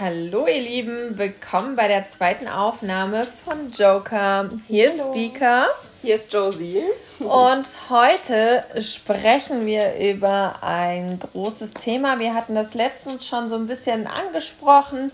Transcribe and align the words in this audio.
Hallo 0.00 0.46
ihr 0.46 0.62
Lieben, 0.62 1.18
willkommen 1.18 1.76
bei 1.76 1.86
der 1.86 2.08
zweiten 2.08 2.48
Aufnahme 2.48 3.22
von 3.22 3.68
Joker. 3.68 4.48
Hier 4.66 4.86
ist. 4.86 5.00
Speaker 5.00 5.68
Hier 6.00 6.14
ist 6.14 6.32
Josie. 6.32 6.84
und 7.18 7.68
heute 7.90 8.64
sprechen 8.80 9.66
wir 9.66 9.98
über 9.98 10.62
ein 10.62 11.18
großes 11.18 11.74
Thema. 11.74 12.18
Wir 12.18 12.32
hatten 12.32 12.54
das 12.54 12.72
letztens 12.72 13.26
schon 13.26 13.50
so 13.50 13.56
ein 13.56 13.66
bisschen 13.66 14.06
angesprochen. 14.06 15.12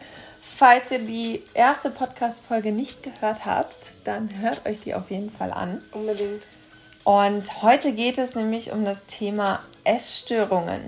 Falls 0.56 0.92
ihr 0.92 1.00
die 1.00 1.42
erste 1.52 1.90
Podcast-Folge 1.90 2.70
nicht 2.70 3.02
gehört 3.02 3.44
habt, 3.44 3.88
dann 4.04 4.30
hört 4.40 4.66
euch 4.66 4.78
die 4.82 4.94
auf 4.94 5.10
jeden 5.10 5.32
Fall 5.32 5.50
an. 5.50 5.80
Unbedingt. 5.90 6.46
Und 7.02 7.60
heute 7.62 7.90
geht 7.90 8.18
es 8.18 8.36
nämlich 8.36 8.70
um 8.70 8.84
das 8.84 9.06
Thema 9.06 9.64
Essstörungen. 9.82 10.82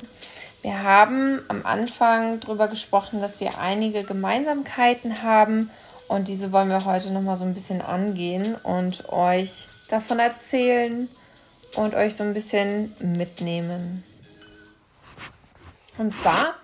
Wir 0.62 0.82
haben 0.82 1.40
am 1.48 1.64
Anfang 1.64 2.41
darüber 2.41 2.68
gesprochen, 2.68 3.20
dass 3.20 3.41
wir 3.41 3.59
einige 3.61 4.02
Gemeinsamkeiten 4.02 5.23
haben 5.23 5.70
und 6.09 6.27
diese 6.27 6.52
wollen 6.52 6.69
wir 6.69 6.84
heute 6.84 7.12
nochmal 7.12 7.37
so 7.37 7.45
ein 7.45 7.55
bisschen 7.55 7.80
angehen 7.80 8.56
und 8.56 9.09
euch 9.10 9.66
davon 9.88 10.18
erzählen 10.18 11.09
und 11.77 11.95
euch 11.95 12.16
so 12.16 12.24
ein 12.24 12.34
bisschen 12.34 12.95
mitnehmen. 13.01 14.02
Und 15.96 16.15
zwar 16.15 16.55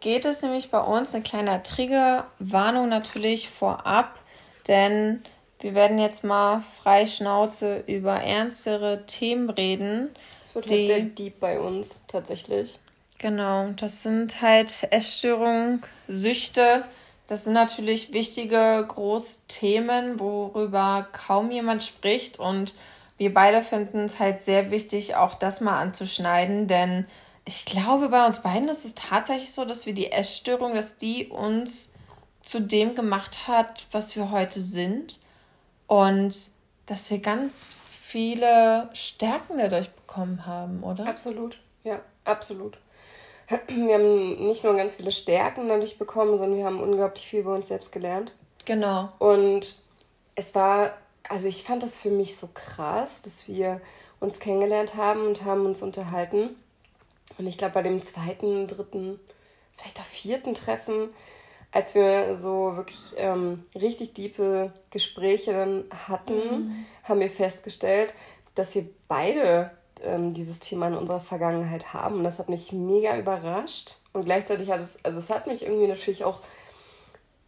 geht 0.00 0.24
es 0.24 0.42
nämlich 0.42 0.70
bei 0.70 0.80
uns 0.80 1.14
eine 1.14 1.22
kleine 1.22 1.62
Triggerwarnung 1.62 2.88
natürlich 2.88 3.48
vorab, 3.50 4.18
denn 4.68 5.22
wir 5.60 5.74
werden 5.74 5.98
jetzt 5.98 6.24
mal 6.24 6.62
frei 6.82 7.06
Schnauze 7.06 7.82
über 7.86 8.14
ernstere 8.14 9.04
Themen 9.06 9.50
reden. 9.50 10.10
Es 10.44 10.54
wird 10.54 10.70
halt 10.70 10.86
sehr 10.86 11.00
deep 11.00 11.40
bei 11.40 11.58
uns, 11.58 12.00
tatsächlich. 12.06 12.78
Genau, 13.18 13.70
das 13.70 14.04
sind 14.04 14.40
halt 14.42 14.86
Essstörungen, 14.92 15.82
Süchte. 16.06 16.84
Das 17.26 17.44
sind 17.44 17.52
natürlich 17.52 18.12
wichtige, 18.12 18.84
große 18.86 19.40
Themen, 19.48 20.20
worüber 20.20 21.08
kaum 21.12 21.50
jemand 21.50 21.82
spricht. 21.82 22.38
Und 22.38 22.74
wir 23.18 23.34
beide 23.34 23.62
finden 23.62 24.04
es 24.04 24.20
halt 24.20 24.44
sehr 24.44 24.70
wichtig, 24.70 25.16
auch 25.16 25.34
das 25.34 25.60
mal 25.60 25.80
anzuschneiden. 25.80 26.68
Denn 26.68 27.06
ich 27.44 27.64
glaube, 27.64 28.08
bei 28.08 28.24
uns 28.24 28.40
beiden 28.42 28.68
ist 28.68 28.84
es 28.84 28.94
tatsächlich 28.94 29.52
so, 29.52 29.64
dass 29.64 29.84
wir 29.84 29.94
die 29.94 30.12
Essstörung, 30.12 30.74
dass 30.74 30.96
die 30.96 31.26
uns 31.26 31.90
zu 32.42 32.60
dem 32.60 32.94
gemacht 32.94 33.48
hat, 33.48 33.84
was 33.90 34.14
wir 34.14 34.30
heute 34.30 34.60
sind. 34.60 35.18
Und 35.88 36.50
dass 36.86 37.10
wir 37.10 37.18
ganz 37.18 37.76
viele 38.00 38.88
Stärken 38.94 39.58
dadurch 39.58 39.90
bekommen 39.90 40.46
haben, 40.46 40.84
oder? 40.84 41.06
Absolut. 41.06 41.58
Ja, 41.82 42.00
absolut. 42.24 42.78
Wir 43.48 43.94
haben 43.94 44.46
nicht 44.46 44.64
nur 44.64 44.74
ganz 44.74 44.96
viele 44.96 45.12
Stärken 45.12 45.68
dadurch 45.68 45.98
bekommen, 45.98 46.36
sondern 46.36 46.58
wir 46.58 46.66
haben 46.66 46.80
unglaublich 46.80 47.26
viel 47.26 47.40
über 47.40 47.54
uns 47.54 47.68
selbst 47.68 47.92
gelernt. 47.92 48.34
Genau. 48.66 49.08
Und 49.18 49.80
es 50.34 50.54
war, 50.54 50.92
also 51.28 51.48
ich 51.48 51.64
fand 51.64 51.82
das 51.82 51.96
für 51.96 52.10
mich 52.10 52.36
so 52.36 52.48
krass, 52.52 53.22
dass 53.22 53.48
wir 53.48 53.80
uns 54.20 54.38
kennengelernt 54.38 54.96
haben 54.96 55.26
und 55.26 55.44
haben 55.44 55.64
uns 55.64 55.82
unterhalten. 55.82 56.56
Und 57.38 57.46
ich 57.46 57.56
glaube, 57.56 57.74
bei 57.74 57.82
dem 57.82 58.02
zweiten, 58.02 58.66
dritten, 58.66 59.18
vielleicht 59.76 60.00
auch 60.00 60.04
vierten 60.04 60.54
Treffen, 60.54 61.10
als 61.72 61.94
wir 61.94 62.38
so 62.38 62.76
wirklich 62.76 63.00
ähm, 63.16 63.62
richtig 63.74 64.14
tiefe 64.14 64.72
Gespräche 64.90 65.52
dann 65.52 65.84
hatten, 66.08 66.86
haben 67.04 67.20
wir 67.20 67.30
festgestellt, 67.30 68.14
dass 68.54 68.74
wir 68.74 68.86
beide 69.06 69.70
ähm, 70.02 70.34
dieses 70.34 70.60
Thema 70.60 70.88
in 70.88 70.94
unserer 70.94 71.20
Vergangenheit 71.20 71.92
haben. 71.92 72.16
Und 72.16 72.24
das 72.24 72.38
hat 72.38 72.48
mich 72.48 72.72
mega 72.72 73.16
überrascht. 73.16 73.96
Und 74.12 74.24
gleichzeitig 74.24 74.70
hat 74.70 74.80
es, 74.80 75.04
also 75.04 75.18
es 75.18 75.30
hat 75.30 75.46
mich 75.46 75.64
irgendwie 75.64 75.86
natürlich 75.86 76.24
auch 76.24 76.40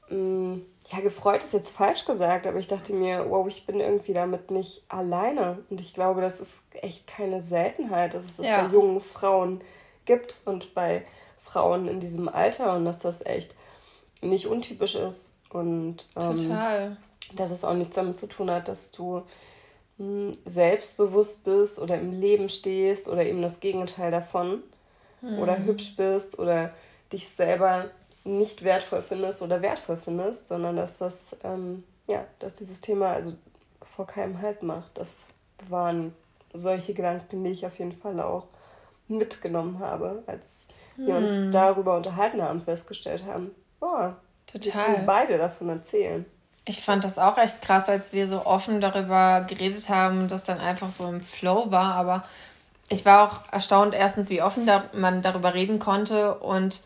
mh, 0.09 0.59
ja, 0.93 1.01
gefreut 1.01 1.43
ist 1.43 1.53
jetzt 1.53 1.71
falsch 1.71 2.05
gesagt, 2.05 2.47
aber 2.47 2.59
ich 2.59 2.67
dachte 2.69 2.93
mir, 2.93 3.27
wow, 3.31 3.47
ich 3.47 3.65
bin 3.67 3.79
irgendwie 3.81 4.13
damit 4.13 4.51
nicht 4.51 4.83
alleine. 4.89 5.59
Und 5.71 5.81
ich 5.81 5.95
glaube, 5.95 6.21
das 6.21 6.41
ist 6.41 6.63
echt 6.73 7.07
keine 7.07 7.43
Seltenheit, 7.43 8.15
dass 8.15 8.25
es 8.25 8.37
das 8.39 8.47
Ja. 8.47 8.63
bei 8.67 8.73
jungen 8.73 9.01
Frauen 9.01 9.61
gibt 10.05 10.43
und 10.47 10.75
bei 10.75 11.05
Frauen 11.43 11.87
in 11.89 12.01
diesem 12.01 12.29
Alter 12.29 12.75
und 12.75 12.85
dass 12.85 12.99
das 13.01 13.25
echt 13.25 13.55
nicht 14.21 14.47
untypisch 14.47 14.97
ist. 14.97 15.29
Und 15.51 16.09
ähm, 16.17 16.37
Total. 16.37 16.97
dass 17.35 17.51
es 17.51 17.65
auch 17.65 17.75
nichts 17.75 17.95
damit 17.97 18.19
zu 18.19 18.27
tun 18.29 18.51
hat, 18.51 18.67
dass 18.69 18.91
du 18.91 19.23
selbstbewusst 20.45 21.45
bist 21.45 21.79
oder 21.79 21.99
im 21.99 22.13
Leben 22.13 22.49
stehst 22.49 23.09
oder 23.09 23.25
eben 23.25 23.43
das 23.43 23.61
Gegenteil 23.61 24.11
davon 24.11 24.63
oder 25.39 25.59
hübsch 25.59 25.97
bist 25.97 26.39
oder 26.39 26.73
dich 27.13 27.29
selber 27.29 27.91
nicht 28.25 28.65
wertvoll 28.65 29.03
findest 29.03 29.43
oder 29.43 29.61
wertvoll 29.63 29.97
findest, 29.97 30.49
sondern 30.49 30.77
dass 30.77 30.99
das, 30.99 31.37
ähm, 31.45 31.85
ja, 32.07 32.25
dass 32.39 32.55
dieses 32.55 32.81
Thema 32.81 33.13
also 33.13 33.35
vor 33.83 34.07
keinem 34.07 34.41
Halt 34.41 34.63
macht. 34.63 34.97
Das 34.97 35.27
waren 35.69 36.15
solche 36.53 36.95
Gedanken, 36.95 37.45
die 37.45 37.51
ich 37.51 37.67
auf 37.67 37.79
jeden 37.79 37.93
Fall 37.93 38.21
auch 38.21 38.47
mitgenommen 39.09 39.79
habe, 39.79 40.23
als 40.27 40.69
wir 40.97 41.17
uns 41.17 41.51
darüber 41.53 41.97
unterhalten 41.97 42.43
haben, 42.43 42.61
festgestellt 42.61 43.25
haben, 43.25 43.51
boah, 43.79 44.17
wir 44.53 44.61
Total. 44.61 44.95
können 44.95 45.07
beide 45.07 45.39
davon 45.39 45.69
erzählen. 45.69 46.25
Ich 46.65 46.83
fand 46.83 47.05
das 47.05 47.19
auch 47.19 47.39
echt 47.39 47.63
krass, 47.63 47.89
als 47.89 48.13
wir 48.13 48.29
so 48.29 48.47
offen 48.47 48.81
darüber 48.81 49.45
geredet 49.49 49.89
haben, 49.89 50.29
dass 50.29 50.45
dann 50.45 50.61
einfach 50.61 50.91
so 50.91 51.09
im 51.09 51.21
Flow 51.21 51.71
war. 51.71 51.95
Aber 51.95 52.25
ich 52.89 53.05
war 53.05 53.27
auch 53.27 53.53
erstaunt, 53.53 53.95
erstens, 53.95 54.31
wie 54.31 54.43
offen 54.43 54.67
da 54.67 54.85
man 54.93 55.23
darüber 55.23 55.55
reden 55.55 55.79
konnte. 55.79 56.35
Und 56.35 56.83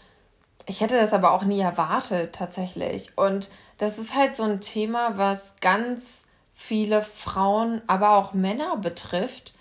ich 0.67 0.81
hätte 0.81 0.99
das 0.99 1.13
aber 1.13 1.33
auch 1.33 1.43
nie 1.43 1.61
erwartet, 1.61 2.35
tatsächlich. 2.35 3.17
Und 3.17 3.51
das 3.79 3.99
ist 3.99 4.15
halt 4.15 4.37
so 4.37 4.45
ein 4.45 4.61
Thema, 4.61 5.19
was 5.19 5.57
ganz 5.61 6.29
viele 6.55 7.03
Frauen, 7.03 7.83
aber 7.87 8.13
auch 8.17 8.33
Männer 8.33 8.77
betrifft, 8.77 9.55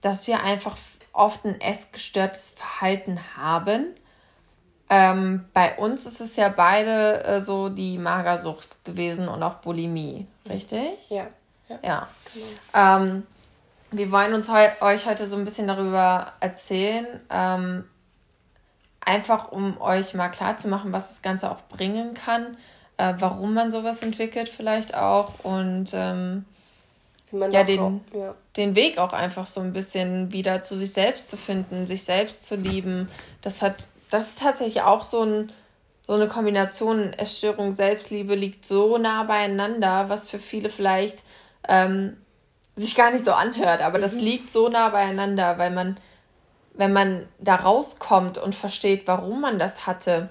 dass 0.00 0.26
wir 0.26 0.42
einfach 0.42 0.76
oft 1.12 1.44
ein 1.44 1.60
essgestörtes 1.60 2.50
Verhalten 2.50 3.20
haben. 3.36 3.86
Ähm, 4.90 5.44
bei 5.52 5.76
uns 5.76 6.06
ist 6.06 6.20
es 6.20 6.36
ja 6.36 6.48
beide 6.48 7.22
äh, 7.24 7.40
so 7.42 7.68
die 7.68 7.98
Magersucht 7.98 8.84
gewesen 8.84 9.28
und 9.28 9.42
auch 9.42 9.54
Bulimie, 9.56 10.26
richtig? 10.48 11.10
Ja, 11.10 11.26
ja. 11.68 12.08
Ja. 12.72 12.98
Ähm, 12.98 13.26
wir 13.90 14.10
wollen 14.12 14.32
uns 14.34 14.48
heu 14.48 14.66
euch 14.80 15.06
heute 15.06 15.28
so 15.28 15.36
ein 15.36 15.44
bisschen 15.44 15.66
darüber 15.68 16.32
erzählen, 16.40 17.06
ähm, 17.30 17.84
einfach 19.00 19.50
um 19.52 19.80
euch 19.80 20.14
mal 20.14 20.28
klarzumachen, 20.28 20.92
was 20.92 21.08
das 21.08 21.22
Ganze 21.22 21.50
auch 21.50 21.60
bringen 21.68 22.14
kann, 22.14 22.56
äh, 22.98 23.14
warum 23.18 23.54
man 23.54 23.70
sowas 23.72 24.02
entwickelt 24.02 24.48
vielleicht 24.48 24.94
auch 24.94 25.32
und 25.42 25.90
ähm, 25.94 26.44
Ja, 27.30 27.62
den- 27.62 27.78
auch- 27.80 28.00
ja. 28.14 28.34
den 28.56 28.74
Weg 28.74 28.96
auch 28.98 29.12
einfach 29.12 29.46
so 29.48 29.60
ein 29.60 29.72
bisschen 29.74 30.32
wieder 30.32 30.64
zu 30.64 30.76
sich 30.76 30.92
selbst 30.94 31.28
zu 31.28 31.36
finden, 31.36 31.86
sich 31.86 32.02
selbst 32.04 32.46
zu 32.46 32.56
lieben. 32.56 33.08
Das 33.42 33.60
hat, 33.62 33.88
das 34.10 34.28
ist 34.28 34.40
tatsächlich 34.40 34.82
auch 34.82 35.02
so, 35.02 35.22
ein, 35.22 35.52
so 36.06 36.14
eine 36.14 36.28
Kombination. 36.28 37.12
Essstörung, 37.12 37.72
Selbstliebe 37.72 38.34
liegt 38.34 38.64
so 38.64 38.98
nah 38.98 39.24
beieinander, 39.24 40.08
was 40.08 40.30
für 40.30 40.38
viele 40.38 40.70
vielleicht 40.70 41.24
ähm, 41.68 42.16
sich 42.76 42.94
gar 42.94 43.10
nicht 43.10 43.24
so 43.24 43.32
anhört, 43.32 43.82
aber 43.82 43.98
das 43.98 44.14
liegt 44.14 44.50
so 44.50 44.68
nah 44.68 44.88
beieinander, 44.90 45.58
weil 45.58 45.70
man, 45.70 45.98
wenn 46.74 46.92
man 46.92 47.28
da 47.40 47.56
rauskommt 47.56 48.38
und 48.38 48.54
versteht, 48.54 49.06
warum 49.06 49.40
man 49.40 49.58
das 49.58 49.86
hatte, 49.86 50.30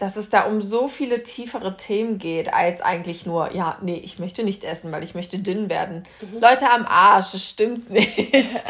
dass 0.00 0.16
es 0.16 0.30
da 0.30 0.44
um 0.44 0.62
so 0.62 0.88
viele 0.88 1.22
tiefere 1.22 1.76
Themen 1.76 2.16
geht, 2.16 2.52
als 2.54 2.80
eigentlich 2.80 3.26
nur, 3.26 3.52
ja, 3.54 3.76
nee, 3.82 4.00
ich 4.02 4.18
möchte 4.18 4.42
nicht 4.42 4.64
essen, 4.64 4.90
weil 4.92 5.04
ich 5.04 5.14
möchte 5.14 5.38
dünn 5.38 5.68
werden. 5.68 6.04
Leute 6.40 6.70
am 6.70 6.86
Arsch, 6.86 7.32
das 7.32 7.46
stimmt 7.46 7.90
nicht. 7.90 8.18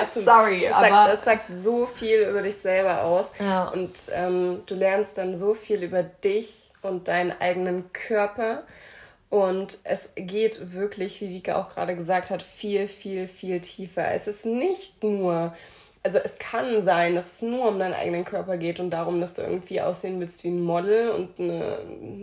Absolut. 0.00 0.26
Sorry, 0.26 0.66
das 0.68 0.80
sagt, 0.80 0.92
aber- 0.92 1.10
das 1.10 1.24
sagt 1.24 1.44
so 1.54 1.86
viel 1.86 2.20
über 2.20 2.40
dich 2.42 2.56
selber 2.56 3.02
aus. 3.04 3.32
Ja. 3.38 3.68
Und 3.68 3.90
ähm, 4.14 4.62
du 4.66 4.74
lernst 4.74 5.18
dann 5.18 5.34
so 5.34 5.54
viel 5.54 5.82
über 5.82 6.02
dich 6.02 6.70
und 6.82 7.08
deinen 7.08 7.32
eigenen 7.40 7.92
Körper. 7.92 8.62
Und 9.30 9.78
es 9.84 10.08
geht 10.16 10.72
wirklich, 10.72 11.20
wie 11.20 11.28
Vika 11.28 11.56
auch 11.60 11.68
gerade 11.74 11.96
gesagt 11.96 12.30
hat, 12.30 12.42
viel, 12.42 12.88
viel, 12.88 13.28
viel 13.28 13.60
tiefer. 13.60 14.12
Es 14.12 14.26
ist 14.26 14.46
nicht 14.46 15.02
nur, 15.02 15.54
also 16.04 16.18
es 16.18 16.38
kann 16.38 16.82
sein, 16.82 17.14
dass 17.14 17.32
es 17.32 17.42
nur 17.42 17.66
um 17.66 17.78
deinen 17.78 17.94
eigenen 17.94 18.24
Körper 18.26 18.58
geht 18.58 18.78
und 18.78 18.90
darum, 18.90 19.20
dass 19.20 19.34
du 19.34 19.42
irgendwie 19.42 19.80
aussehen 19.80 20.20
willst 20.20 20.44
wie 20.44 20.48
ein 20.48 20.62
Model 20.62 21.10
und 21.10 21.40
eine 21.40 21.78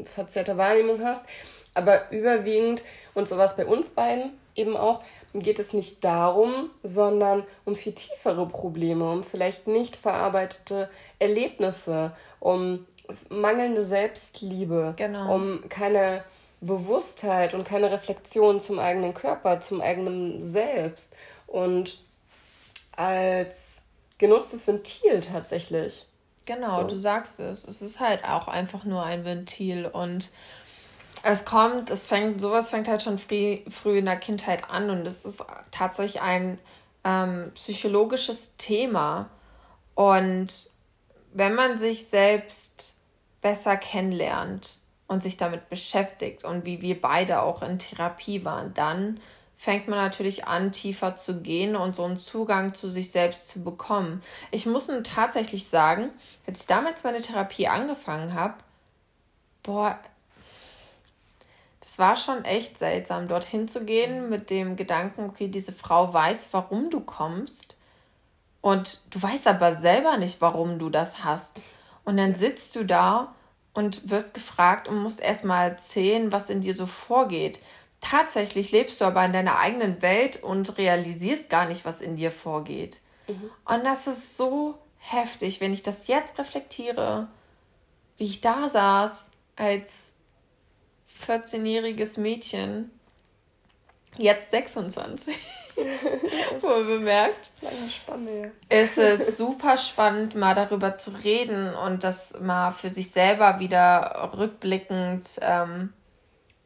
verzerrte 0.06 0.56
Wahrnehmung 0.56 1.04
hast. 1.04 1.25
Aber 1.74 2.12
überwiegend, 2.12 2.83
und 3.16 3.28
sowas 3.28 3.56
bei 3.56 3.66
uns 3.66 3.89
beiden 3.89 4.33
eben 4.56 4.78
auch, 4.78 5.01
geht 5.33 5.57
es 5.57 5.74
nicht 5.74 6.04
darum, 6.04 6.69
sondern 6.83 7.44
um 7.66 7.75
viel 7.75 7.94
tiefere 7.94 8.45
Probleme, 8.48 9.10
um 9.10 9.24
vielleicht 9.24 9.68
nicht 9.68 9.95
verarbeitete 9.95 10.89
Erlebnisse, 11.18 12.12
um 12.39 12.86
mangelnde 13.30 13.83
Selbstliebe, 13.83 14.94
Genau. 14.98 15.33
um 15.33 15.68
keine 15.69 16.24
Bewusstheit 16.60 17.56
und 17.56 17.63
keine 17.63 17.92
Reflexion 17.92 18.60
zum 18.60 18.78
eigenen 18.78 19.16
Körper, 19.16 19.60
zum 19.62 19.81
eigenen 19.81 20.39
Selbst. 20.39 21.16
Und 21.48 21.98
als 22.95 23.81
genutztes 24.17 24.67
Ventil 24.67 25.21
tatsächlich. 25.21 26.07
Genau, 26.45 26.81
so. 26.81 26.88
du 26.88 26.97
sagst 26.97 27.39
es. 27.39 27.65
Es 27.65 27.81
ist 27.81 27.99
halt 27.99 28.25
auch 28.25 28.47
einfach 28.47 28.83
nur 28.83 29.03
ein 29.03 29.25
Ventil 29.25 29.85
und 29.85 30.31
es 31.23 31.45
kommt, 31.45 31.89
es 31.89 32.05
fängt, 32.05 32.41
sowas 32.41 32.69
fängt 32.69 32.88
halt 32.88 33.01
schon 33.03 33.19
früh, 33.19 33.59
früh 33.69 33.99
in 33.99 34.05
der 34.05 34.15
Kindheit 34.15 34.69
an 34.69 34.89
und 34.89 35.07
es 35.07 35.25
ist 35.25 35.43
tatsächlich 35.69 36.21
ein 36.21 36.59
ähm, 37.03 37.51
psychologisches 37.53 38.57
Thema. 38.57 39.29
Und 39.94 40.71
wenn 41.33 41.53
man 41.53 41.77
sich 41.77 42.07
selbst 42.07 42.97
besser 43.41 43.77
kennenlernt 43.77 44.81
und 45.07 45.21
sich 45.21 45.37
damit 45.37 45.69
beschäftigt 45.69 46.44
und 46.44 46.65
wie 46.65 46.81
wir 46.81 46.99
beide 46.99 47.41
auch 47.41 47.61
in 47.61 47.79
Therapie 47.79 48.44
waren, 48.45 48.73
dann 48.73 49.19
fängt 49.61 49.87
man 49.87 49.99
natürlich 49.99 50.47
an, 50.47 50.71
tiefer 50.71 51.15
zu 51.15 51.39
gehen 51.39 51.75
und 51.75 51.95
so 51.95 52.03
einen 52.03 52.17
Zugang 52.17 52.73
zu 52.73 52.89
sich 52.89 53.11
selbst 53.11 53.47
zu 53.47 53.63
bekommen. 53.63 54.23
Ich 54.49 54.65
muss 54.65 54.87
nun 54.87 55.03
tatsächlich 55.03 55.67
sagen, 55.67 56.09
als 56.47 56.61
ich 56.61 56.65
damals 56.65 57.03
meine 57.03 57.21
Therapie 57.21 57.67
angefangen 57.67 58.33
habe, 58.33 58.55
boah, 59.61 59.99
das 61.79 61.99
war 61.99 62.17
schon 62.17 62.43
echt 62.43 62.79
seltsam, 62.79 63.27
dorthin 63.27 63.67
zu 63.67 63.85
gehen 63.85 64.31
mit 64.31 64.49
dem 64.49 64.75
Gedanken, 64.77 65.29
okay, 65.29 65.47
diese 65.47 65.73
Frau 65.73 66.11
weiß, 66.11 66.47
warum 66.53 66.89
du 66.89 66.99
kommst 66.99 67.77
und 68.61 69.01
du 69.11 69.21
weißt 69.21 69.45
aber 69.45 69.75
selber 69.75 70.17
nicht, 70.17 70.41
warum 70.41 70.79
du 70.79 70.89
das 70.89 71.23
hast. 71.23 71.63
Und 72.03 72.17
dann 72.17 72.33
sitzt 72.33 72.75
du 72.75 72.83
da 72.83 73.35
und 73.75 74.09
wirst 74.09 74.33
gefragt 74.33 74.87
und 74.87 74.97
musst 74.97 75.21
erstmal 75.21 75.69
erzählen, 75.69 76.31
was 76.31 76.49
in 76.49 76.61
dir 76.61 76.73
so 76.73 76.87
vorgeht. 76.87 77.59
Tatsächlich 78.01 78.71
lebst 78.71 79.00
du 79.00 79.06
aber 79.06 79.24
in 79.24 79.31
deiner 79.31 79.59
eigenen 79.59 80.01
Welt 80.01 80.42
und 80.44 80.77
realisierst 80.77 81.50
gar 81.50 81.65
nicht, 81.65 81.86
was 81.86 82.01
in 82.01 82.15
dir 82.15 82.31
vorgeht. 82.31 83.00
Mhm. 83.27 83.51
Und 83.65 83.86
das 83.86 84.07
ist 84.07 84.36
so 84.36 84.77
heftig, 84.98 85.62
wenn 85.62 85.71
ich 85.71 85.83
das 85.83 86.07
jetzt 86.07 86.38
reflektiere, 86.38 87.27
wie 88.18 88.25
ich 88.25 88.42
da 88.42 88.68
saß 88.68 89.31
als 89.56 90.13
14-jähriges 91.27 92.19
Mädchen, 92.19 92.92
jetzt 94.18 94.51
26. 94.51 95.36
Wohl 96.62 96.86
bemerkt. 96.86 97.51
Spanne. 97.89 98.51
Es 98.69 98.97
ist 98.97 99.38
super 99.38 99.77
spannend, 99.77 100.36
mal 100.36 100.56
darüber 100.56 100.97
zu 100.97 101.12
reden 101.12 101.74
und 101.75 102.04
das 102.04 102.39
mal 102.39 102.71
für 102.71 102.89
sich 102.89 103.12
selber 103.12 103.59
wieder 103.59 104.31
rückblickend 104.38 105.39
ähm, 105.42 105.94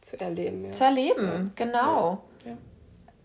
zu 0.05 0.19
erleben. 0.19 0.65
Ja. 0.65 0.71
Zu 0.71 0.83
erleben, 0.83 1.27
ja. 1.27 1.65
genau. 1.65 2.23
Ja. 2.45 2.57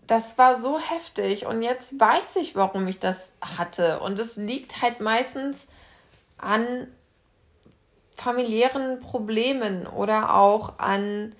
Das 0.07 0.37
war 0.37 0.55
so 0.55 0.79
heftig 0.79 1.45
und 1.45 1.61
jetzt 1.61 1.99
weiß 1.99 2.37
ich, 2.37 2.55
warum 2.55 2.87
ich 2.87 2.97
das 2.99 3.35
hatte. 3.39 3.99
Und 3.99 4.17
es 4.17 4.35
liegt 4.35 4.81
halt 4.81 4.99
meistens 4.99 5.67
an 6.37 6.87
familiären 8.17 8.99
Problemen 8.99 9.85
oder 9.85 10.35
auch 10.35 10.79
an 10.79 11.35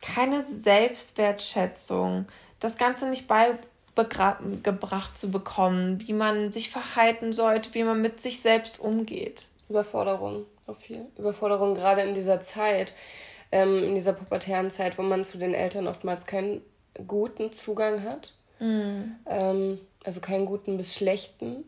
keine 0.00 0.44
Selbstwertschätzung, 0.44 2.26
das 2.60 2.78
Ganze 2.78 3.08
nicht 3.08 3.26
beigebracht 3.28 5.18
zu 5.18 5.30
bekommen, 5.30 6.00
wie 6.06 6.12
man 6.12 6.52
sich 6.52 6.70
verhalten 6.70 7.32
sollte, 7.32 7.74
wie 7.74 7.82
man 7.82 8.00
mit 8.00 8.20
sich 8.20 8.40
selbst 8.40 8.78
umgeht. 8.78 9.48
Überforderung, 9.68 10.46
auf 10.66 10.78
viel. 10.78 11.06
Überforderung 11.18 11.74
gerade 11.74 12.02
in 12.02 12.14
dieser 12.14 12.40
Zeit 12.40 12.94
ähm, 13.52 13.82
in 13.82 13.94
dieser 13.94 14.12
pubertären 14.12 14.70
Zeit, 14.70 14.98
wo 14.98 15.02
man 15.02 15.24
zu 15.24 15.38
den 15.38 15.54
Eltern 15.54 15.86
oftmals 15.86 16.26
keinen 16.26 16.62
guten 17.06 17.52
Zugang 17.52 18.02
hat. 18.02 18.34
Mhm. 18.58 19.16
Ähm, 19.26 19.80
also 20.04 20.20
keinen 20.20 20.46
guten 20.46 20.76
bis 20.76 20.94
schlechten. 20.94 21.64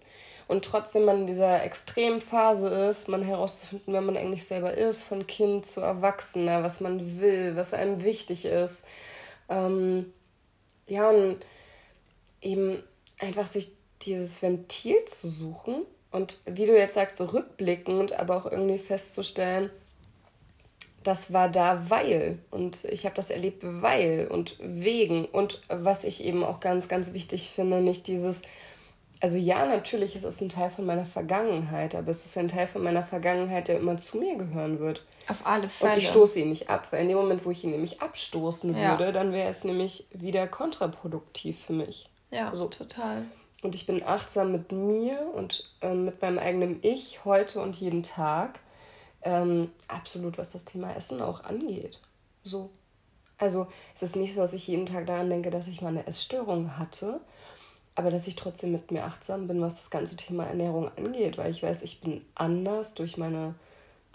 Und 0.46 0.64
trotzdem 0.64 1.04
man 1.04 1.20
in 1.20 1.26
dieser 1.26 1.62
extremen 1.62 2.22
Phase 2.22 2.68
ist, 2.68 3.08
man 3.08 3.22
herauszufinden, 3.22 3.92
wer 3.92 4.00
man 4.00 4.16
eigentlich 4.16 4.46
selber 4.46 4.72
ist, 4.72 5.04
von 5.04 5.26
Kind 5.26 5.66
zu 5.66 5.82
Erwachsener, 5.82 6.62
was 6.62 6.80
man 6.80 7.20
will, 7.20 7.54
was 7.54 7.74
einem 7.74 8.02
wichtig 8.02 8.46
ist. 8.46 8.86
Ähm, 9.50 10.12
ja, 10.86 11.10
und 11.10 11.38
eben 12.40 12.82
einfach 13.18 13.46
sich 13.46 13.72
dieses 14.02 14.40
Ventil 14.40 15.04
zu 15.04 15.28
suchen 15.28 15.82
und 16.10 16.40
wie 16.46 16.64
du 16.64 16.76
jetzt 16.76 16.94
sagst, 16.94 17.18
so 17.18 17.26
rückblickend, 17.26 18.12
aber 18.12 18.36
auch 18.36 18.46
irgendwie 18.46 18.78
festzustellen, 18.78 19.70
das 21.08 21.32
war 21.32 21.48
da, 21.48 21.88
weil. 21.88 22.38
Und 22.50 22.84
ich 22.84 23.06
habe 23.06 23.16
das 23.16 23.30
erlebt, 23.30 23.62
weil 23.62 24.28
und 24.30 24.56
wegen. 24.60 25.24
Und 25.24 25.62
was 25.68 26.04
ich 26.04 26.22
eben 26.22 26.44
auch 26.44 26.60
ganz, 26.60 26.88
ganz 26.88 27.14
wichtig 27.14 27.50
finde, 27.50 27.80
nicht 27.80 28.06
dieses, 28.06 28.42
also 29.20 29.38
ja, 29.38 29.64
natürlich 29.64 30.14
ist 30.14 30.24
es 30.24 30.40
ein 30.42 30.50
Teil 30.50 30.70
von 30.70 30.84
meiner 30.84 31.06
Vergangenheit, 31.06 31.94
aber 31.94 32.10
es 32.10 32.26
ist 32.26 32.36
ein 32.36 32.48
Teil 32.48 32.66
von 32.66 32.82
meiner 32.82 33.02
Vergangenheit, 33.02 33.68
der 33.68 33.78
immer 33.78 33.96
zu 33.96 34.18
mir 34.18 34.36
gehören 34.36 34.78
wird. 34.80 35.02
Auf 35.28 35.46
alle 35.46 35.70
Fälle. 35.70 35.92
Und 35.92 35.98
ich 35.98 36.08
stoße 36.08 36.40
ihn 36.40 36.50
nicht 36.50 36.68
ab, 36.68 36.88
weil 36.90 37.02
in 37.02 37.08
dem 37.08 37.16
Moment, 37.16 37.46
wo 37.46 37.50
ich 37.50 37.64
ihn 37.64 37.70
nämlich 37.70 38.02
abstoßen 38.02 38.76
würde, 38.76 39.04
ja. 39.04 39.12
dann 39.12 39.32
wäre 39.32 39.48
es 39.48 39.64
nämlich 39.64 40.06
wieder 40.12 40.46
kontraproduktiv 40.46 41.58
für 41.66 41.72
mich. 41.72 42.10
Ja, 42.30 42.54
so. 42.54 42.66
total. 42.68 43.24
Und 43.62 43.74
ich 43.74 43.86
bin 43.86 44.02
achtsam 44.04 44.52
mit 44.52 44.72
mir 44.72 45.26
und 45.34 45.72
äh, 45.80 45.94
mit 45.94 46.20
meinem 46.20 46.38
eigenen 46.38 46.78
Ich 46.82 47.24
heute 47.24 47.60
und 47.60 47.76
jeden 47.76 48.02
Tag 48.02 48.60
ähm, 49.22 49.70
absolut, 49.88 50.38
was 50.38 50.52
das 50.52 50.64
Thema 50.64 50.94
Essen 50.94 51.20
auch 51.20 51.44
angeht. 51.44 52.00
So. 52.42 52.70
Also 53.38 53.68
es 53.94 54.02
ist 54.02 54.16
nicht 54.16 54.34
so, 54.34 54.40
dass 54.40 54.52
ich 54.52 54.66
jeden 54.66 54.86
Tag 54.86 55.06
daran 55.06 55.30
denke, 55.30 55.50
dass 55.50 55.68
ich 55.68 55.80
mal 55.80 55.88
eine 55.88 56.06
Essstörung 56.06 56.76
hatte, 56.76 57.20
aber 57.94 58.10
dass 58.10 58.26
ich 58.26 58.36
trotzdem 58.36 58.72
mit 58.72 58.90
mir 58.90 59.04
achtsam 59.04 59.46
bin, 59.46 59.60
was 59.60 59.76
das 59.76 59.90
ganze 59.90 60.16
Thema 60.16 60.44
Ernährung 60.46 60.90
angeht, 60.96 61.38
weil 61.38 61.50
ich 61.50 61.62
weiß, 61.62 61.82
ich 61.82 62.00
bin 62.00 62.24
anders 62.34 62.94
durch 62.94 63.16
meine 63.16 63.54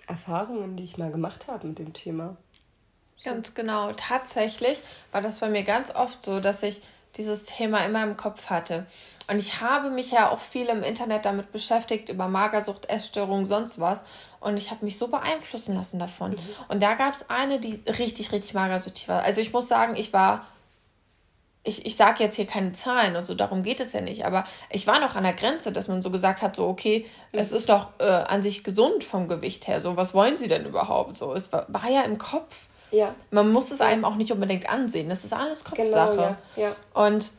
Erfahrungen, 0.07 0.75
die 0.75 0.83
ich 0.83 0.97
mal 0.97 1.11
gemacht 1.11 1.47
habe 1.47 1.67
mit 1.67 1.79
dem 1.79 1.93
Thema. 1.93 2.35
Ganz 3.23 3.53
genau. 3.53 3.93
Tatsächlich 3.93 4.79
war 5.11 5.21
das 5.21 5.39
bei 5.39 5.49
mir 5.49 5.63
ganz 5.63 5.95
oft 5.95 6.23
so, 6.23 6.41
dass 6.41 6.63
ich 6.63 6.81
dieses 7.17 7.43
Thema 7.43 7.85
immer 7.85 8.03
im 8.03 8.17
Kopf 8.17 8.49
hatte. 8.49 8.85
Und 9.27 9.39
ich 9.39 9.61
habe 9.61 9.89
mich 9.89 10.11
ja 10.11 10.29
auch 10.29 10.39
viel 10.39 10.67
im 10.67 10.83
Internet 10.83 11.25
damit 11.25 11.51
beschäftigt, 11.51 12.09
über 12.09 12.27
Magersucht, 12.27 12.89
Essstörung, 12.89 13.45
sonst 13.45 13.79
was. 13.79 14.03
Und 14.39 14.57
ich 14.57 14.71
habe 14.71 14.83
mich 14.83 14.97
so 14.97 15.07
beeinflussen 15.07 15.75
lassen 15.75 15.99
davon. 15.99 16.31
Mhm. 16.31 16.39
Und 16.67 16.83
da 16.83 16.95
gab 16.95 17.13
es 17.13 17.29
eine, 17.29 17.59
die 17.59 17.81
richtig, 17.87 18.31
richtig 18.31 18.53
magersüchtig 18.53 19.07
war. 19.07 19.23
Also 19.23 19.39
ich 19.39 19.53
muss 19.53 19.69
sagen, 19.69 19.95
ich 19.95 20.11
war, 20.11 20.45
ich, 21.63 21.85
ich 21.85 21.95
sage 21.95 22.21
jetzt 22.21 22.35
hier 22.35 22.47
keine 22.47 22.73
Zahlen 22.73 23.15
und 23.15 23.25
so, 23.25 23.33
darum 23.33 23.63
geht 23.63 23.79
es 23.79 23.93
ja 23.93 24.01
nicht. 24.01 24.25
Aber 24.25 24.43
ich 24.69 24.87
war 24.87 24.99
noch 24.99 25.15
an 25.15 25.23
der 25.23 25.33
Grenze, 25.33 25.71
dass 25.71 25.87
man 25.87 26.01
so 26.01 26.11
gesagt 26.11 26.41
hat, 26.41 26.57
so, 26.57 26.67
okay, 26.67 27.05
mhm. 27.31 27.39
es 27.39 27.53
ist 27.53 27.69
doch 27.69 27.89
äh, 27.99 28.03
an 28.03 28.41
sich 28.41 28.65
gesund 28.65 29.05
vom 29.05 29.29
Gewicht 29.29 29.67
her. 29.67 29.79
So, 29.79 29.95
was 29.95 30.13
wollen 30.13 30.37
Sie 30.37 30.49
denn 30.49 30.65
überhaupt? 30.65 31.17
So, 31.17 31.33
es 31.33 31.53
war, 31.53 31.65
war 31.69 31.89
ja 31.89 32.01
im 32.01 32.17
Kopf. 32.17 32.67
Ja. 32.93 33.13
Man 33.31 33.51
muss 33.51 33.71
es 33.71 33.81
einem 33.81 34.05
auch 34.05 34.15
nicht 34.15 34.31
unbedingt 34.31 34.69
ansehen. 34.69 35.09
Das 35.09 35.23
ist 35.23 35.33
alles 35.33 35.63
Kopfsache. 35.63 36.11
Genau, 36.11 36.21
ja. 36.21 36.37
ja. 36.55 36.75
Und 36.93 37.31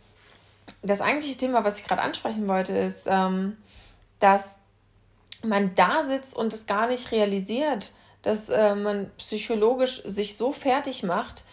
das 0.83 1.01
eigentliche 1.01 1.37
Thema, 1.37 1.65
was 1.65 1.79
ich 1.79 1.85
gerade 1.85 2.03
ansprechen 2.03 2.49
wollte, 2.49 2.73
ist, 2.73 3.07
ähm, 3.09 3.57
dass 4.19 4.57
man 5.45 5.75
da 5.77 6.03
sitzt 6.03 6.35
und 6.35 6.53
es 6.53 6.67
gar 6.67 6.89
nicht 6.89 7.13
realisiert, 7.13 7.93
dass 8.23 8.49
äh, 8.49 8.75
man 8.75 9.11
psychologisch 9.19 10.03
sich 10.05 10.37
so 10.37 10.53
fertig 10.53 11.05
macht, 11.05 11.45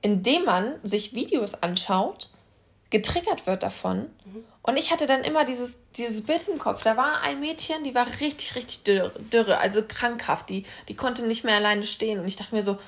indem 0.00 0.44
man 0.44 0.74
sich 0.82 1.14
Videos 1.14 1.62
anschaut, 1.62 2.30
getriggert 2.88 3.46
wird 3.46 3.62
davon. 3.62 4.08
Mhm. 4.24 4.44
Und 4.62 4.76
ich 4.78 4.92
hatte 4.92 5.06
dann 5.06 5.24
immer 5.24 5.44
dieses, 5.44 5.80
dieses 5.96 6.22
Bild 6.24 6.46
im 6.48 6.58
Kopf. 6.58 6.84
Da 6.84 6.96
war 6.96 7.20
ein 7.22 7.40
Mädchen, 7.40 7.84
die 7.84 7.94
war 7.94 8.06
richtig, 8.20 8.54
richtig 8.54 8.84
dürre, 8.84 9.12
dürre 9.18 9.58
also 9.58 9.82
krankhaft. 9.86 10.48
Die, 10.48 10.64
die 10.88 10.94
konnte 10.94 11.26
nicht 11.26 11.44
mehr 11.44 11.56
alleine 11.56 11.84
stehen. 11.84 12.20
Und 12.20 12.26
ich 12.26 12.36
dachte 12.36 12.54
mir 12.54 12.62
so, 12.62 12.78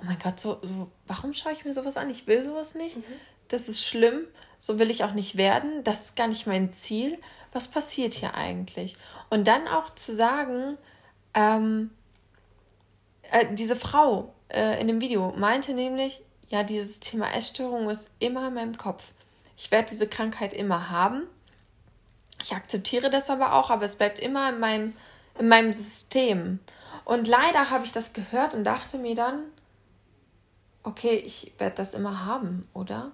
oh 0.00 0.04
mein 0.04 0.18
Gott, 0.18 0.40
so, 0.40 0.58
so 0.62 0.90
warum 1.06 1.32
schaue 1.32 1.52
ich 1.52 1.64
mir 1.64 1.72
sowas 1.72 1.96
an? 1.96 2.10
Ich 2.10 2.26
will 2.26 2.42
sowas 2.42 2.74
nicht. 2.74 2.96
Mhm. 2.96 3.04
Das 3.48 3.68
ist 3.68 3.84
schlimm 3.84 4.26
so 4.60 4.78
will 4.78 4.90
ich 4.90 5.02
auch 5.02 5.14
nicht 5.14 5.36
werden, 5.36 5.82
das 5.82 6.02
ist 6.02 6.16
gar 6.16 6.28
nicht 6.28 6.46
mein 6.46 6.72
Ziel, 6.72 7.18
was 7.52 7.68
passiert 7.68 8.12
hier 8.12 8.34
eigentlich? 8.34 8.96
Und 9.30 9.48
dann 9.48 9.66
auch 9.66 9.90
zu 9.90 10.14
sagen, 10.14 10.76
ähm, 11.34 11.90
äh, 13.32 13.46
diese 13.52 13.74
Frau 13.74 14.34
äh, 14.50 14.78
in 14.80 14.86
dem 14.86 15.00
Video 15.00 15.32
meinte 15.36 15.72
nämlich, 15.72 16.22
ja, 16.48 16.62
dieses 16.62 17.00
Thema 17.00 17.32
Essstörung 17.34 17.88
ist 17.88 18.10
immer 18.18 18.48
in 18.48 18.54
meinem 18.54 18.76
Kopf. 18.76 19.12
Ich 19.56 19.70
werde 19.70 19.88
diese 19.88 20.06
Krankheit 20.06 20.52
immer 20.52 20.90
haben. 20.90 21.22
Ich 22.42 22.52
akzeptiere 22.52 23.08
das 23.08 23.30
aber 23.30 23.54
auch, 23.54 23.70
aber 23.70 23.86
es 23.86 23.96
bleibt 23.96 24.18
immer 24.18 24.50
in 24.50 24.60
meinem, 24.60 24.94
in 25.38 25.48
meinem 25.48 25.72
System. 25.72 26.58
Und 27.06 27.26
leider 27.26 27.70
habe 27.70 27.86
ich 27.86 27.92
das 27.92 28.12
gehört 28.12 28.52
und 28.52 28.64
dachte 28.64 28.98
mir 28.98 29.14
dann, 29.14 29.44
okay, 30.82 31.16
ich 31.16 31.52
werde 31.58 31.76
das 31.76 31.94
immer 31.94 32.24
haben, 32.24 32.62
oder? 32.74 33.12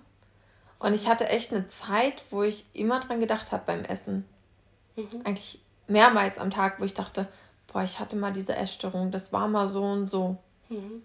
Und 0.79 0.95
ich 0.95 1.09
hatte 1.09 1.29
echt 1.29 1.53
eine 1.53 1.69
Zeit, 1.69 2.25
wo 2.31 2.43
ich 2.43 2.65
immer 2.75 3.01
dran 3.01 3.21
gedacht 3.21 3.53
habe 3.53 3.65
beim 3.67 3.83
Essen. 3.85 4.25
Mhm. 4.97 5.23
Eigentlich 5.25 5.61
mehrmals 5.89 6.39
am 6.39 6.51
Tag, 6.51 6.81
wo 6.81 6.85
ich 6.85 6.95
dachte, 6.95 7.29
boah, 7.73 7.83
ich 7.83 7.99
hatte 7.99 8.17
mal 8.17 8.33
diese 8.33 8.57
Essstörung, 8.57 9.11
das 9.11 9.33
war 9.33 9.49
mal 9.49 9.69
so 9.69 9.83
und 9.83 10.09
so. 10.09 10.37
Mhm. 10.69 11.03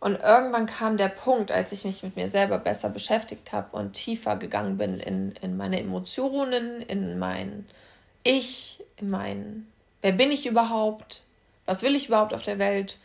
Und 0.00 0.20
irgendwann 0.20 0.66
kam 0.66 0.96
der 0.96 1.08
Punkt, 1.08 1.50
als 1.50 1.72
ich 1.72 1.84
mich 1.84 2.04
mit 2.04 2.14
mir 2.14 2.28
selber 2.28 2.58
besser 2.58 2.88
beschäftigt 2.88 3.52
habe 3.52 3.76
und 3.76 3.94
tiefer 3.94 4.36
gegangen 4.36 4.78
bin 4.78 5.00
in, 5.00 5.32
in 5.42 5.56
meine 5.56 5.80
Emotionen, 5.80 6.82
in 6.82 7.18
mein 7.18 7.66
Ich, 8.22 8.84
in 8.96 9.10
mein 9.10 9.66
wer 10.02 10.12
bin 10.12 10.30
ich 10.30 10.46
überhaupt? 10.46 11.24
Was 11.66 11.82
will 11.82 11.96
ich 11.96 12.08
überhaupt 12.08 12.32
auf 12.32 12.42
der 12.42 12.58
Welt? 12.58 12.98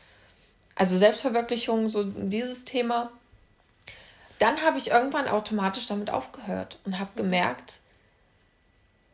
Also 0.76 0.98
Selbstverwirklichung, 0.98 1.90
so 1.90 2.04
dieses 2.04 2.66
Thema. 2.66 3.12
Dann 4.40 4.62
habe 4.62 4.78
ich 4.78 4.90
irgendwann 4.90 5.28
automatisch 5.28 5.88
damit 5.88 6.10
aufgehört 6.10 6.80
und 6.86 7.00
habe 7.00 7.12
gemerkt, 7.16 7.80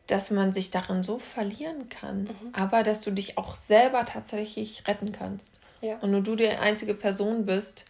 dass 0.06 0.30
man 0.30 0.52
sich 0.52 0.70
darin 0.70 1.04
so 1.04 1.18
verlieren 1.18 1.88
kann, 1.88 2.24
mhm. 2.24 2.52
aber 2.52 2.82
dass 2.82 3.00
du 3.00 3.12
dich 3.12 3.38
auch 3.38 3.54
selber 3.54 4.04
tatsächlich 4.06 4.88
retten 4.88 5.12
kannst. 5.12 5.60
Ja. 5.82 5.98
Und 5.98 6.10
nur 6.10 6.20
du 6.20 6.34
die 6.34 6.48
einzige 6.48 6.94
Person 6.94 7.46
bist, 7.46 7.84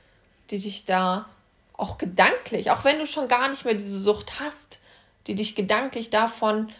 die 0.50 0.58
dich 0.58 0.84
da 0.84 1.28
auch 1.72 1.96
gedanklich, 1.96 2.70
auch 2.70 2.84
wenn 2.84 2.98
du 2.98 3.06
schon 3.06 3.26
gar 3.26 3.48
nicht 3.48 3.64
mehr 3.64 3.74
diese 3.74 3.98
Sucht 3.98 4.38
hast, 4.38 4.80
die 5.26 5.34
dich 5.34 5.54
gedanklich 5.54 6.10
davon 6.10 6.70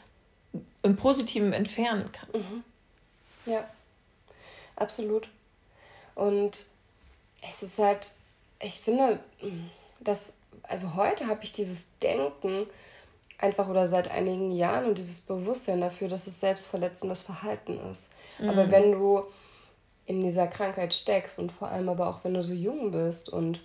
im 0.82 0.96
Positiven 0.96 1.52
entfernen 1.52 2.10
kann. 2.12 2.28
Mhm. 2.32 2.64
Ja, 3.46 3.64
absolut. 4.76 5.28
Und 6.14 6.66
es 7.48 7.62
ist 7.62 7.78
halt, 7.78 8.12
ich 8.60 8.80
finde, 8.80 9.20
dass, 10.00 10.34
also 10.62 10.94
heute 10.94 11.26
habe 11.26 11.44
ich 11.44 11.52
dieses 11.52 11.96
Denken 11.98 12.66
einfach 13.38 13.68
oder 13.68 13.86
seit 13.86 14.10
einigen 14.10 14.50
Jahren 14.50 14.86
und 14.86 14.98
dieses 14.98 15.20
Bewusstsein 15.20 15.80
dafür, 15.80 16.08
dass 16.08 16.26
es 16.26 16.40
selbstverletzendes 16.40 17.22
Verhalten 17.22 17.78
ist. 17.90 18.10
Mhm. 18.38 18.50
Aber 18.50 18.70
wenn 18.70 18.92
du 18.92 19.24
in 20.06 20.22
dieser 20.22 20.46
Krankheit 20.46 20.92
steckst 20.92 21.38
und 21.38 21.52
vor 21.52 21.68
allem 21.68 21.88
aber 21.88 22.08
auch 22.08 22.24
wenn 22.24 22.34
du 22.34 22.42
so 22.42 22.52
jung 22.52 22.90
bist 22.90 23.28
und 23.28 23.60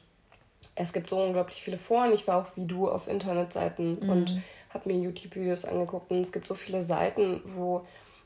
es 0.76 0.94
gibt 0.94 1.10
so 1.10 1.22
unglaublich 1.22 1.62
viele 1.62 1.78
Foren. 1.78 2.14
Ich 2.14 2.28
war 2.28 2.38
auch 2.38 2.56
wie 2.56 2.66
du 2.66 2.90
auf 2.90 3.08
Internetseiten 3.08 4.00
mhm. 4.00 4.10
und 4.10 4.44
habe 4.74 4.90
mir 4.90 5.00
YouTube-Videos 5.00 5.66
angeguckt 5.66 6.12
und 6.12 6.20
es 6.20 6.32
gibt 6.32 6.48
so 6.48 6.54
viele 6.54 6.84
Seiten, 6.84 7.42
wo 7.46 7.86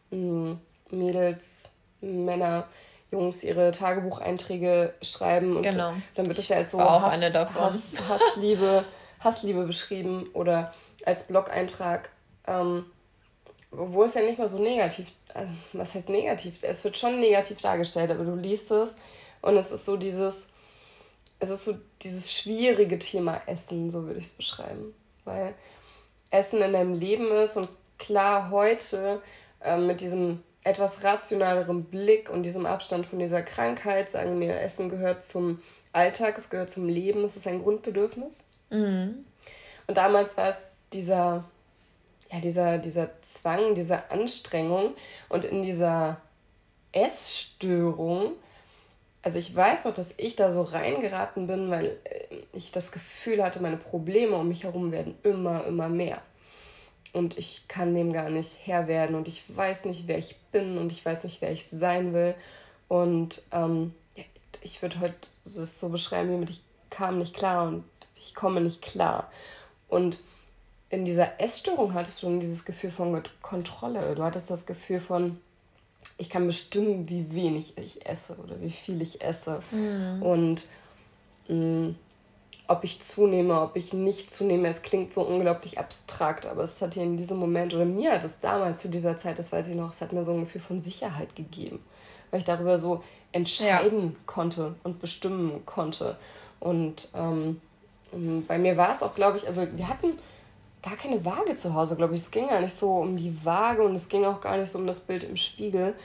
mh, 0.09 0.17
hm, 0.17 0.59
Mädels, 0.91 1.69
Männer, 2.01 2.67
Jungs 3.11 3.43
ihre 3.43 3.71
Tagebucheinträge 3.71 4.93
schreiben 5.01 5.57
und 5.57 5.63
genau. 5.63 5.93
dann 6.15 6.27
wird 6.27 6.37
es 6.37 6.47
ja 6.47 6.57
als 6.57 6.71
so 6.71 6.79
auch 6.79 7.01
Hass, 7.01 7.13
eine 7.13 7.31
davon. 7.31 7.61
Hass, 7.61 7.81
Hassliebe, 8.07 8.85
Hassliebe 9.19 9.65
beschrieben 9.65 10.29
oder 10.33 10.73
als 11.05 11.23
Blog-Eintrag, 11.23 12.09
ähm, 12.45 12.85
wo 13.71 14.03
es 14.03 14.13
ja 14.13 14.21
nicht 14.21 14.37
mal 14.37 14.47
so 14.47 14.59
negativ, 14.59 15.07
also 15.33 15.51
was 15.73 15.95
heißt 15.95 16.09
negativ? 16.09 16.59
Es 16.61 16.83
wird 16.83 16.97
schon 16.97 17.19
negativ 17.19 17.61
dargestellt, 17.61 18.11
aber 18.11 18.23
du 18.23 18.35
liest 18.35 18.69
es 18.71 18.95
und 19.41 19.57
es 19.57 19.71
ist 19.71 19.85
so 19.85 19.97
dieses, 19.97 20.49
es 21.39 21.49
ist 21.49 21.65
so 21.65 21.77
dieses 22.01 22.31
schwierige 22.31 22.99
Thema 22.99 23.41
Essen, 23.47 23.89
so 23.89 24.05
würde 24.05 24.19
ich 24.19 24.27
es 24.27 24.33
beschreiben. 24.33 24.93
Weil 25.25 25.55
Essen 26.31 26.61
in 26.61 26.73
deinem 26.73 26.93
Leben 26.93 27.31
ist 27.31 27.57
und 27.57 27.69
klar 27.97 28.51
heute 28.51 29.21
äh, 29.61 29.77
mit 29.77 30.01
diesem 30.01 30.43
etwas 30.63 31.03
rationaleren 31.03 31.85
Blick 31.85 32.29
und 32.29 32.43
diesem 32.43 32.65
Abstand 32.65 33.05
von 33.05 33.19
dieser 33.19 33.41
Krankheit 33.41 34.09
sagen 34.09 34.39
wir, 34.39 34.59
Essen 34.59 34.89
gehört 34.89 35.23
zum 35.23 35.61
Alltag, 35.93 36.37
es 36.37 36.49
gehört 36.49 36.69
zum 36.69 36.87
Leben, 36.87 37.23
es 37.23 37.35
ist 37.37 37.47
ein 37.47 37.61
Grundbedürfnis. 37.61 38.39
Mhm. 38.69 39.25
Und 39.87 39.97
damals 39.97 40.37
war 40.37 40.49
es 40.49 40.57
dieser, 40.93 41.45
ja, 42.31 42.39
dieser, 42.39 42.77
dieser 42.77 43.09
Zwang, 43.21 43.73
diese 43.73 44.11
Anstrengung 44.11 44.93
und 45.29 45.45
in 45.45 45.63
dieser 45.63 46.21
Essstörung 46.91 48.33
also 49.21 49.37
ich 49.37 49.53
weiß 49.53 49.85
noch, 49.85 49.93
dass 49.93 50.13
ich 50.17 50.35
da 50.35 50.51
so 50.51 50.61
reingeraten 50.61 51.47
bin, 51.47 51.69
weil 51.69 51.97
äh, 52.05 52.35
ich 52.53 52.71
das 52.71 52.91
Gefühl 52.91 53.43
hatte, 53.43 53.61
meine 53.61 53.77
Probleme 53.77 54.35
um 54.35 54.47
mich 54.47 54.63
herum 54.63 54.91
werden 54.91 55.17
immer, 55.23 55.65
immer 55.65 55.89
mehr. 55.89 56.21
Und 57.13 57.37
ich 57.37 57.67
kann 57.67 57.95
dem 57.95 58.13
gar 58.13 58.29
nicht 58.29 58.55
Herr 58.65 58.87
werden 58.87 59.15
und 59.15 59.27
ich 59.27 59.43
weiß 59.55 59.85
nicht, 59.85 60.07
wer 60.07 60.19
ich 60.19 60.35
bin 60.51 60.77
und 60.77 60.91
ich 60.91 61.03
weiß 61.03 61.23
nicht, 61.23 61.41
wer 61.41 61.51
ich 61.51 61.65
sein 61.65 62.13
will. 62.13 62.35
Und 62.87 63.41
ähm, 63.51 63.93
ich 64.61 64.81
würde 64.81 64.99
heute 64.99 65.15
das 65.45 65.79
so 65.79 65.89
beschreiben, 65.89 66.31
wie 66.31 66.37
mit 66.37 66.49
ich 66.49 66.61
kam 66.89 67.17
nicht 67.17 67.35
klar 67.35 67.67
und 67.67 67.83
ich 68.15 68.35
komme 68.35 68.61
nicht 68.61 68.81
klar. 68.81 69.31
Und 69.87 70.19
in 70.89 71.05
dieser 71.05 71.39
Essstörung 71.39 71.93
hattest 71.93 72.21
du 72.23 72.39
dieses 72.39 72.65
Gefühl 72.65 72.91
von 72.91 73.21
Kontrolle. 73.41 74.15
Du 74.15 74.23
hattest 74.23 74.49
das 74.49 74.65
Gefühl 74.65 74.99
von, 74.99 75.39
ich 76.17 76.29
kann 76.29 76.47
bestimmen, 76.47 77.09
wie 77.09 77.33
wenig 77.33 77.77
ich 77.77 78.05
esse 78.05 78.35
oder 78.37 78.59
wie 78.61 78.71
viel 78.71 79.01
ich 79.01 79.21
esse. 79.21 79.61
Mhm. 79.71 80.21
Und 80.21 80.67
mh, 81.47 81.55
mm, 81.55 81.95
ob 82.69 82.83
ich 82.83 83.01
zunehme, 83.01 83.59
ob 83.59 83.75
ich 83.75 83.93
nicht 83.93 84.31
zunehme, 84.31 84.67
es 84.67 84.83
klingt 84.83 85.11
so 85.11 85.23
unglaublich 85.23 85.79
abstrakt, 85.79 86.45
aber 86.45 86.63
es 86.63 86.79
hat 86.81 86.93
hier 86.93 87.03
in 87.03 87.17
diesem 87.17 87.37
Moment, 87.37 87.73
oder 87.73 87.83
mir 87.83 88.13
hat 88.13 88.23
es 88.23 88.37
damals 88.37 88.81
zu 88.81 88.89
dieser 88.89 89.17
Zeit, 89.17 89.39
das 89.39 89.51
weiß 89.51 89.67
ich 89.69 89.75
noch, 89.75 89.89
es 89.89 90.01
hat 90.01 90.13
mir 90.13 90.23
so 90.23 90.33
ein 90.33 90.41
Gefühl 90.41 90.61
von 90.61 90.79
Sicherheit 90.79 91.35
gegeben, 91.35 91.83
weil 92.29 92.39
ich 92.39 92.45
darüber 92.45 92.77
so 92.77 93.03
entscheiden 93.31 94.03
ja. 94.03 94.17
konnte 94.27 94.75
und 94.83 95.01
bestimmen 95.01 95.65
konnte. 95.65 96.15
Und 96.59 97.09
ähm, 97.15 97.59
bei 98.47 98.59
mir 98.59 98.77
war 98.77 98.91
es 98.91 99.01
auch, 99.01 99.15
glaube 99.15 99.37
ich, 99.37 99.47
also 99.47 99.65
wir 99.75 99.87
hatten 99.87 100.19
gar 100.83 100.95
keine 100.95 101.25
Waage 101.25 101.55
zu 101.55 101.73
Hause, 101.73 101.95
glaube 101.95 102.13
ich. 102.13 102.21
Es 102.21 102.29
ging 102.29 102.47
gar 102.47 102.61
nicht 102.61 102.75
so 102.75 102.97
um 102.97 103.17
die 103.17 103.33
Waage 103.43 103.81
und 103.81 103.95
es 103.95 104.09
ging 104.09 104.25
auch 104.25 104.41
gar 104.41 104.57
nicht 104.57 104.71
so 104.71 104.77
um 104.77 104.85
das 104.85 104.99
Bild 104.99 105.23
im 105.23 105.37
Spiegel, 105.37 105.95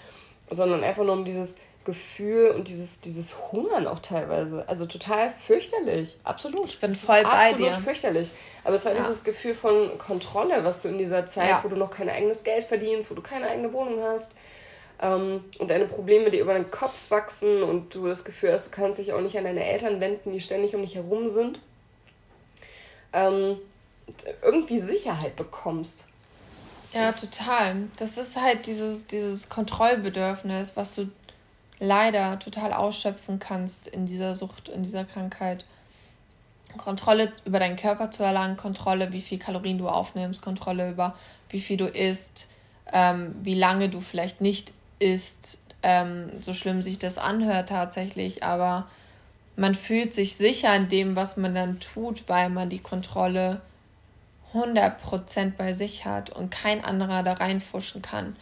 sondern 0.50 0.82
einfach 0.82 1.04
nur 1.04 1.12
um 1.12 1.26
dieses 1.26 1.56
Gefühl 1.84 2.50
und 2.50 2.68
dieses, 2.68 3.00
dieses 3.00 3.34
Hungern 3.52 3.86
auch 3.86 4.00
teilweise. 4.00 4.64
Also 4.68 4.86
total 4.86 5.30
fürchterlich. 5.46 6.18
Absolut. 6.24 6.66
Ich 6.66 6.80
bin 6.80 6.94
voll 6.94 7.22
bei 7.22 7.28
Absolut 7.28 7.58
dir. 7.58 7.66
Absolut 7.66 7.84
fürchterlich. 7.84 8.30
Aber 8.64 8.76
es 8.76 8.84
war 8.84 8.92
ja. 8.92 8.98
dieses 8.98 9.22
Gefühl 9.24 9.54
von 9.54 9.98
Kontrolle, 9.98 10.64
was 10.64 10.82
du 10.82 10.88
in 10.88 10.98
dieser 10.98 11.26
Zeit, 11.26 11.50
ja. 11.50 11.60
wo 11.62 11.68
du 11.68 11.76
noch 11.76 11.90
kein 11.90 12.08
eigenes 12.08 12.44
Geld 12.44 12.64
verdienst, 12.64 13.10
wo 13.10 13.14
du 13.14 13.22
keine 13.22 13.48
eigene 13.48 13.72
Wohnung 13.72 14.02
hast 14.02 14.32
ähm, 15.00 15.44
und 15.58 15.70
deine 15.70 15.86
Probleme 15.86 16.30
dir 16.30 16.40
über 16.40 16.54
den 16.54 16.70
Kopf 16.70 16.94
wachsen 17.08 17.62
und 17.62 17.94
du 17.94 18.06
das 18.06 18.24
Gefühl 18.24 18.52
hast, 18.52 18.66
du 18.66 18.70
kannst 18.70 18.98
dich 18.98 19.12
auch 19.12 19.20
nicht 19.20 19.36
an 19.36 19.44
deine 19.44 19.64
Eltern 19.64 20.00
wenden, 20.00 20.32
die 20.32 20.40
ständig 20.40 20.74
um 20.74 20.82
dich 20.82 20.94
herum 20.94 21.28
sind. 21.28 21.60
Ähm, 23.12 23.58
irgendwie 24.42 24.80
Sicherheit 24.80 25.36
bekommst. 25.36 26.04
Ja, 26.92 27.12
total. 27.12 27.88
Das 27.98 28.18
ist 28.18 28.40
halt 28.40 28.66
dieses, 28.66 29.06
dieses 29.06 29.48
Kontrollbedürfnis, 29.48 30.76
was 30.76 30.94
du 30.94 31.08
leider 31.80 32.38
total 32.38 32.72
ausschöpfen 32.72 33.38
kannst 33.38 33.86
in 33.86 34.06
dieser 34.06 34.34
Sucht, 34.34 34.68
in 34.68 34.82
dieser 34.82 35.04
Krankheit. 35.04 35.64
Kontrolle 36.76 37.32
über 37.44 37.60
deinen 37.60 37.76
Körper 37.76 38.10
zu 38.10 38.22
erlangen, 38.22 38.56
Kontrolle, 38.56 39.12
wie 39.12 39.20
viel 39.20 39.38
Kalorien 39.38 39.78
du 39.78 39.88
aufnimmst, 39.88 40.42
Kontrolle 40.42 40.90
über 40.90 41.14
wie 41.48 41.60
viel 41.60 41.76
du 41.76 41.86
isst, 41.86 42.48
ähm, 42.92 43.34
wie 43.42 43.54
lange 43.54 43.88
du 43.88 44.00
vielleicht 44.00 44.40
nicht 44.40 44.72
isst, 44.98 45.58
ähm, 45.82 46.30
so 46.40 46.52
schlimm 46.52 46.82
sich 46.82 46.98
das 46.98 47.18
anhört 47.18 47.68
tatsächlich, 47.68 48.42
aber 48.42 48.88
man 49.56 49.74
fühlt 49.74 50.12
sich 50.12 50.36
sicher 50.36 50.74
in 50.74 50.88
dem, 50.88 51.14
was 51.14 51.36
man 51.36 51.54
dann 51.54 51.78
tut, 51.78 52.28
weil 52.28 52.50
man 52.50 52.70
die 52.70 52.80
Kontrolle 52.80 53.60
100% 54.52 55.52
bei 55.56 55.72
sich 55.72 56.04
hat 56.04 56.30
und 56.30 56.50
kein 56.50 56.84
anderer 56.84 57.22
da 57.22 57.34
reinfuschen 57.34 58.02
kann. 58.02 58.36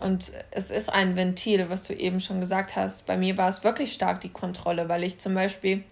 Und 0.00 0.32
es 0.50 0.70
ist 0.70 0.92
ein 0.92 1.16
Ventil, 1.16 1.70
was 1.70 1.84
du 1.84 1.94
eben 1.94 2.20
schon 2.20 2.40
gesagt 2.40 2.76
hast. 2.76 3.06
Bei 3.06 3.16
mir 3.16 3.36
war 3.36 3.48
es 3.48 3.64
wirklich 3.64 3.92
stark 3.92 4.20
die 4.20 4.28
Kontrolle, 4.28 4.88
weil 4.88 5.02
ich 5.02 5.18
zum 5.18 5.34
Beispiel 5.34 5.82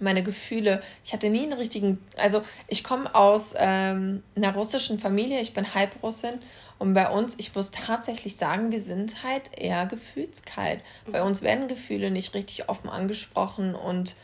meine 0.00 0.22
Gefühle, 0.22 0.82
ich 1.04 1.12
hatte 1.12 1.30
nie 1.30 1.44
einen 1.44 1.52
richtigen, 1.52 1.98
also 2.16 2.42
ich 2.68 2.82
komme 2.84 3.12
aus 3.14 3.54
ähm, 3.56 4.22
einer 4.36 4.54
russischen 4.54 4.98
Familie, 4.98 5.40
ich 5.40 5.54
bin 5.54 5.74
Halbrussin 5.74 6.34
und 6.78 6.94
bei 6.94 7.08
uns, 7.08 7.38
ich 7.38 7.54
muss 7.54 7.70
tatsächlich 7.70 8.36
sagen, 8.36 8.72
wir 8.72 8.80
sind 8.80 9.22
halt 9.22 9.50
eher 9.56 9.86
gefühlskalt. 9.86 10.80
Bei 11.06 11.22
uns 11.22 11.42
werden 11.42 11.68
Gefühle 11.68 12.10
nicht 12.10 12.34
richtig 12.34 12.68
offen 12.68 12.90
angesprochen 12.90 13.74
und 13.74 14.16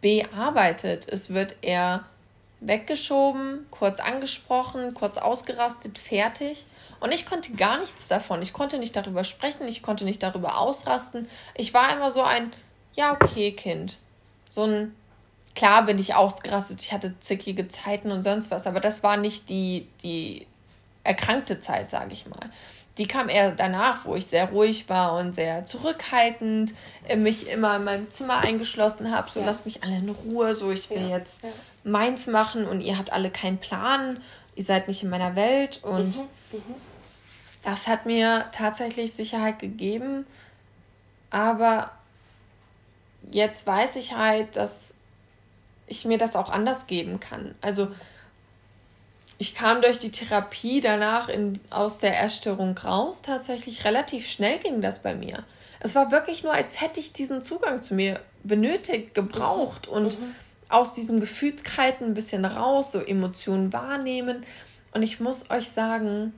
bearbeitet. 0.00 1.06
Es 1.10 1.30
wird 1.30 1.56
eher 1.60 2.04
weggeschoben, 2.60 3.66
kurz 3.70 4.00
angesprochen, 4.00 4.94
kurz 4.94 5.18
ausgerastet, 5.18 5.98
fertig. 5.98 6.66
Und 7.00 7.12
ich 7.12 7.24
konnte 7.24 7.52
gar 7.52 7.78
nichts 7.78 8.08
davon. 8.08 8.42
Ich 8.42 8.52
konnte 8.52 8.78
nicht 8.78 8.94
darüber 8.94 9.24
sprechen, 9.24 9.66
ich 9.66 9.82
konnte 9.82 10.04
nicht 10.04 10.22
darüber 10.22 10.58
ausrasten. 10.58 11.26
Ich 11.54 11.72
war 11.72 11.92
immer 11.92 12.10
so 12.10 12.22
ein, 12.22 12.52
ja, 12.94 13.12
okay, 13.12 13.52
Kind. 13.52 13.98
So 14.50 14.64
ein, 14.64 14.94
klar 15.54 15.86
bin 15.86 15.98
ich 15.98 16.14
ausgerastet, 16.14 16.82
ich 16.82 16.92
hatte 16.92 17.14
zickige 17.20 17.68
Zeiten 17.68 18.10
und 18.10 18.22
sonst 18.22 18.50
was, 18.50 18.66
aber 18.66 18.80
das 18.80 19.02
war 19.02 19.16
nicht 19.16 19.48
die, 19.48 19.88
die 20.02 20.46
erkrankte 21.02 21.60
Zeit, 21.60 21.90
sage 21.90 22.12
ich 22.12 22.26
mal. 22.26 22.50
Die 22.98 23.06
kam 23.06 23.30
eher 23.30 23.52
danach, 23.52 24.04
wo 24.04 24.14
ich 24.16 24.26
sehr 24.26 24.50
ruhig 24.50 24.90
war 24.90 25.16
und 25.18 25.34
sehr 25.34 25.64
zurückhaltend, 25.64 26.74
mich 27.16 27.48
immer 27.48 27.76
in 27.76 27.84
meinem 27.84 28.10
Zimmer 28.10 28.38
eingeschlossen 28.38 29.10
habe, 29.10 29.30
so 29.30 29.40
ja. 29.40 29.46
lasst 29.46 29.64
mich 29.64 29.82
alle 29.82 29.96
in 29.96 30.10
Ruhe, 30.10 30.54
so 30.54 30.70
ich 30.70 30.90
will 30.90 31.08
ja. 31.08 31.16
jetzt 31.16 31.42
ja 31.42 31.48
meins 31.84 32.26
machen 32.26 32.66
und 32.66 32.80
ihr 32.80 32.98
habt 32.98 33.12
alle 33.12 33.30
keinen 33.30 33.58
Plan, 33.58 34.20
ihr 34.54 34.64
seid 34.64 34.88
nicht 34.88 35.02
in 35.02 35.10
meiner 35.10 35.36
Welt 35.36 35.80
und 35.82 36.16
mhm, 36.16 36.28
mhm. 36.52 36.74
das 37.62 37.86
hat 37.86 38.06
mir 38.06 38.46
tatsächlich 38.52 39.12
Sicherheit 39.12 39.58
gegeben, 39.58 40.26
aber 41.30 41.90
jetzt 43.30 43.66
weiß 43.66 43.96
ich 43.96 44.14
halt, 44.16 44.56
dass 44.56 44.94
ich 45.86 46.04
mir 46.04 46.18
das 46.18 46.36
auch 46.36 46.50
anders 46.50 46.86
geben 46.86 47.20
kann. 47.20 47.54
Also 47.60 47.88
ich 49.38 49.54
kam 49.54 49.80
durch 49.80 49.98
die 49.98 50.10
Therapie 50.10 50.82
danach 50.82 51.28
in, 51.30 51.60
aus 51.70 51.98
der 51.98 52.22
Essstörung 52.22 52.76
raus. 52.76 53.22
Tatsächlich 53.22 53.84
relativ 53.86 54.28
schnell 54.28 54.58
ging 54.58 54.82
das 54.82 55.02
bei 55.02 55.14
mir. 55.14 55.44
Es 55.80 55.94
war 55.94 56.10
wirklich 56.10 56.44
nur, 56.44 56.52
als 56.52 56.82
hätte 56.82 57.00
ich 57.00 57.14
diesen 57.14 57.40
Zugang 57.40 57.82
zu 57.82 57.94
mir 57.94 58.20
benötigt, 58.44 59.14
gebraucht 59.14 59.88
mhm. 59.88 59.94
und 59.94 60.20
mhm. 60.20 60.34
Aus 60.70 60.92
diesem 60.92 61.20
Gefühlskalten 61.20 62.08
ein 62.08 62.14
bisschen 62.14 62.44
raus, 62.44 62.92
so 62.92 63.00
Emotionen 63.00 63.72
wahrnehmen. 63.72 64.44
Und 64.92 65.02
ich 65.02 65.20
muss 65.20 65.50
euch 65.50 65.68
sagen, 65.68 66.32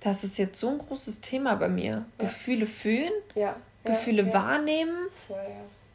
das 0.00 0.24
ist 0.24 0.38
jetzt 0.38 0.60
so 0.60 0.70
ein 0.70 0.78
großes 0.78 1.20
Thema 1.20 1.56
bei 1.56 1.68
mir. 1.68 1.92
Ja. 1.92 2.04
Gefühle 2.18 2.66
fühlen, 2.66 3.12
ja. 3.34 3.56
Gefühle 3.84 4.26
ja. 4.26 4.34
wahrnehmen. 4.34 5.08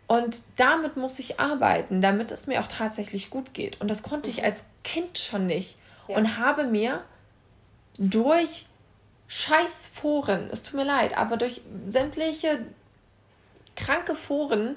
Und 0.08 0.44
damit 0.58 0.98
muss 0.98 1.20
ich 1.20 1.39
arbeiten, 1.39 2.01
damit 2.01 2.32
es 2.32 2.48
mir 2.48 2.62
auch 2.62 2.68
tatsächlich 2.68 3.30
gut 3.30 3.53
geht. 3.53 3.80
Und 3.80 3.89
das 3.89 4.03
konnte 4.03 4.30
mhm. 4.30 4.38
ich 4.38 4.44
als 4.44 4.65
Kind 4.84 5.18
schon 5.18 5.46
nicht. 5.48 5.77
Und 6.08 6.38
habe 6.38 6.65
mir 6.65 7.06
durch 7.98 8.65
scheiß 9.30 9.88
Foren, 9.94 10.50
es 10.51 10.63
tut 10.63 10.74
mir 10.74 10.84
leid, 10.84 11.18
aber 11.18 11.38
durch 11.38 11.62
sämtliche 11.88 12.65
kranke 13.77 14.13
Foren 14.13 14.74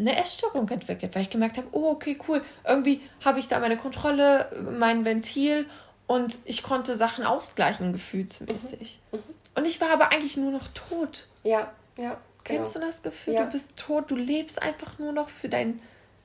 eine 0.00 0.18
Essstörung 0.18 0.68
entwickelt, 0.68 1.14
weil 1.14 1.22
ich 1.22 1.30
gemerkt 1.30 1.56
habe, 1.58 1.68
oh, 1.72 1.90
okay, 1.90 2.18
cool, 2.28 2.42
irgendwie 2.66 3.00
habe 3.24 3.38
ich 3.38 3.48
da 3.48 3.58
meine 3.60 3.76
Kontrolle, 3.76 4.50
mein 4.78 5.04
Ventil 5.04 5.66
und 6.06 6.38
ich 6.44 6.62
konnte 6.62 6.96
Sachen 6.96 7.24
ausgleichen, 7.24 7.92
gefühlsmäßig. 7.92 9.00
Mhm. 9.12 9.18
Mhm. 9.18 9.22
Und 9.54 9.66
ich 9.66 9.80
war 9.80 9.90
aber 9.90 10.12
eigentlich 10.12 10.36
nur 10.36 10.52
noch 10.52 10.68
tot. 10.68 11.26
Ja, 11.42 11.72
ja. 11.96 12.18
Kennst 12.44 12.74
genau. 12.74 12.86
du 12.86 12.90
das 12.90 13.02
Gefühl? 13.02 13.34
Ja. 13.34 13.44
Du 13.44 13.52
bist 13.52 13.76
tot, 13.76 14.10
du 14.10 14.16
lebst 14.16 14.62
einfach 14.62 14.98
nur 14.98 15.12
noch 15.12 15.28
für 15.28 15.48
dein 15.48 15.80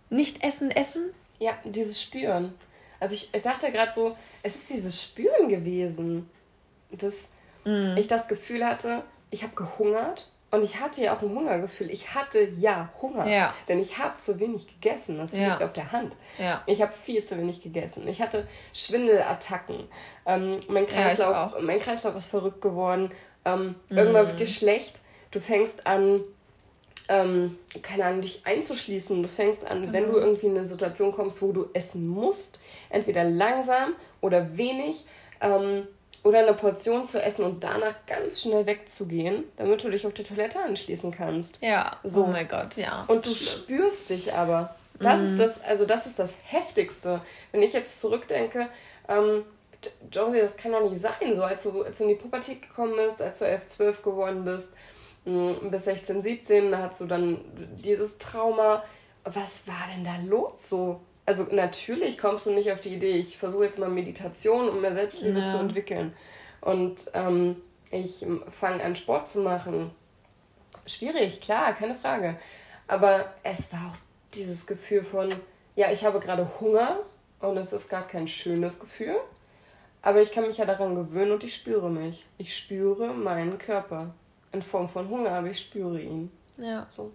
Nicht-Essen, 0.09 0.71
Essen? 0.71 1.11
Ja, 1.39 1.53
dieses 1.65 2.01
Spüren. 2.01 2.53
Also 2.99 3.15
ich, 3.15 3.29
ich 3.33 3.41
dachte 3.41 3.71
gerade 3.71 3.91
so, 3.91 4.15
es 4.41 4.55
ist 4.55 4.69
dieses 4.69 5.03
Spüren 5.03 5.49
gewesen, 5.49 6.29
dass 6.91 7.29
mm. 7.65 7.97
ich 7.97 8.07
das 8.07 8.27
Gefühl 8.27 8.65
hatte, 8.65 9.03
ich 9.31 9.43
habe 9.43 9.53
gehungert 9.53 10.31
und 10.55 10.63
ich 10.63 10.79
hatte 10.79 11.01
ja 11.01 11.13
auch 11.15 11.21
ein 11.21 11.29
Hungergefühl. 11.29 11.89
Ich 11.91 12.15
hatte 12.15 12.47
ja 12.57 12.89
Hunger. 13.01 13.27
Ja. 13.27 13.53
Denn 13.67 13.79
ich 13.79 13.97
habe 13.97 14.17
zu 14.17 14.39
wenig 14.39 14.67
gegessen. 14.67 15.17
Das 15.17 15.35
ja. 15.35 15.49
liegt 15.49 15.63
auf 15.63 15.73
der 15.73 15.91
Hand. 15.91 16.15
Ja. 16.37 16.63
Ich 16.65 16.81
habe 16.81 16.93
viel 16.93 17.23
zu 17.23 17.37
wenig 17.37 17.61
gegessen. 17.61 18.07
Ich 18.07 18.21
hatte 18.21 18.47
Schwindelattacken. 18.73 19.87
Ähm, 20.25 20.59
mein, 20.67 20.87
Kreislauf, 20.87 21.59
mein 21.61 21.79
Kreislauf 21.79 22.15
ist 22.15 22.27
verrückt 22.27 22.61
geworden. 22.61 23.11
Ähm, 23.43 23.75
mm. 23.89 23.97
Irgendwann 23.97 24.27
wird 24.27 24.39
dir 24.39 24.47
schlecht. 24.47 24.99
Du 25.31 25.39
fängst 25.39 25.85
an, 25.85 26.21
ähm, 27.09 27.57
keine 27.81 28.05
Ahnung, 28.05 28.21
dich 28.21 28.45
einzuschließen. 28.45 29.21
Du 29.21 29.29
fängst 29.29 29.69
an, 29.69 29.81
genau. 29.81 29.93
wenn 29.93 30.11
du 30.11 30.17
irgendwie 30.17 30.47
in 30.47 30.57
eine 30.57 30.65
Situation 30.65 31.11
kommst, 31.11 31.41
wo 31.41 31.51
du 31.51 31.69
essen 31.73 32.07
musst, 32.07 32.59
entweder 32.89 33.23
langsam 33.23 33.93
oder 34.21 34.57
wenig. 34.57 35.05
Ähm, 35.41 35.87
oder 36.25 36.39
eine 36.39 36.55
Portion 36.55 37.07
zu 37.07 37.21
essen 37.21 37.45
und 37.45 37.63
danach 37.63 37.93
ganz 38.07 38.41
schnell 38.41 38.65
wegzugehen, 38.65 39.43
damit 39.57 39.83
du 39.83 39.91
dich 39.91 40.07
auf 40.07 40.13
die 40.13 40.23
Toilette 40.23 40.59
anschließen 40.59 41.11
kannst. 41.11 41.59
Ja. 41.61 41.91
So. 42.03 42.23
Oh 42.23 42.27
mein 42.27 42.47
Gott, 42.47 42.77
ja. 42.77 43.05
Und 43.07 43.27
du 43.27 43.29
Schlimm. 43.29 43.61
spürst 43.79 44.09
dich 44.09 44.33
aber. 44.33 44.75
Das 44.99 45.19
mhm. 45.19 45.33
ist 45.33 45.39
das, 45.39 45.63
also 45.63 45.85
das 45.85 46.07
ist 46.07 46.17
das 46.17 46.33
Heftigste. 46.43 47.21
Wenn 47.51 47.61
ich 47.61 47.73
jetzt 47.73 48.01
zurückdenke, 48.01 48.69
ähm, 49.07 49.43
Josie, 50.11 50.39
das 50.39 50.57
kann 50.57 50.71
doch 50.71 50.89
nicht 50.89 50.99
sein. 50.99 51.35
So 51.35 51.43
als 51.43 51.61
du, 51.61 51.83
als 51.83 51.99
du 51.99 52.05
in 52.05 52.09
die 52.09 52.15
Pubertät 52.15 52.59
gekommen 52.59 52.95
bist, 52.95 53.21
als 53.21 53.37
du 53.37 53.45
11, 53.45 53.67
12 53.67 54.01
geworden 54.01 54.43
bist, 54.45 54.73
mh, 55.25 55.51
mm, 55.61 55.69
bis 55.69 55.85
16, 55.85 56.23
17, 56.23 56.71
da 56.71 56.79
hast 56.79 57.01
du 57.01 57.05
dann 57.05 57.39
dieses 57.83 58.17
Trauma. 58.17 58.83
Was 59.25 59.67
war 59.67 59.87
denn 59.93 60.03
da 60.03 60.15
los 60.25 60.69
so? 60.69 61.01
Also 61.25 61.47
natürlich 61.51 62.17
kommst 62.17 62.45
du 62.45 62.51
nicht 62.51 62.71
auf 62.71 62.79
die 62.79 62.93
Idee, 62.93 63.17
ich 63.17 63.37
versuche 63.37 63.65
jetzt 63.65 63.79
mal 63.79 63.89
Meditation, 63.89 64.69
um 64.69 64.81
mehr 64.81 64.93
Selbstliebe 64.93 65.39
ja. 65.39 65.51
zu 65.51 65.57
entwickeln. 65.57 66.13
Und 66.61 67.05
ähm, 67.13 67.61
ich 67.91 68.25
fange 68.51 68.83
an, 68.83 68.95
Sport 68.95 69.27
zu 69.27 69.39
machen. 69.39 69.91
Schwierig, 70.85 71.41
klar, 71.41 71.73
keine 71.73 71.95
Frage. 71.95 72.37
Aber 72.87 73.33
es 73.43 73.71
war 73.73 73.91
auch 73.91 73.97
dieses 74.33 74.67
Gefühl 74.67 75.03
von, 75.03 75.29
ja, 75.75 75.91
ich 75.91 76.05
habe 76.05 76.19
gerade 76.19 76.47
Hunger 76.59 76.99
und 77.39 77.57
es 77.57 77.73
ist 77.73 77.89
gar 77.89 78.07
kein 78.07 78.27
schönes 78.27 78.79
Gefühl. 78.79 79.15
Aber 80.01 80.21
ich 80.21 80.31
kann 80.31 80.45
mich 80.45 80.57
ja 80.57 80.65
daran 80.65 80.93
gewöhnen 80.93 81.31
und 81.31 81.43
ich 81.43 81.55
spüre 81.55 81.89
mich. 81.89 82.25
Ich 82.37 82.55
spüre 82.55 83.13
meinen 83.13 83.57
Körper 83.57 84.13
in 84.51 84.61
Form 84.61 84.87
von 84.87 85.09
Hunger, 85.09 85.31
aber 85.31 85.47
ich 85.47 85.59
spüre 85.59 85.99
ihn. 85.99 86.31
Ja. 86.57 86.85
So 86.89 87.11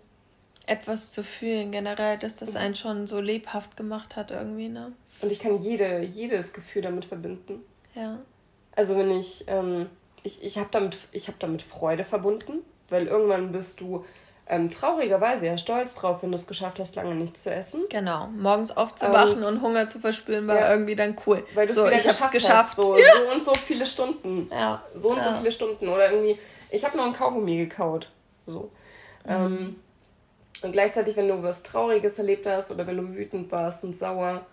etwas 0.70 1.10
zu 1.10 1.24
fühlen 1.24 1.70
generell, 1.70 2.18
dass 2.18 2.36
das 2.36 2.56
einen 2.56 2.74
schon 2.74 3.06
so 3.06 3.20
lebhaft 3.20 3.76
gemacht 3.76 4.16
hat 4.16 4.30
irgendwie, 4.30 4.68
ne? 4.68 4.92
Und 5.20 5.32
ich 5.32 5.40
kann 5.40 5.60
jede, 5.60 6.00
jedes 6.00 6.52
Gefühl 6.52 6.82
damit 6.82 7.04
verbinden. 7.04 7.62
Ja. 7.94 8.18
Also 8.76 8.96
wenn 8.96 9.10
ich, 9.10 9.44
ähm, 9.48 9.86
ich, 10.22 10.42
ich 10.42 10.58
habe 10.58 10.68
damit, 10.70 10.96
hab 11.14 11.38
damit 11.40 11.62
Freude 11.62 12.04
verbunden, 12.04 12.60
weil 12.88 13.06
irgendwann 13.06 13.52
bist 13.52 13.80
du 13.80 14.04
ähm, 14.46 14.70
traurigerweise 14.70 15.46
ja 15.46 15.58
stolz 15.58 15.94
drauf, 15.94 16.22
wenn 16.22 16.30
du 16.30 16.36
es 16.36 16.46
geschafft 16.46 16.78
hast, 16.78 16.96
lange 16.96 17.14
nichts 17.14 17.42
zu 17.42 17.50
essen. 17.50 17.82
Genau. 17.88 18.28
Morgens 18.28 18.76
aufzuwachen 18.76 19.38
und, 19.38 19.44
und 19.44 19.62
Hunger 19.62 19.86
zu 19.86 20.00
verspüren 20.00 20.46
war 20.48 20.56
ja, 20.56 20.72
irgendwie 20.72 20.96
dann 20.96 21.16
cool. 21.26 21.44
Weil 21.54 21.66
du 21.66 21.72
so, 21.72 21.86
ich 21.86 22.06
habe 22.06 22.18
es 22.18 22.30
geschafft. 22.30 22.76
So, 22.76 22.96
ja. 22.96 23.04
so, 23.16 23.32
und 23.32 23.44
so 23.44 23.52
viele 23.54 23.86
Stunden. 23.86 24.48
Ja. 24.50 24.82
So 24.94 25.10
und 25.10 25.18
ja. 25.18 25.24
so 25.24 25.38
viele 25.38 25.52
Stunden. 25.52 25.88
Oder 25.88 26.10
irgendwie, 26.10 26.38
ich 26.70 26.84
habe 26.84 26.96
nur 26.96 27.06
ein 27.06 27.12
Kaugummi 27.12 27.58
gekaut. 27.58 28.08
So. 28.46 28.70
Mhm. 29.24 29.30
Ähm, 29.30 29.76
und 30.62 30.72
gleichzeitig, 30.72 31.16
wenn 31.16 31.28
du 31.28 31.42
was 31.42 31.62
Trauriges 31.62 32.18
erlebt 32.18 32.46
hast 32.46 32.70
oder 32.70 32.86
wenn 32.86 32.96
du 32.96 33.14
wütend 33.14 33.50
warst 33.50 33.84
und 33.84 33.96
sauer, 33.96 34.44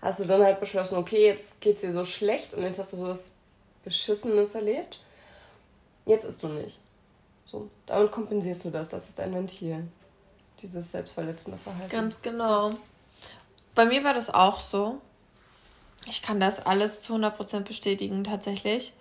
hast 0.00 0.20
du 0.20 0.24
dann 0.24 0.42
halt 0.42 0.60
beschlossen, 0.60 0.98
okay, 0.98 1.26
jetzt 1.26 1.60
geht's 1.60 1.80
dir 1.80 1.92
so 1.92 2.04
schlecht 2.04 2.54
und 2.54 2.62
jetzt 2.62 2.78
hast 2.78 2.92
du 2.92 2.98
so 2.98 3.08
was 3.08 3.32
Beschissenes 3.84 4.54
erlebt. 4.54 5.00
Jetzt 6.06 6.24
isst 6.24 6.42
du 6.42 6.48
nicht. 6.48 6.78
So, 7.44 7.68
damit 7.86 8.12
kompensierst 8.12 8.64
du 8.64 8.70
das. 8.70 8.88
Das 8.88 9.08
ist 9.08 9.18
dein 9.18 9.34
Ventil. 9.34 9.86
Dieses 10.62 10.92
selbstverletzende 10.92 11.58
Verhalten. 11.58 11.90
Ganz 11.90 12.22
genau. 12.22 12.72
Bei 13.74 13.86
mir 13.86 14.04
war 14.04 14.14
das 14.14 14.32
auch 14.32 14.60
so. 14.60 15.00
Ich 16.06 16.22
kann 16.22 16.40
das 16.40 16.64
alles 16.64 17.00
zu 17.00 17.14
100% 17.14 17.60
bestätigen, 17.60 18.24
tatsächlich. 18.24 18.92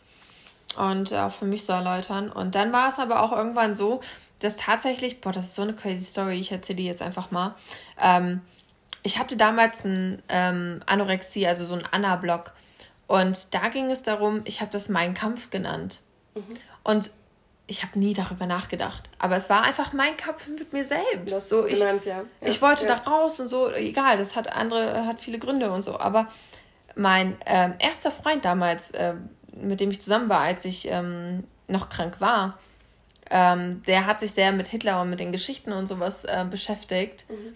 Und 0.78 1.14
auch 1.14 1.32
für 1.32 1.46
mich 1.46 1.66
so 1.66 1.74
erläutern. 1.74 2.32
Und 2.32 2.56
dann 2.56 2.72
war 2.72 2.90
es 2.90 3.00
aber 3.00 3.24
auch 3.24 3.32
irgendwann 3.32 3.76
so, 3.76 4.02
dass 4.40 4.58
tatsächlich, 4.58 5.22
boah, 5.22 5.32
das 5.32 5.46
ist 5.46 5.56
so 5.56 5.64
eine 5.64 5.74
crazy 5.74 6.06
Story, 6.06 6.40
ich 6.40 6.52
erzähle 6.52 6.78
die 6.78 6.86
jetzt 6.86 7.02
einfach 7.02 7.32
mal. 7.32 7.56
Ähm, 8.02 8.42
ich 9.04 9.18
hatte 9.20 9.38
damals 9.38 9.86
ein 9.86 10.22
ähm, 10.30 10.82
Anorexie, 10.86 11.48
also 11.48 11.66
so 11.66 11.76
ein 11.76 11.84
Anna-Blog. 11.90 12.54
Und 13.08 13.54
da 13.54 13.70
ging 13.70 13.90
es 13.90 14.04
darum, 14.04 14.42
ich 14.46 14.62
habe 14.62 14.72
das 14.72 14.90
Mein 14.90 15.14
Kampf 15.14 15.50
genannt. 15.50 16.02
Mhm. 16.36 16.58
Und 16.84 17.12
ich 17.68 17.84
habe 17.84 18.00
nie 18.00 18.14
darüber 18.14 18.46
nachgedacht. 18.46 19.10
Aber 19.20 19.36
es 19.36 19.50
war 19.50 19.64
einfach 19.64 19.92
mein 19.94 20.16
Kampf 20.16 20.48
mit 20.48 20.72
mir 20.72 20.84
selbst. 20.84 21.34
Das 21.34 21.50
so, 21.50 21.66
ich, 21.66 21.80
genannt, 21.80 22.06
ja. 22.06 22.24
Ja, 22.42 22.48
ich 22.48 22.62
wollte 22.62 22.86
ja. 22.86 22.96
da 22.96 23.10
raus 23.10 23.40
und 23.40 23.50
so, 23.50 23.72
egal, 23.72 24.18
das 24.18 24.36
hat 24.36 24.54
andere, 24.54 25.06
hat 25.06 25.20
viele 25.20 25.38
Gründe 25.38 25.70
und 25.72 25.84
so. 25.84 26.00
Aber 26.00 26.28
mein 26.96 27.38
ähm, 27.46 27.74
erster 27.80 28.12
Freund 28.12 28.46
damals, 28.46 28.92
äh, 28.92 29.16
mit 29.52 29.80
dem 29.80 29.92
ich 29.92 30.02
zusammen 30.02 30.30
war, 30.30 30.42
als 30.42 30.66
ich 30.66 30.88
ähm, 30.90 31.44
noch 31.68 31.90
krank 31.90 32.20
war, 32.20 32.58
ähm, 33.30 33.82
der 33.88 34.06
hat 34.06 34.20
sich 34.20 34.32
sehr 34.32 34.52
mit 34.52 34.68
Hitler 34.68 35.02
und 35.02 35.10
mit 35.10 35.20
den 35.20 35.32
Geschichten 35.32 35.74
und 35.74 35.88
sowas 35.88 36.24
äh, 36.26 36.46
beschäftigt. 36.50 37.26
Mhm. 37.30 37.56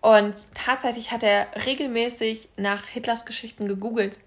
Und 0.00 0.34
tatsächlich 0.54 1.12
hat 1.12 1.22
er 1.22 1.46
regelmäßig 1.66 2.48
nach 2.56 2.86
Hitlers 2.86 3.26
Geschichten 3.26 3.68
gegoogelt. 3.68 4.18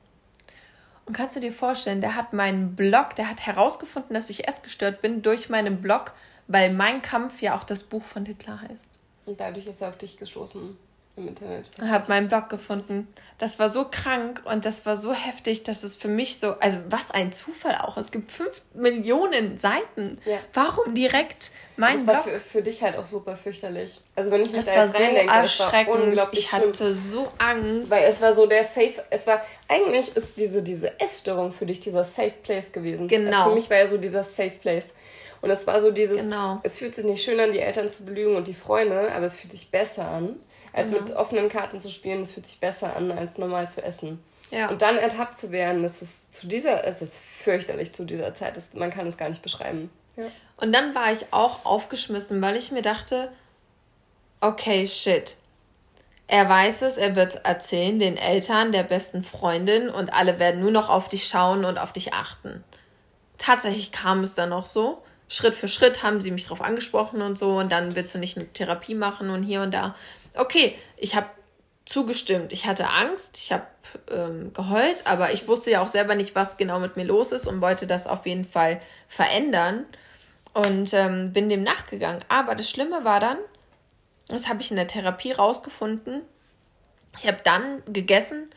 Und 1.06 1.14
kannst 1.14 1.36
du 1.36 1.40
dir 1.40 1.52
vorstellen, 1.52 2.00
der 2.00 2.16
hat 2.16 2.34
meinen 2.34 2.76
Blog, 2.76 3.16
der 3.16 3.30
hat 3.30 3.46
herausgefunden, 3.46 4.14
dass 4.14 4.30
ich 4.30 4.48
essgestört 4.48 5.02
bin 5.02 5.22
durch 5.22 5.50
meinen 5.50 5.82
Blog, 5.82 6.14
weil 6.48 6.72
mein 6.72 7.02
Kampf 7.02 7.42
ja 7.42 7.58
auch 7.58 7.64
das 7.64 7.84
Buch 7.84 8.04
von 8.04 8.26
Hitler 8.26 8.62
heißt. 8.62 8.90
Und 9.26 9.40
dadurch 9.40 9.68
ist 9.68 9.82
er 9.82 9.90
auf 9.90 9.98
dich 9.98 10.18
gestoßen 10.18 10.78
im 11.16 11.28
Internet. 11.28 11.70
Ich 11.78 11.84
habe 11.84 12.06
meinen 12.08 12.28
Blog 12.28 12.50
gefunden. 12.50 13.08
Das 13.38 13.60
war 13.60 13.70
so 13.70 13.86
krank 13.90 14.42
und 14.46 14.66
das 14.66 14.86
war 14.86 14.96
so 14.96 15.14
heftig, 15.14 15.64
dass 15.64 15.84
es 15.84 15.96
für 15.96 16.08
mich 16.08 16.40
so, 16.40 16.56
also 16.60 16.78
was 16.90 17.12
ein 17.12 17.32
Zufall 17.32 17.76
auch. 17.76 17.98
Es 17.98 18.12
gibt 18.12 18.32
fünf 18.32 18.62
Millionen 18.74 19.58
Seiten. 19.58 20.18
Ja. 20.26 20.38
Warum 20.54 20.96
direkt 20.96 21.52
mein 21.76 21.98
das 21.98 22.06
Blog? 22.06 22.16
Das 22.16 22.26
war 22.26 22.34
für, 22.34 22.40
für, 22.40 22.62
dich 22.62 22.82
halt 22.82 22.96
auch 22.96 23.06
super 23.06 23.38
fürchterlich. 23.38 24.02
Also 24.16 24.32
wenn 24.32 24.42
ich 24.42 24.52
mich 24.52 24.60
es 24.60 24.66
da 24.68 24.86
jetzt 24.86 24.96
so 24.96 25.04
reindenke, 25.04 25.34
es 25.44 25.60
war 25.60 25.88
unglaublich 25.90 26.40
Ich 26.40 26.52
hatte 26.52 26.74
schlimm. 26.74 26.96
so 26.96 27.28
Angst. 27.38 27.92
Weil 27.92 28.06
es 28.06 28.22
war 28.22 28.34
so 28.34 28.48
der 28.48 28.64
Safe, 28.64 29.04
es 29.10 29.28
war, 29.28 29.42
eigentlich 29.68 30.16
ist 30.16 30.38
diese, 30.38 30.64
diese 30.64 31.00
Essstörung 31.00 31.52
für 31.52 31.66
dich 31.66 31.80
dieser 31.80 32.04
Safe 32.04 32.34
Place 32.44 32.72
gewesen. 32.72 33.08
Genau. 33.08 33.50
für 33.50 33.56
mich 33.56 33.70
war 33.70 33.78
ja 33.78 33.88
so 33.88 33.98
dieser 33.98 34.24
Safe 34.24 34.52
Place. 34.62 34.94
Und 35.42 35.50
es 35.50 35.68
war 35.68 35.82
so 35.82 35.92
dieses, 35.92 36.22
genau. 36.22 36.62
es 36.64 36.80
fühlt 36.80 36.96
sich 36.96 37.04
nicht 37.04 37.22
schön 37.22 37.40
an, 37.40 37.52
die 37.52 37.60
Eltern 37.60 37.92
zu 37.92 38.06
belügen 38.06 38.38
und 38.38 38.48
die 38.48 38.54
Freunde, 38.54 39.12
aber 39.12 39.26
es 39.26 39.36
fühlt 39.36 39.52
sich 39.52 39.70
besser 39.70 40.08
an 40.08 40.38
als 40.74 40.90
genau. 40.90 41.04
mit 41.04 41.16
offenen 41.16 41.50
Karten 41.50 41.80
zu 41.80 41.92
spielen. 41.92 42.20
Das 42.20 42.32
fühlt 42.32 42.48
sich 42.48 42.60
besser 42.60 42.96
an, 42.96 43.12
als 43.12 43.38
normal 43.38 43.70
zu 43.70 43.84
essen. 43.84 44.24
Ja. 44.52 44.70
Und 44.70 44.82
dann 44.82 44.98
ertappt 44.98 45.38
zu 45.38 45.52
werden, 45.52 45.82
das 45.82 46.02
ist 46.02 46.32
zu 46.34 46.48
dieser, 46.48 46.86
es 46.86 47.02
ist 47.02 47.18
fürchterlich 47.18 47.94
zu 47.94 48.06
dieser 48.06 48.36
Zeit. 48.36 48.58
Das, 48.58 48.66
man 48.74 48.92
kann 48.92 49.08
es 49.08 49.18
gar 49.18 49.30
nicht 49.30 49.42
beschreiben. 49.42 49.90
Ja. 50.16 50.26
Und 50.58 50.74
dann 50.74 50.94
war 50.94 51.12
ich 51.12 51.26
auch 51.32 51.66
aufgeschmissen, 51.66 52.42
weil 52.42 52.56
ich 52.56 52.72
mir 52.72 52.84
dachte, 52.84 53.32
okay, 54.42 54.86
shit. 54.86 55.38
Er 56.28 56.48
weiß 56.48 56.84
es, 56.84 56.98
er 56.98 57.16
wird 57.16 57.34
es 57.34 57.36
erzählen, 57.36 58.00
den 58.00 58.18
Eltern, 58.18 58.72
der 58.72 58.84
besten 58.84 59.24
Freundin 59.24 59.90
und 59.90 60.14
alle 60.14 60.40
werden 60.40 60.62
nur 60.62 60.72
noch 60.72 60.90
auf 60.90 61.10
dich 61.10 61.28
schauen 61.28 61.66
und 61.66 61.78
auf 61.78 61.92
dich 61.92 62.14
achten. 62.14 62.64
Tatsächlich 63.38 63.92
kam 63.92 64.24
es 64.24 64.34
dann 64.34 64.54
auch 64.54 64.66
so. 64.66 65.04
Schritt 65.28 65.56
für 65.56 65.68
Schritt 65.68 66.04
haben 66.04 66.22
sie 66.22 66.32
mich 66.32 66.44
darauf 66.44 66.62
angesprochen 66.62 67.22
und 67.22 67.38
so 67.38 67.58
und 67.58 67.72
dann 67.72 67.96
willst 67.96 68.14
du 68.16 68.20
nicht 68.20 68.38
eine 68.38 68.48
Therapie 68.48 68.96
machen 68.96 69.30
und 69.30 69.44
hier 69.44 69.62
und 69.62 69.74
da. 69.74 69.96
Okay, 70.36 70.76
ich 70.98 71.16
habe 71.16 71.28
zugestimmt. 71.86 72.54
Ich 72.54 72.66
hatte 72.66 72.90
Angst, 72.90 73.38
ich 73.38 73.52
habe 73.52 73.68
ähm, 74.12 74.54
geheult, 74.54 75.06
aber 75.06 75.34
ich 75.34 75.48
wusste 75.48 75.72
ja 75.72 75.82
auch 75.82 75.88
selber 75.88 76.16
nicht, 76.16 76.36
was 76.36 76.58
genau 76.58 76.80
mit 76.80 76.96
mir 76.96 77.04
los 77.04 77.32
ist 77.32 77.48
und 77.48 77.62
wollte 77.62 77.88
das 77.88 78.08
auf 78.08 78.26
jeden 78.26 78.46
Fall 78.46 78.82
verändern 79.08 79.86
und 80.54 80.94
ähm, 80.94 81.34
bin 81.34 81.50
dem 81.50 81.64
nachgegangen. 81.64 82.24
Aber 82.30 82.56
das 82.56 82.70
Schlimme 82.70 83.04
war 83.04 83.20
dann, 83.20 83.38
das 84.28 84.48
habe 84.48 84.62
ich 84.62 84.72
in 84.72 84.78
der 84.78 84.88
Therapie 84.88 85.32
rausgefunden. 85.32 86.22
Ich 87.20 87.28
habe 87.28 87.40
dann 87.44 87.84
gegessen 87.86 88.50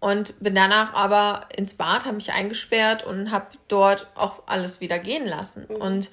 und 0.00 0.38
bin 0.40 0.54
danach 0.54 0.94
aber 0.94 1.48
ins 1.56 1.74
Bad, 1.74 2.04
habe 2.04 2.16
mich 2.16 2.32
eingesperrt 2.32 3.04
und 3.04 3.30
habe 3.30 3.46
dort 3.66 4.08
auch 4.14 4.42
alles 4.46 4.80
wieder 4.80 4.98
gehen 4.98 5.26
lassen. 5.26 5.66
Mhm. 5.68 5.76
Und 5.76 6.10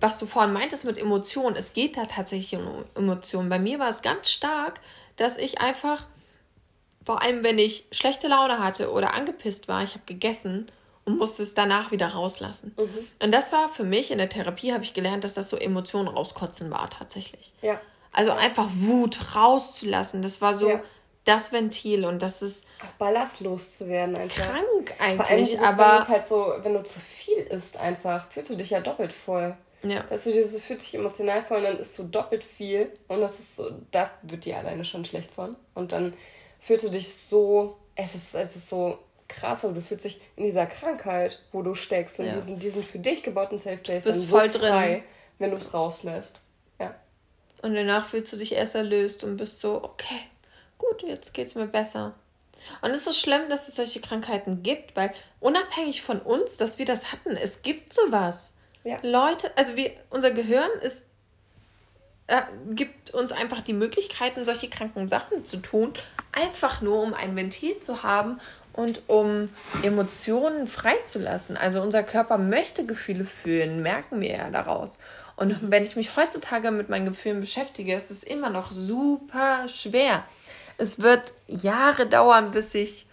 was 0.00 0.18
du 0.18 0.26
vorhin 0.26 0.52
meintest 0.52 0.84
mit 0.84 0.98
Emotionen, 0.98 1.56
es 1.56 1.72
geht 1.72 1.96
da 1.96 2.04
tatsächlich 2.04 2.60
um 2.60 2.84
Emotionen. 2.94 3.48
Bei 3.48 3.58
mir 3.58 3.78
war 3.78 3.88
es 3.88 4.02
ganz 4.02 4.30
stark, 4.30 4.80
dass 5.16 5.38
ich 5.38 5.60
einfach, 5.60 6.06
vor 7.04 7.22
allem 7.22 7.42
wenn 7.42 7.58
ich 7.58 7.86
schlechte 7.90 8.28
Laune 8.28 8.58
hatte 8.58 8.92
oder 8.92 9.14
angepisst 9.14 9.66
war, 9.68 9.82
ich 9.82 9.94
habe 9.94 10.04
gegessen 10.04 10.66
und 11.06 11.16
musste 11.16 11.42
es 11.42 11.54
danach 11.54 11.90
wieder 11.90 12.08
rauslassen. 12.08 12.74
Mhm. 12.76 13.08
Und 13.22 13.32
das 13.32 13.50
war 13.50 13.68
für 13.68 13.84
mich 13.84 14.10
in 14.10 14.18
der 14.18 14.28
Therapie, 14.28 14.72
habe 14.72 14.84
ich 14.84 14.92
gelernt, 14.92 15.24
dass 15.24 15.34
das 15.34 15.48
so 15.48 15.56
Emotionen 15.56 16.08
rauskotzen 16.08 16.70
war 16.70 16.90
tatsächlich. 16.90 17.54
Ja. 17.62 17.80
Also 18.12 18.32
einfach 18.32 18.68
Wut 18.74 19.34
rauszulassen, 19.34 20.20
das 20.20 20.42
war 20.42 20.52
so 20.52 20.68
ja. 20.68 20.82
das 21.24 21.52
Ventil 21.52 22.04
und 22.04 22.20
das 22.20 22.42
ist 22.42 22.66
auch 22.82 22.92
ballastlos 22.98 23.78
zu 23.78 23.88
werden 23.88 24.16
einfach. 24.16 24.50
Krank 24.50 24.94
eigentlich, 24.98 25.16
Vor 25.16 25.26
allem 25.26 25.44
dieses, 25.44 25.62
aber 25.62 26.02
wenn 26.02 26.08
halt 26.08 26.28
so, 26.28 26.54
wenn 26.62 26.74
du 26.74 26.82
zu 26.82 27.00
viel 27.00 27.38
isst 27.38 27.78
einfach, 27.78 28.30
fühlst 28.30 28.50
du 28.50 28.56
dich 28.56 28.70
ja 28.70 28.80
doppelt 28.80 29.12
voll. 29.12 29.56
Ja. 29.82 30.02
Dass 30.04 30.24
du 30.24 30.32
dir 30.32 30.46
so 30.46 30.58
fühlt 30.58 30.82
sich 30.82 30.94
emotional 30.94 31.42
voll 31.44 31.58
und 31.58 31.64
dann 31.64 31.78
isst 31.78 31.98
du 31.98 32.04
doppelt 32.04 32.42
viel 32.42 32.90
und 33.06 33.20
das 33.20 33.38
ist 33.38 33.56
so, 33.56 33.70
da 33.90 34.10
wird 34.22 34.44
dir 34.44 34.58
alleine 34.58 34.84
schon 34.84 35.04
schlecht 35.04 35.30
von 35.30 35.56
und 35.74 35.92
dann 35.92 36.14
fühlst 36.60 36.86
du 36.86 36.90
dich 36.90 37.14
so, 37.14 37.78
es 37.94 38.14
ist, 38.14 38.34
es 38.34 38.56
ist 38.56 38.68
so 38.68 38.98
krass, 39.28 39.64
aber 39.64 39.74
du 39.74 39.80
fühlst 39.80 40.04
dich 40.04 40.20
in 40.36 40.44
dieser 40.44 40.66
Krankheit, 40.66 41.40
wo 41.52 41.62
du 41.62 41.74
steckst, 41.74 42.18
in 42.18 42.26
ja. 42.26 42.34
diesen, 42.34 42.58
diesen 42.58 42.82
für 42.82 42.98
dich 42.98 43.22
gebauten 43.22 43.58
Safe 43.58 43.76
Place, 43.76 44.04
du 44.04 44.10
bist 44.10 44.26
voll 44.26 44.50
so 44.50 44.58
frei, 44.58 44.88
drin. 44.88 45.02
wenn 45.38 45.50
du 45.50 45.56
es 45.56 45.72
rauslässt. 45.72 46.42
Ja. 46.80 46.94
Und 47.62 47.74
danach 47.74 48.06
fühlst 48.06 48.32
du 48.32 48.36
dich 48.36 48.52
erst 48.52 48.74
erlöst 48.74 49.22
und 49.22 49.36
bist 49.36 49.60
so, 49.60 49.82
okay, 49.84 50.20
gut, 50.78 51.02
jetzt 51.02 51.34
geht's 51.34 51.54
mir 51.54 51.66
besser. 51.66 52.14
Und 52.82 52.90
es 52.90 53.06
ist 53.06 53.20
schlimm, 53.20 53.48
dass 53.48 53.68
es 53.68 53.76
solche 53.76 54.00
Krankheiten 54.00 54.62
gibt, 54.62 54.96
weil 54.96 55.12
unabhängig 55.40 56.02
von 56.02 56.20
uns, 56.20 56.56
dass 56.56 56.78
wir 56.78 56.86
das 56.86 57.12
hatten, 57.12 57.36
es 57.36 57.62
gibt 57.62 57.92
sowas. 57.92 58.54
Ja. 58.84 58.98
Leute, 59.02 59.50
also 59.56 59.76
wir, 59.76 59.92
unser 60.10 60.30
Gehirn 60.30 60.70
ist, 60.82 61.06
äh, 62.26 62.42
gibt 62.70 63.10
uns 63.14 63.32
einfach 63.32 63.60
die 63.60 63.72
Möglichkeiten, 63.72 64.44
solche 64.44 64.68
kranken 64.68 65.08
Sachen 65.08 65.44
zu 65.44 65.58
tun, 65.58 65.92
einfach 66.32 66.80
nur 66.80 67.02
um 67.02 67.14
ein 67.14 67.36
Ventil 67.36 67.80
zu 67.80 68.02
haben 68.02 68.40
und 68.72 69.02
um 69.08 69.48
Emotionen 69.82 70.66
freizulassen. 70.66 71.56
Also 71.56 71.82
unser 71.82 72.02
Körper 72.02 72.38
möchte 72.38 72.86
Gefühle 72.86 73.24
fühlen, 73.24 73.82
merken 73.82 74.20
wir 74.20 74.30
ja 74.36 74.50
daraus. 74.50 74.98
Und 75.36 75.70
wenn 75.70 75.84
ich 75.84 75.96
mich 75.96 76.16
heutzutage 76.16 76.70
mit 76.70 76.88
meinen 76.88 77.06
Gefühlen 77.06 77.40
beschäftige, 77.40 77.94
ist 77.94 78.10
es 78.10 78.22
immer 78.22 78.50
noch 78.50 78.70
super 78.70 79.68
schwer. 79.68 80.24
Es 80.78 81.00
wird 81.00 81.32
Jahre 81.46 82.06
dauern, 82.06 82.52
bis 82.52 82.74
ich, 82.74 83.06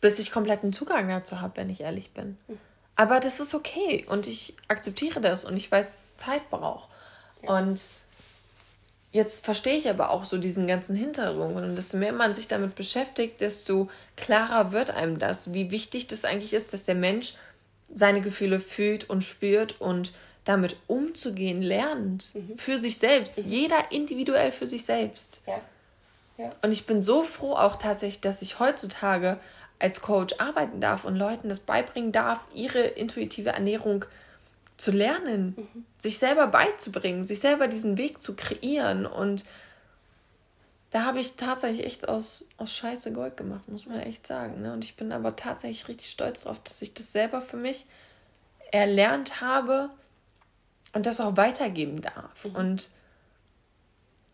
bis 0.00 0.18
ich 0.18 0.30
kompletten 0.30 0.72
Zugang 0.72 1.08
dazu 1.08 1.40
habe, 1.40 1.56
wenn 1.56 1.70
ich 1.70 1.80
ehrlich 1.80 2.12
bin. 2.12 2.36
Aber 2.96 3.20
das 3.20 3.40
ist 3.40 3.54
okay 3.54 4.04
und 4.08 4.26
ich 4.26 4.54
akzeptiere 4.68 5.20
das 5.20 5.44
und 5.44 5.56
ich 5.56 5.70
weiß, 5.70 5.86
dass 5.86 6.04
es 6.04 6.16
Zeit 6.16 6.50
braucht. 6.50 6.88
Und 7.42 7.80
Jetzt 9.14 9.44
verstehe 9.44 9.76
ich 9.76 9.88
aber 9.88 10.10
auch 10.10 10.24
so 10.24 10.38
diesen 10.38 10.66
ganzen 10.66 10.96
Hintergrund 10.96 11.54
und 11.54 11.76
desto 11.76 11.98
mehr 11.98 12.12
man 12.12 12.34
sich 12.34 12.48
damit 12.48 12.74
beschäftigt, 12.74 13.40
desto 13.40 13.88
klarer 14.16 14.72
wird 14.72 14.90
einem 14.90 15.20
das, 15.20 15.52
wie 15.52 15.70
wichtig 15.70 16.08
das 16.08 16.24
eigentlich 16.24 16.52
ist, 16.52 16.72
dass 16.72 16.82
der 16.82 16.96
Mensch 16.96 17.34
seine 17.94 18.22
Gefühle 18.22 18.58
fühlt 18.58 19.08
und 19.08 19.22
spürt 19.22 19.80
und 19.80 20.12
damit 20.44 20.74
umzugehen 20.88 21.62
lernt. 21.62 22.34
Mhm. 22.34 22.58
Für 22.58 22.76
sich 22.76 22.98
selbst. 22.98 23.38
Mhm. 23.38 23.50
Jeder 23.52 23.92
individuell 23.92 24.50
für 24.50 24.66
sich 24.66 24.84
selbst. 24.84 25.40
Ja. 25.46 25.60
Ja. 26.36 26.50
Und 26.62 26.72
ich 26.72 26.84
bin 26.84 27.00
so 27.00 27.22
froh 27.22 27.52
auch 27.52 27.76
tatsächlich, 27.76 28.20
dass 28.20 28.42
ich 28.42 28.58
heutzutage 28.58 29.38
als 29.78 30.00
Coach 30.00 30.34
arbeiten 30.38 30.80
darf 30.80 31.04
und 31.04 31.16
Leuten 31.16 31.48
das 31.48 31.60
beibringen 31.60 32.12
darf, 32.12 32.40
ihre 32.54 32.80
intuitive 32.80 33.50
Ernährung 33.50 34.04
zu 34.76 34.90
lernen, 34.90 35.54
mhm. 35.56 35.84
sich 35.98 36.18
selber 36.18 36.46
beizubringen, 36.46 37.24
sich 37.24 37.40
selber 37.40 37.68
diesen 37.68 37.96
Weg 37.96 38.20
zu 38.20 38.34
kreieren. 38.34 39.06
Und 39.06 39.44
da 40.90 41.04
habe 41.04 41.20
ich 41.20 41.36
tatsächlich 41.36 41.86
echt 41.86 42.08
aus, 42.08 42.48
aus 42.56 42.72
Scheiße 42.72 43.12
Gold 43.12 43.36
gemacht, 43.36 43.68
muss 43.68 43.86
man 43.86 44.00
echt 44.00 44.26
sagen. 44.26 44.62
Ne? 44.62 44.72
Und 44.72 44.84
ich 44.84 44.96
bin 44.96 45.12
aber 45.12 45.36
tatsächlich 45.36 45.88
richtig 45.88 46.10
stolz 46.10 46.42
darauf, 46.42 46.62
dass 46.62 46.82
ich 46.82 46.94
das 46.94 47.12
selber 47.12 47.40
für 47.40 47.56
mich 47.56 47.86
erlernt 48.72 49.40
habe 49.40 49.90
und 50.92 51.06
das 51.06 51.20
auch 51.20 51.36
weitergeben 51.36 52.02
darf. 52.02 52.44
Mhm. 52.44 52.56
Und 52.56 52.90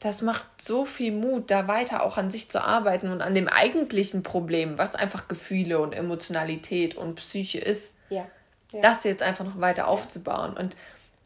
das 0.01 0.23
macht 0.23 0.47
so 0.61 0.85
viel 0.85 1.13
Mut, 1.13 1.51
da 1.51 1.69
weiter 1.69 2.03
auch 2.03 2.17
an 2.17 2.31
sich 2.31 2.51
zu 2.51 2.63
arbeiten 2.63 3.11
und 3.13 3.21
an 3.23 3.35
dem 3.35 3.49
eigentlichen 3.49 4.23
Problem, 4.23 4.79
was 4.79 4.95
einfach 4.95 5.29
Gefühle 5.29 5.79
und 5.79 5.95
Emotionalität 5.95 6.95
und 6.97 7.17
Psyche 7.17 7.59
ist. 7.59 7.93
Ja 8.09 8.27
ja. 8.73 8.81
das 8.81 9.05
jetzt 9.05 9.23
einfach 9.23 9.45
noch 9.45 9.61
weiter 9.61 9.89
aufzubauen. 9.89 10.57
Und 10.57 10.77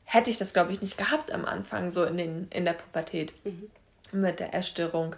hätte 0.05 0.31
ich 0.31 0.39
das, 0.39 0.53
glaube 0.53 0.73
ich, 0.73 0.83
nicht 0.83 0.99
gehabt 0.99 1.33
am 1.33 1.45
Anfang, 1.45 1.91
so 1.91 2.05
in, 2.05 2.17
den, 2.17 2.49
in 2.51 2.65
der 2.65 2.75
Pubertät 2.75 3.33
mhm. 3.45 3.71
mit 4.13 4.41
der 4.41 4.55
Essstörung, 4.55 5.17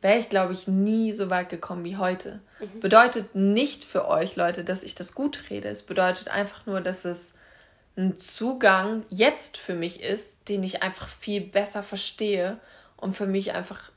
wäre 0.00 0.18
ich, 0.18 0.28
glaube 0.28 0.52
ich, 0.52 0.66
nie 0.66 1.12
so 1.12 1.28
weit 1.30 1.50
gekommen 1.50 1.84
wie 1.84 1.96
heute. 1.96 2.40
Mhm. 2.60 2.80
Bedeutet 2.80 3.34
nicht 3.34 3.84
für 3.84 4.08
euch, 4.08 4.36
Leute, 4.36 4.64
dass 4.64 4.82
ich 4.82 4.94
das 4.94 5.14
gut 5.14 5.50
rede. 5.50 5.68
Es 5.68 5.82
bedeutet 5.82 6.28
einfach 6.28 6.66
nur, 6.66 6.80
dass 6.80 7.04
es 7.04 7.34
ein 7.96 8.18
Zugang 8.18 9.04
jetzt 9.10 9.58
für 9.58 9.74
mich 9.74 10.02
ist, 10.02 10.48
den 10.48 10.62
ich 10.62 10.82
einfach 10.82 11.08
viel 11.08 11.40
besser 11.42 11.82
verstehe 11.82 12.58
und 13.00 13.14
für 13.14 13.26
mich 13.26 13.52
einfach 13.52 13.90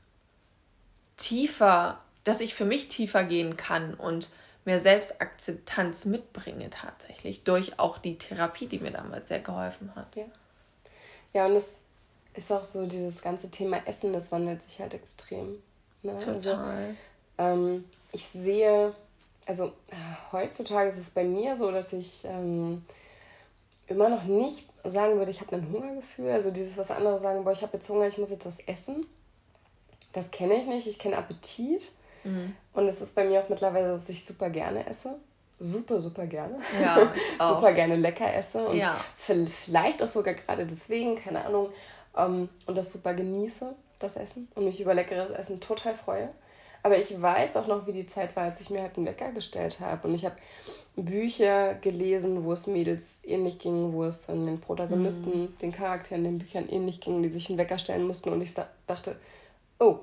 tiefer, 1.17 1.99
dass 2.23 2.41
ich 2.41 2.55
für 2.55 2.65
mich 2.65 2.87
tiefer 2.87 3.23
gehen 3.23 3.57
kann 3.57 3.93
und 3.93 4.29
mehr 4.65 4.79
Selbstakzeptanz 4.79 6.05
mitbringe 6.05 6.69
tatsächlich, 6.69 7.43
durch 7.43 7.79
auch 7.79 7.97
die 7.97 8.17
Therapie, 8.17 8.67
die 8.67 8.79
mir 8.79 8.91
damals 8.91 9.29
sehr 9.29 9.39
geholfen 9.39 9.93
hat. 9.95 10.15
Ja, 10.15 10.25
ja 11.33 11.45
und 11.47 11.55
es 11.55 11.79
ist 12.33 12.51
auch 12.51 12.63
so, 12.63 12.85
dieses 12.85 13.21
ganze 13.21 13.49
Thema 13.49 13.85
Essen, 13.85 14.13
das 14.13 14.31
wandelt 14.31 14.61
sich 14.61 14.79
halt 14.79 14.93
extrem. 14.93 15.61
Ne? 16.01 16.13
Also, 16.13 16.31
Total. 16.31 16.95
Also, 17.37 17.63
ähm, 17.63 17.85
ich 18.11 18.25
sehe, 18.25 18.93
also 19.45 19.73
äh, 19.89 19.95
heutzutage 20.31 20.89
ist 20.89 20.97
es 20.97 21.09
bei 21.09 21.23
mir 21.23 21.55
so, 21.55 21.71
dass 21.71 21.93
ich 21.93 22.23
ähm, 22.25 22.85
immer 23.87 24.09
noch 24.09 24.23
nicht 24.23 24.67
sagen 24.83 25.17
würde, 25.17 25.31
ich 25.31 25.41
habe 25.41 25.55
ein 25.55 25.71
Hungergefühl. 25.71 26.29
Also 26.29 26.51
dieses, 26.51 26.77
was 26.77 26.91
andere 26.91 27.19
sagen, 27.19 27.43
boah, 27.43 27.51
ich 27.51 27.61
habe 27.61 27.73
jetzt 27.73 27.89
Hunger, 27.89 28.07
ich 28.07 28.17
muss 28.17 28.31
jetzt 28.31 28.45
was 28.45 28.59
essen. 28.61 29.05
Das 30.11 30.31
kenne 30.31 30.55
ich 30.55 30.67
nicht. 30.67 30.87
Ich 30.87 30.99
kenne 30.99 31.17
Appetit. 31.17 31.91
Mhm. 32.23 32.55
Und 32.73 32.87
es 32.87 33.01
ist 33.01 33.15
bei 33.15 33.23
mir 33.23 33.41
auch 33.41 33.49
mittlerweile, 33.49 33.89
dass 33.89 34.09
ich 34.09 34.23
super 34.23 34.49
gerne 34.49 34.85
esse. 34.85 35.15
Super, 35.59 35.99
super 35.99 36.25
gerne. 36.25 36.59
Ja, 36.81 37.11
ich 37.15 37.39
auch. 37.39 37.55
super 37.55 37.73
gerne 37.73 37.95
lecker 37.95 38.33
esse. 38.33 38.67
Und 38.67 38.77
ja. 38.77 38.97
vielleicht 39.17 40.01
auch 40.01 40.07
sogar 40.07 40.33
gerade 40.33 40.65
deswegen, 40.65 41.15
keine 41.15 41.45
Ahnung. 41.45 41.69
Ähm, 42.15 42.49
und 42.65 42.77
das 42.77 42.91
super 42.91 43.13
genieße, 43.13 43.73
das 43.99 44.15
Essen. 44.15 44.49
Und 44.55 44.65
mich 44.65 44.79
über 44.79 44.93
leckeres 44.93 45.29
Essen 45.29 45.59
total 45.59 45.95
freue. 45.95 46.29
Aber 46.83 46.97
ich 46.97 47.21
weiß 47.21 47.55
auch 47.55 47.67
noch, 47.67 47.87
wie 47.87 47.93
die 47.93 48.05
Zeit 48.05 48.35
war, 48.35 48.43
als 48.43 48.59
ich 48.59 48.69
mir 48.69 48.81
halt 48.81 48.97
einen 48.97 49.05
Wecker 49.05 49.31
gestellt 49.31 49.79
habe. 49.79 50.05
Und 50.05 50.15
ich 50.15 50.25
habe 50.25 50.35
Bücher 50.97 51.75
gelesen, 51.75 52.43
wo 52.43 52.51
es 52.51 52.67
Mädels 52.67 53.19
ähnlich 53.23 53.57
ging, 53.57 53.93
wo 53.93 54.03
es 54.03 54.29
an 54.29 54.45
den 54.45 54.59
Protagonisten, 54.59 55.43
mhm. 55.43 55.57
den 55.61 55.71
Charakteren, 55.71 56.25
den 56.25 56.39
Büchern 56.39 56.67
ähnlich 56.69 56.99
ging, 56.99 57.23
die 57.23 57.31
sich 57.31 57.49
einen 57.49 57.57
Wecker 57.57 57.77
stellen 57.77 58.05
mussten. 58.05 58.29
Und 58.29 58.41
ich 58.41 58.53
dachte, 58.85 59.15
oh, 59.79 59.99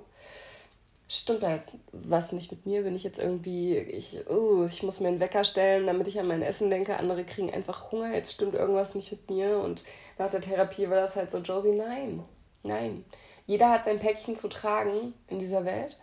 stimmt 1.06 1.42
da 1.42 1.52
jetzt 1.52 1.70
was 1.92 2.32
nicht 2.32 2.50
mit 2.50 2.64
mir? 2.64 2.82
Bin 2.82 2.96
ich 2.96 3.04
jetzt 3.04 3.18
irgendwie, 3.18 3.76
ich, 3.76 4.18
oh, 4.30 4.64
ich 4.64 4.82
muss 4.82 5.00
mir 5.00 5.08
einen 5.08 5.20
Wecker 5.20 5.44
stellen, 5.44 5.86
damit 5.86 6.08
ich 6.08 6.18
an 6.18 6.28
mein 6.28 6.42
Essen 6.42 6.70
denke. 6.70 6.96
Andere 6.96 7.24
kriegen 7.24 7.52
einfach 7.52 7.92
Hunger, 7.92 8.14
jetzt 8.14 8.32
stimmt 8.32 8.54
irgendwas 8.54 8.94
nicht 8.94 9.10
mit 9.10 9.28
mir. 9.28 9.58
Und 9.58 9.84
nach 10.18 10.30
der 10.30 10.40
Therapie 10.40 10.88
war 10.88 10.96
das 10.96 11.14
halt 11.14 11.30
so, 11.30 11.38
Josie, 11.38 11.72
nein, 11.72 12.24
nein. 12.62 13.04
Jeder 13.46 13.70
hat 13.70 13.84
sein 13.84 13.98
Päckchen 13.98 14.34
zu 14.34 14.48
tragen 14.48 15.12
in 15.28 15.40
dieser 15.40 15.64
Welt. 15.64 15.98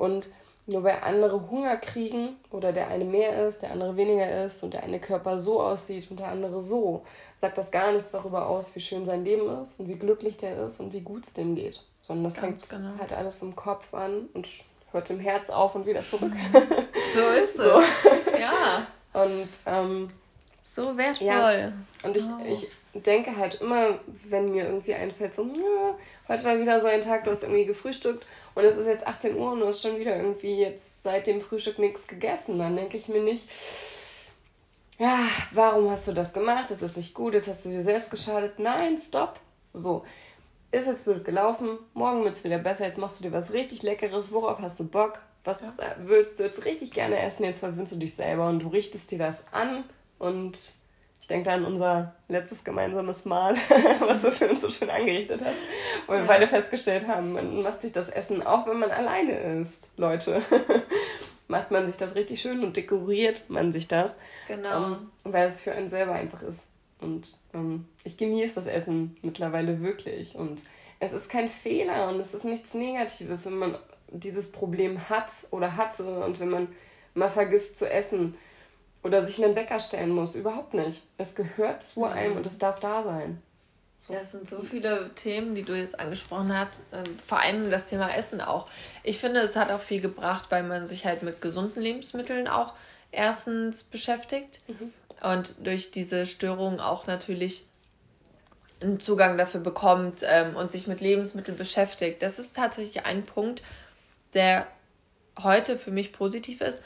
Und 0.00 0.30
nur 0.64 0.82
weil 0.82 1.00
andere 1.02 1.50
Hunger 1.50 1.76
kriegen 1.76 2.36
oder 2.50 2.72
der 2.72 2.88
eine 2.88 3.04
mehr 3.04 3.46
ist, 3.46 3.60
der 3.60 3.72
andere 3.72 3.96
weniger 3.96 4.44
ist 4.46 4.62
und 4.62 4.72
der 4.72 4.82
eine 4.82 4.98
Körper 4.98 5.38
so 5.38 5.60
aussieht 5.60 6.10
und 6.10 6.18
der 6.18 6.28
andere 6.28 6.62
so, 6.62 7.04
sagt 7.38 7.58
das 7.58 7.70
gar 7.70 7.92
nichts 7.92 8.10
darüber 8.10 8.48
aus, 8.48 8.74
wie 8.74 8.80
schön 8.80 9.04
sein 9.04 9.24
Leben 9.24 9.60
ist 9.60 9.78
und 9.78 9.88
wie 9.88 9.96
glücklich 9.96 10.38
der 10.38 10.64
ist 10.64 10.80
und 10.80 10.94
wie 10.94 11.02
gut 11.02 11.26
es 11.26 11.34
dem 11.34 11.54
geht. 11.54 11.82
Sondern 12.00 12.24
das 12.24 12.40
Ganz 12.40 12.66
fängt 12.66 12.82
genau. 12.82 12.98
halt 12.98 13.12
alles 13.12 13.42
im 13.42 13.54
Kopf 13.54 13.92
an 13.92 14.30
und 14.32 14.48
hört 14.92 15.10
im 15.10 15.20
Herz 15.20 15.50
auf 15.50 15.74
und 15.74 15.86
wieder 15.86 16.00
zurück. 16.00 16.32
So 17.12 17.20
ist 17.42 17.56
es. 17.56 17.64
So. 17.64 17.82
Ja. 18.38 18.86
Und 19.12 19.48
ähm, 19.66 20.08
so 20.62 20.96
wertvoll. 20.96 21.26
Ja. 21.26 21.72
Und 22.04 22.16
ich, 22.16 22.24
oh. 22.24 22.44
ich 22.46 22.68
denke 23.02 23.36
halt 23.36 23.60
immer, 23.60 23.98
wenn 24.28 24.52
mir 24.52 24.66
irgendwie 24.66 24.94
einfällt, 24.94 25.34
so, 25.34 25.44
heute 26.28 26.44
war 26.44 26.60
wieder 26.60 26.78
so 26.78 26.86
ein 26.86 27.00
Tag, 27.00 27.24
du 27.24 27.32
hast 27.32 27.42
irgendwie 27.42 27.64
gefrühstückt 27.64 28.24
und 28.54 28.64
es 28.64 28.76
ist 28.76 28.86
jetzt 28.86 29.06
18 29.06 29.36
Uhr 29.36 29.52
und 29.52 29.60
du 29.60 29.66
hast 29.66 29.82
schon 29.82 29.98
wieder 29.98 30.16
irgendwie 30.16 30.60
jetzt 30.60 31.02
seit 31.02 31.26
dem 31.26 31.40
Frühstück 31.40 31.78
nichts 31.78 32.06
gegessen, 32.06 32.58
dann 32.58 32.76
denke 32.76 32.96
ich 32.96 33.08
mir 33.08 33.22
nicht, 33.22 33.48
ja, 34.98 35.28
warum 35.52 35.90
hast 35.90 36.08
du 36.08 36.12
das 36.12 36.32
gemacht? 36.32 36.66
Das 36.68 36.82
ist 36.82 36.96
nicht 36.96 37.14
gut, 37.14 37.34
jetzt 37.34 37.48
hast 37.48 37.64
du 37.64 37.70
dir 37.70 37.82
selbst 37.82 38.10
geschadet. 38.10 38.58
Nein, 38.58 38.98
stopp. 38.98 39.40
So, 39.72 40.04
ist 40.72 40.86
jetzt 40.86 41.04
blöd 41.04 41.24
gelaufen, 41.24 41.78
morgen 41.94 42.22
wird 42.24 42.34
es 42.34 42.44
wieder 42.44 42.58
besser, 42.58 42.84
jetzt 42.84 42.98
machst 42.98 43.18
du 43.18 43.24
dir 43.24 43.32
was 43.32 43.52
richtig 43.52 43.82
Leckeres, 43.82 44.30
worauf 44.30 44.58
hast 44.60 44.78
du 44.78 44.86
Bock? 44.86 45.20
Was 45.44 45.60
ja. 45.60 45.96
willst 46.04 46.38
du 46.38 46.44
jetzt 46.44 46.64
richtig 46.64 46.90
gerne 46.92 47.18
essen? 47.18 47.44
Jetzt 47.44 47.60
verwöhnst 47.60 47.92
du 47.92 47.96
dich 47.96 48.14
selber 48.14 48.48
und 48.48 48.60
du 48.60 48.68
richtest 48.68 49.10
dir 49.10 49.18
das 49.18 49.46
an 49.52 49.84
und 50.18 50.74
ich 51.20 51.28
denke 51.28 51.48
da 51.48 51.54
an 51.54 51.64
unser 51.64 52.14
letztes 52.28 52.64
gemeinsames 52.64 53.24
Mal, 53.24 53.54
was 54.00 54.22
du 54.22 54.32
für 54.32 54.48
uns 54.48 54.60
so 54.62 54.70
schön 54.70 54.90
angerichtet 54.90 55.42
hast, 55.44 55.58
wo 56.06 56.12
wir 56.12 56.20
ja. 56.20 56.26
beide 56.26 56.48
festgestellt 56.48 57.06
haben, 57.06 57.32
man 57.32 57.62
macht 57.62 57.82
sich 57.82 57.92
das 57.92 58.08
Essen 58.08 58.44
auch, 58.44 58.66
wenn 58.66 58.78
man 58.78 58.90
alleine 58.90 59.60
ist, 59.60 59.88
Leute. 59.96 60.42
macht 61.50 61.72
man 61.72 61.86
sich 61.86 61.96
das 61.96 62.14
richtig 62.14 62.40
schön 62.40 62.62
und 62.62 62.76
dekoriert 62.76 63.50
man 63.50 63.72
sich 63.72 63.88
das. 63.88 64.18
Genau. 64.46 64.92
Ähm, 64.92 65.10
weil 65.24 65.48
es 65.48 65.60
für 65.60 65.72
einen 65.72 65.90
selber 65.90 66.12
einfach 66.12 66.42
ist. 66.42 66.60
Und 67.00 67.38
ähm, 67.54 67.86
ich 68.04 68.16
genieße 68.16 68.54
das 68.54 68.66
Essen 68.66 69.16
mittlerweile 69.22 69.82
wirklich. 69.82 70.36
Und 70.36 70.62
es 71.00 71.12
ist 71.12 71.28
kein 71.28 71.48
Fehler 71.48 72.08
und 72.08 72.20
es 72.20 72.34
ist 72.34 72.44
nichts 72.44 72.72
Negatives, 72.74 73.46
wenn 73.46 73.58
man 73.58 73.78
dieses 74.08 74.52
Problem 74.52 75.08
hat 75.08 75.30
oder 75.50 75.76
hatte 75.76 76.04
und 76.04 76.40
wenn 76.40 76.50
man 76.50 76.68
mal 77.14 77.30
vergisst 77.30 77.76
zu 77.76 77.90
essen 77.90 78.36
oder 79.02 79.24
sich 79.24 79.42
einen 79.42 79.54
Bäcker 79.54 79.80
stellen 79.80 80.10
muss. 80.10 80.34
Überhaupt 80.34 80.74
nicht. 80.74 81.02
Es 81.18 81.34
gehört 81.34 81.82
zu 81.82 82.04
einem 82.04 82.36
und 82.36 82.46
es 82.46 82.58
darf 82.58 82.80
da 82.80 83.02
sein. 83.02 83.42
So. 84.00 84.14
Ja, 84.14 84.20
es 84.20 84.32
sind 84.32 84.48
so 84.48 84.62
viele 84.62 85.10
Themen, 85.14 85.54
die 85.54 85.62
du 85.62 85.74
jetzt 85.74 86.00
angesprochen 86.00 86.56
hast, 86.56 86.82
ähm, 86.92 87.04
vor 87.26 87.40
allem 87.40 87.70
das 87.70 87.84
Thema 87.84 88.14
Essen 88.14 88.40
auch. 88.40 88.66
Ich 89.02 89.18
finde, 89.18 89.40
es 89.40 89.56
hat 89.56 89.70
auch 89.70 89.82
viel 89.82 90.00
gebracht, 90.00 90.50
weil 90.50 90.62
man 90.62 90.86
sich 90.86 91.04
halt 91.04 91.22
mit 91.22 91.42
gesunden 91.42 91.82
Lebensmitteln 91.82 92.48
auch 92.48 92.72
erstens 93.12 93.84
beschäftigt 93.84 94.60
mhm. 94.68 94.92
und 95.22 95.54
durch 95.66 95.90
diese 95.90 96.24
Störung 96.24 96.80
auch 96.80 97.06
natürlich 97.06 97.66
einen 98.80 99.00
Zugang 99.00 99.36
dafür 99.36 99.60
bekommt 99.60 100.24
ähm, 100.26 100.56
und 100.56 100.70
sich 100.70 100.86
mit 100.86 101.02
Lebensmitteln 101.02 101.58
beschäftigt. 101.58 102.22
Das 102.22 102.38
ist 102.38 102.56
tatsächlich 102.56 103.04
ein 103.04 103.26
Punkt, 103.26 103.62
der 104.32 104.66
heute 105.42 105.76
für 105.76 105.90
mich 105.90 106.12
positiv 106.12 106.62
ist, 106.62 106.82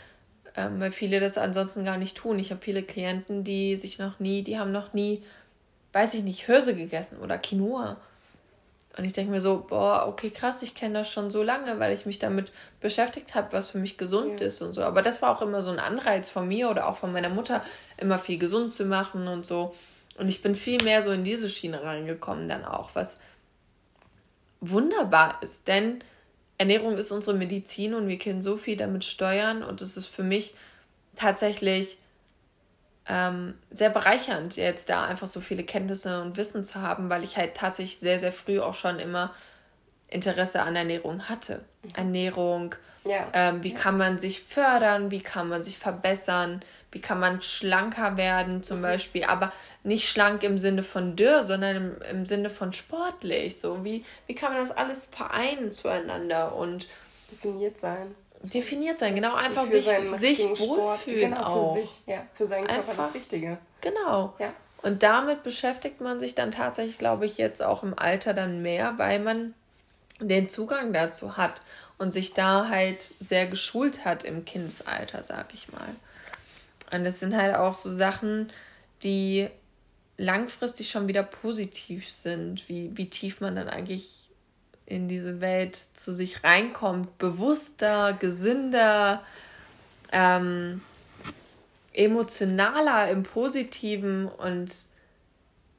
ähm, 0.56 0.80
weil 0.80 0.92
viele 0.92 1.20
das 1.20 1.38
ansonsten 1.38 1.84
gar 1.84 1.96
nicht 1.96 2.16
tun. 2.16 2.38
Ich 2.38 2.50
habe 2.50 2.62
viele 2.62 2.82
Klienten, 2.82 3.44
die 3.44 3.76
sich 3.76 3.98
noch 3.98 4.20
nie, 4.20 4.42
die 4.42 4.58
haben 4.58 4.72
noch 4.72 4.92
nie, 4.92 5.22
weiß 5.92 6.14
ich 6.14 6.22
nicht, 6.22 6.46
Hirse 6.46 6.74
gegessen 6.74 7.18
oder 7.18 7.38
Quinoa. 7.38 7.96
Und 8.96 9.04
ich 9.04 9.12
denke 9.12 9.32
mir 9.32 9.40
so, 9.40 9.64
boah, 9.68 10.06
okay, 10.06 10.30
krass, 10.30 10.62
ich 10.62 10.74
kenne 10.74 11.00
das 11.00 11.10
schon 11.10 11.32
so 11.32 11.42
lange, 11.42 11.80
weil 11.80 11.92
ich 11.92 12.06
mich 12.06 12.20
damit 12.20 12.52
beschäftigt 12.80 13.34
habe, 13.34 13.52
was 13.52 13.70
für 13.70 13.78
mich 13.78 13.98
gesund 13.98 14.40
ja. 14.40 14.46
ist 14.46 14.62
und 14.62 14.72
so. 14.72 14.82
Aber 14.82 15.02
das 15.02 15.20
war 15.20 15.36
auch 15.36 15.42
immer 15.42 15.62
so 15.62 15.72
ein 15.72 15.80
Anreiz 15.80 16.30
von 16.30 16.46
mir 16.46 16.70
oder 16.70 16.88
auch 16.88 16.96
von 16.96 17.12
meiner 17.12 17.28
Mutter, 17.28 17.64
immer 17.96 18.20
viel 18.20 18.38
gesund 18.38 18.72
zu 18.72 18.84
machen 18.84 19.26
und 19.26 19.44
so. 19.44 19.74
Und 20.16 20.28
ich 20.28 20.42
bin 20.42 20.54
viel 20.54 20.80
mehr 20.84 21.02
so 21.02 21.10
in 21.10 21.24
diese 21.24 21.50
Schiene 21.50 21.82
reingekommen 21.82 22.48
dann 22.48 22.64
auch, 22.64 22.90
was 22.94 23.18
wunderbar 24.60 25.38
ist. 25.42 25.66
Denn 25.66 25.98
Ernährung 26.58 26.96
ist 26.96 27.10
unsere 27.10 27.36
Medizin 27.36 27.94
und 27.94 28.08
wir 28.08 28.18
können 28.18 28.42
so 28.42 28.56
viel 28.56 28.76
damit 28.76 29.04
steuern 29.04 29.62
und 29.62 29.80
es 29.80 29.96
ist 29.96 30.06
für 30.06 30.22
mich 30.22 30.54
tatsächlich 31.16 31.98
ähm, 33.06 33.54
sehr 33.70 33.90
bereichernd, 33.90 34.56
jetzt 34.56 34.88
da 34.88 35.04
einfach 35.04 35.26
so 35.26 35.40
viele 35.40 35.64
Kenntnisse 35.64 36.22
und 36.22 36.36
Wissen 36.36 36.62
zu 36.62 36.80
haben, 36.80 37.10
weil 37.10 37.24
ich 37.24 37.36
halt 37.36 37.54
tatsächlich 37.54 37.98
sehr, 37.98 38.18
sehr 38.18 38.32
früh 38.32 38.60
auch 38.60 38.74
schon 38.74 38.98
immer 38.98 39.34
Interesse 40.08 40.62
an 40.62 40.76
Ernährung 40.76 41.28
hatte. 41.28 41.64
Mhm. 41.82 41.90
Ernährung, 41.96 42.74
ja. 43.04 43.28
ähm, 43.32 43.62
wie 43.62 43.72
ja. 43.72 43.78
kann 43.78 43.96
man 43.96 44.18
sich 44.18 44.42
fördern, 44.42 45.10
wie 45.10 45.20
kann 45.20 45.48
man 45.48 45.62
sich 45.62 45.78
verbessern, 45.78 46.62
wie 46.92 47.00
kann 47.00 47.18
man 47.18 47.42
schlanker 47.42 48.16
werden 48.16 48.62
zum 48.62 48.78
mhm. 48.78 48.82
Beispiel, 48.82 49.24
aber 49.24 49.52
nicht 49.82 50.08
schlank 50.08 50.42
im 50.42 50.58
Sinne 50.58 50.82
von 50.82 51.16
dürr, 51.16 51.42
sondern 51.42 51.76
im, 51.76 51.96
im 52.10 52.26
Sinne 52.26 52.50
von 52.50 52.72
sportlich. 52.72 53.58
So, 53.58 53.84
wie, 53.84 54.04
wie 54.26 54.34
kann 54.34 54.52
man 54.52 54.60
das 54.60 54.76
alles 54.76 55.06
vereinen 55.06 55.72
zueinander 55.72 56.54
und 56.54 56.88
definiert 57.30 57.78
sein. 57.78 58.14
Definiert 58.42 58.98
sein, 58.98 59.14
genau, 59.14 59.34
einfach 59.34 59.64
sich, 59.66 59.86
sich 60.16 60.60
wohlfühlen 60.60 61.30
genau, 61.30 61.42
auch. 61.42 61.74
Für 61.74 61.80
sich, 61.80 62.02
ja, 62.06 62.26
für 62.34 62.44
seinen 62.44 62.66
Körper 62.66 62.90
einfach, 62.90 63.06
das 63.06 63.14
Richtige. 63.14 63.58
Genau. 63.80 64.34
Ja. 64.38 64.52
Und 64.82 65.02
damit 65.02 65.42
beschäftigt 65.42 66.02
man 66.02 66.20
sich 66.20 66.34
dann 66.34 66.52
tatsächlich, 66.52 66.98
glaube 66.98 67.24
ich, 67.24 67.38
jetzt 67.38 67.62
auch 67.62 67.82
im 67.82 67.98
Alter 67.98 68.34
dann 68.34 68.60
mehr, 68.60 68.94
weil 68.98 69.18
man 69.18 69.54
den 70.20 70.48
Zugang 70.48 70.92
dazu 70.92 71.36
hat 71.36 71.60
und 71.98 72.12
sich 72.12 72.34
da 72.34 72.68
halt 72.68 73.12
sehr 73.20 73.46
geschult 73.46 74.04
hat 74.04 74.24
im 74.24 74.44
Kindesalter, 74.44 75.22
sag 75.22 75.54
ich 75.54 75.70
mal. 75.72 75.94
Und 76.92 77.04
das 77.04 77.20
sind 77.20 77.36
halt 77.36 77.54
auch 77.56 77.74
so 77.74 77.92
Sachen, 77.92 78.52
die 79.02 79.48
langfristig 80.16 80.90
schon 80.90 81.08
wieder 81.08 81.22
positiv 81.22 82.08
sind, 82.08 82.68
wie, 82.68 82.96
wie 82.96 83.10
tief 83.10 83.40
man 83.40 83.56
dann 83.56 83.68
eigentlich 83.68 84.30
in 84.86 85.08
diese 85.08 85.40
Welt 85.40 85.76
zu 85.76 86.12
sich 86.12 86.44
reinkommt, 86.44 87.18
bewusster, 87.18 88.12
gesünder, 88.12 89.24
ähm, 90.12 90.82
emotionaler 91.92 93.08
im 93.10 93.22
Positiven 93.22 94.26
und 94.26 94.74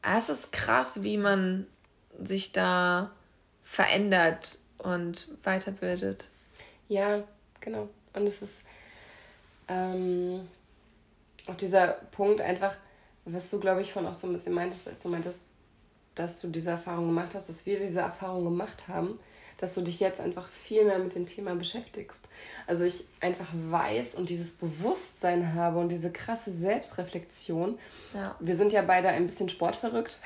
es 0.02 0.30
ist 0.30 0.52
krass, 0.52 1.04
wie 1.04 1.18
man 1.18 1.68
sich 2.22 2.52
da 2.52 3.12
verändert 3.66 4.60
und 4.78 5.28
weiterbildet. 5.44 6.26
Ja, 6.88 7.24
genau. 7.60 7.90
Und 8.14 8.28
es 8.28 8.42
ist 8.42 8.64
ähm, 9.68 10.48
auch 11.48 11.56
dieser 11.56 11.88
Punkt 12.12 12.40
einfach, 12.40 12.76
was 13.26 13.50
du, 13.50 13.60
glaube 13.60 13.82
ich, 13.82 13.92
von 13.92 14.06
auch 14.06 14.14
so 14.14 14.28
ein 14.28 14.34
bisschen 14.34 14.54
meintest, 14.54 14.88
als 14.88 15.04
du 15.04 15.10
meintest, 15.10 15.50
dass 16.14 16.40
du 16.40 16.48
diese 16.48 16.70
Erfahrung 16.70 17.08
gemacht 17.08 17.34
hast, 17.34 17.50
dass 17.50 17.66
wir 17.66 17.80
diese 17.80 18.00
Erfahrung 18.00 18.46
gemacht 18.46 18.88
haben, 18.88 19.20
dass 19.58 19.74
du 19.74 19.82
dich 19.82 20.00
jetzt 20.00 20.20
einfach 20.20 20.48
viel 20.48 20.86
mehr 20.86 21.00
mit 21.00 21.16
dem 21.16 21.26
Thema 21.26 21.56
beschäftigst. 21.56 22.28
Also 22.68 22.84
ich 22.84 23.06
einfach 23.22 23.48
weiß 23.52 24.16
und 24.16 24.30
dieses 24.30 24.52
Bewusstsein 24.52 25.54
habe 25.54 25.80
und 25.80 25.90
diese 25.90 26.12
krasse 26.12 26.52
Selbstreflexion. 26.52 27.80
Ja. 28.14 28.36
Wir 28.40 28.56
sind 28.56 28.74
ja 28.74 28.82
beide 28.82 29.10
ein 29.10 29.26
bisschen 29.28 29.50
sportverrückt. 29.50 30.20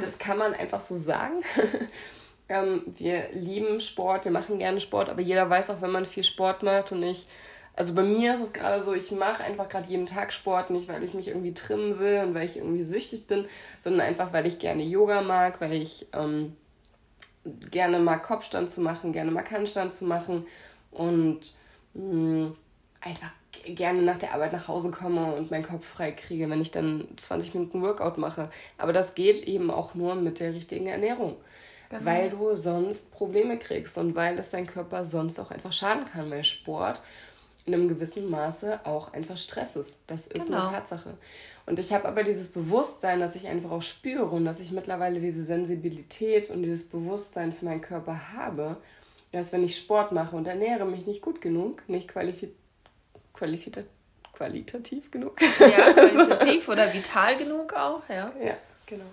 Das 0.00 0.18
kann 0.18 0.38
man 0.38 0.54
einfach 0.54 0.80
so 0.80 0.96
sagen. 0.96 1.42
Ähm, 2.52 2.82
wir 2.98 3.30
lieben 3.32 3.80
Sport, 3.80 4.26
wir 4.26 4.32
machen 4.32 4.58
gerne 4.58 4.80
Sport, 4.80 5.08
aber 5.08 5.22
jeder 5.22 5.48
weiß 5.48 5.70
auch, 5.70 5.80
wenn 5.80 5.90
man 5.90 6.04
viel 6.04 6.24
Sport 6.24 6.62
macht 6.62 6.92
und 6.92 7.02
ich 7.02 7.26
also 7.74 7.94
bei 7.94 8.02
mir 8.02 8.34
ist 8.34 8.40
es 8.40 8.52
gerade 8.52 8.82
so, 8.82 8.92
ich 8.92 9.10
mache 9.12 9.42
einfach 9.42 9.66
gerade 9.66 9.88
jeden 9.88 10.04
Tag 10.04 10.34
Sport, 10.34 10.68
nicht 10.68 10.88
weil 10.88 11.02
ich 11.02 11.14
mich 11.14 11.28
irgendwie 11.28 11.54
trimmen 11.54 11.98
will 11.98 12.22
und 12.22 12.34
weil 12.34 12.46
ich 12.46 12.58
irgendwie 12.58 12.82
süchtig 12.82 13.26
bin, 13.26 13.46
sondern 13.80 14.06
einfach 14.06 14.32
weil 14.34 14.46
ich 14.46 14.58
gerne 14.58 14.82
Yoga 14.82 15.22
mag, 15.22 15.58
weil 15.60 15.72
ich 15.72 16.06
ähm, 16.12 16.54
gerne 17.70 17.98
mag 17.98 18.24
Kopfstand 18.24 18.70
zu 18.70 18.82
machen, 18.82 19.12
gerne 19.12 19.30
mag 19.30 19.50
Handstand 19.50 19.94
zu 19.94 20.04
machen 20.04 20.46
und 20.90 21.54
mh, 21.94 22.02
mm, 22.02 22.56
einfach 23.00 23.30
gerne 23.64 24.02
nach 24.02 24.18
der 24.18 24.34
Arbeit 24.34 24.52
nach 24.52 24.68
Hause 24.68 24.90
komme 24.90 25.34
und 25.34 25.50
meinen 25.50 25.64
Kopf 25.64 25.86
frei 25.86 26.12
kriege, 26.12 26.50
wenn 26.50 26.60
ich 26.60 26.72
dann 26.72 27.08
20 27.16 27.54
Minuten 27.54 27.82
Workout 27.82 28.18
mache. 28.18 28.50
Aber 28.76 28.92
das 28.92 29.14
geht 29.14 29.46
eben 29.46 29.70
auch 29.70 29.94
nur 29.94 30.14
mit 30.14 30.40
der 30.40 30.52
richtigen 30.52 30.86
Ernährung. 30.86 31.36
Genau. 31.92 32.06
Weil 32.06 32.30
du 32.30 32.56
sonst 32.56 33.12
Probleme 33.12 33.58
kriegst 33.58 33.98
und 33.98 34.14
weil 34.14 34.38
es 34.38 34.48
dein 34.48 34.66
Körper 34.66 35.04
sonst 35.04 35.38
auch 35.38 35.50
einfach 35.50 35.74
schaden 35.74 36.06
kann, 36.06 36.30
weil 36.30 36.42
Sport 36.42 37.02
in 37.66 37.74
einem 37.74 37.86
gewissen 37.86 38.30
Maße 38.30 38.80
auch 38.84 39.12
einfach 39.12 39.36
Stress 39.36 39.76
ist. 39.76 39.98
Das 40.06 40.26
ist 40.26 40.46
genau. 40.46 40.62
eine 40.62 40.72
Tatsache. 40.72 41.18
Und 41.66 41.78
ich 41.78 41.92
habe 41.92 42.08
aber 42.08 42.22
dieses 42.22 42.48
Bewusstsein, 42.48 43.20
dass 43.20 43.36
ich 43.36 43.46
einfach 43.46 43.70
auch 43.70 43.82
spüre 43.82 44.24
und 44.30 44.46
dass 44.46 44.58
ich 44.58 44.72
mittlerweile 44.72 45.20
diese 45.20 45.44
Sensibilität 45.44 46.48
und 46.48 46.62
dieses 46.62 46.88
Bewusstsein 46.88 47.52
für 47.52 47.66
meinen 47.66 47.82
Körper 47.82 48.32
habe, 48.32 48.78
dass 49.30 49.52
wenn 49.52 49.62
ich 49.62 49.76
Sport 49.76 50.12
mache 50.12 50.34
und 50.34 50.48
ernähre 50.48 50.86
mich 50.86 51.06
nicht 51.06 51.20
gut 51.20 51.42
genug, 51.42 51.86
nicht 51.90 52.08
qualifiziert, 52.08 52.54
qualifiziert 53.34 53.86
qualitativ 54.32 55.10
genug. 55.10 55.38
Ja, 55.60 55.92
qualitativ 55.92 56.68
oder 56.70 56.92
vital 56.92 57.36
genug 57.36 57.74
auch, 57.74 58.00
ja. 58.08 58.32
Ja, 58.42 58.56
genau. 58.86 59.04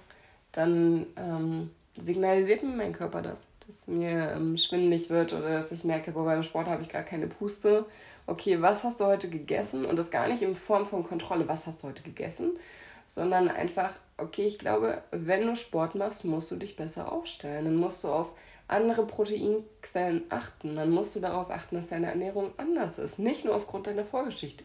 Dann 0.53 1.05
ähm, 1.17 1.71
signalisiert 1.99 2.63
mir 2.63 2.75
mein 2.75 2.93
Körper 2.93 3.21
das 3.21 3.47
dass 3.69 3.87
mir 3.87 4.31
ähm, 4.35 4.57
schwindelig 4.57 5.11
wird 5.11 5.31
oder 5.31 5.51
dass 5.51 5.71
ich 5.71 5.83
merke, 5.83 6.11
boah, 6.11 6.25
beim 6.25 6.43
Sport 6.43 6.67
habe 6.67 6.81
ich 6.81 6.89
gar 6.89 7.03
keine 7.03 7.27
Puste. 7.27 7.85
Okay, 8.25 8.61
was 8.61 8.83
hast 8.83 8.99
du 8.99 9.05
heute 9.05 9.29
gegessen? 9.29 9.85
Und 9.85 9.95
das 9.95 10.09
gar 10.09 10.27
nicht 10.27 10.41
in 10.41 10.55
Form 10.55 10.87
von 10.87 11.03
Kontrolle, 11.03 11.47
was 11.47 11.67
hast 11.67 11.83
du 11.83 11.87
heute 11.87 12.01
gegessen, 12.01 12.57
sondern 13.05 13.47
einfach, 13.47 13.91
okay, 14.17 14.45
ich 14.45 14.57
glaube, 14.57 15.03
wenn 15.11 15.45
du 15.45 15.55
Sport 15.55 15.93
machst, 15.93 16.25
musst 16.25 16.49
du 16.49 16.55
dich 16.55 16.75
besser 16.75 17.11
aufstellen. 17.11 17.65
Dann 17.65 17.75
musst 17.75 18.03
du 18.03 18.07
auf 18.07 18.31
andere 18.67 19.05
Proteinquellen 19.05 20.23
achten. 20.29 20.75
Dann 20.75 20.89
musst 20.89 21.15
du 21.15 21.19
darauf 21.19 21.51
achten, 21.51 21.75
dass 21.75 21.89
deine 21.89 22.07
Ernährung 22.07 22.51
anders 22.57 22.97
ist. 22.97 23.19
Nicht 23.19 23.45
nur 23.45 23.53
aufgrund 23.53 23.85
deiner 23.85 24.05
Vorgeschichte, 24.05 24.63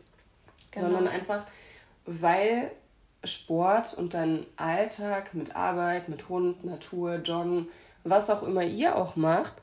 genau. 0.71 0.87
sondern 0.87 1.09
einfach, 1.09 1.45
weil 2.07 2.71
Sport 3.27 3.95
und 3.95 4.15
dein 4.15 4.47
Alltag 4.57 5.35
mit 5.35 5.57
Arbeit, 5.57 6.09
mit 6.09 6.29
Hund, 6.29 6.65
Natur, 6.65 7.17
Joggen, 7.17 7.69
was 8.05 8.31
auch 8.31 8.43
immer 8.43 8.63
ihr 8.63 8.97
auch 8.97 9.17
macht, 9.17 9.55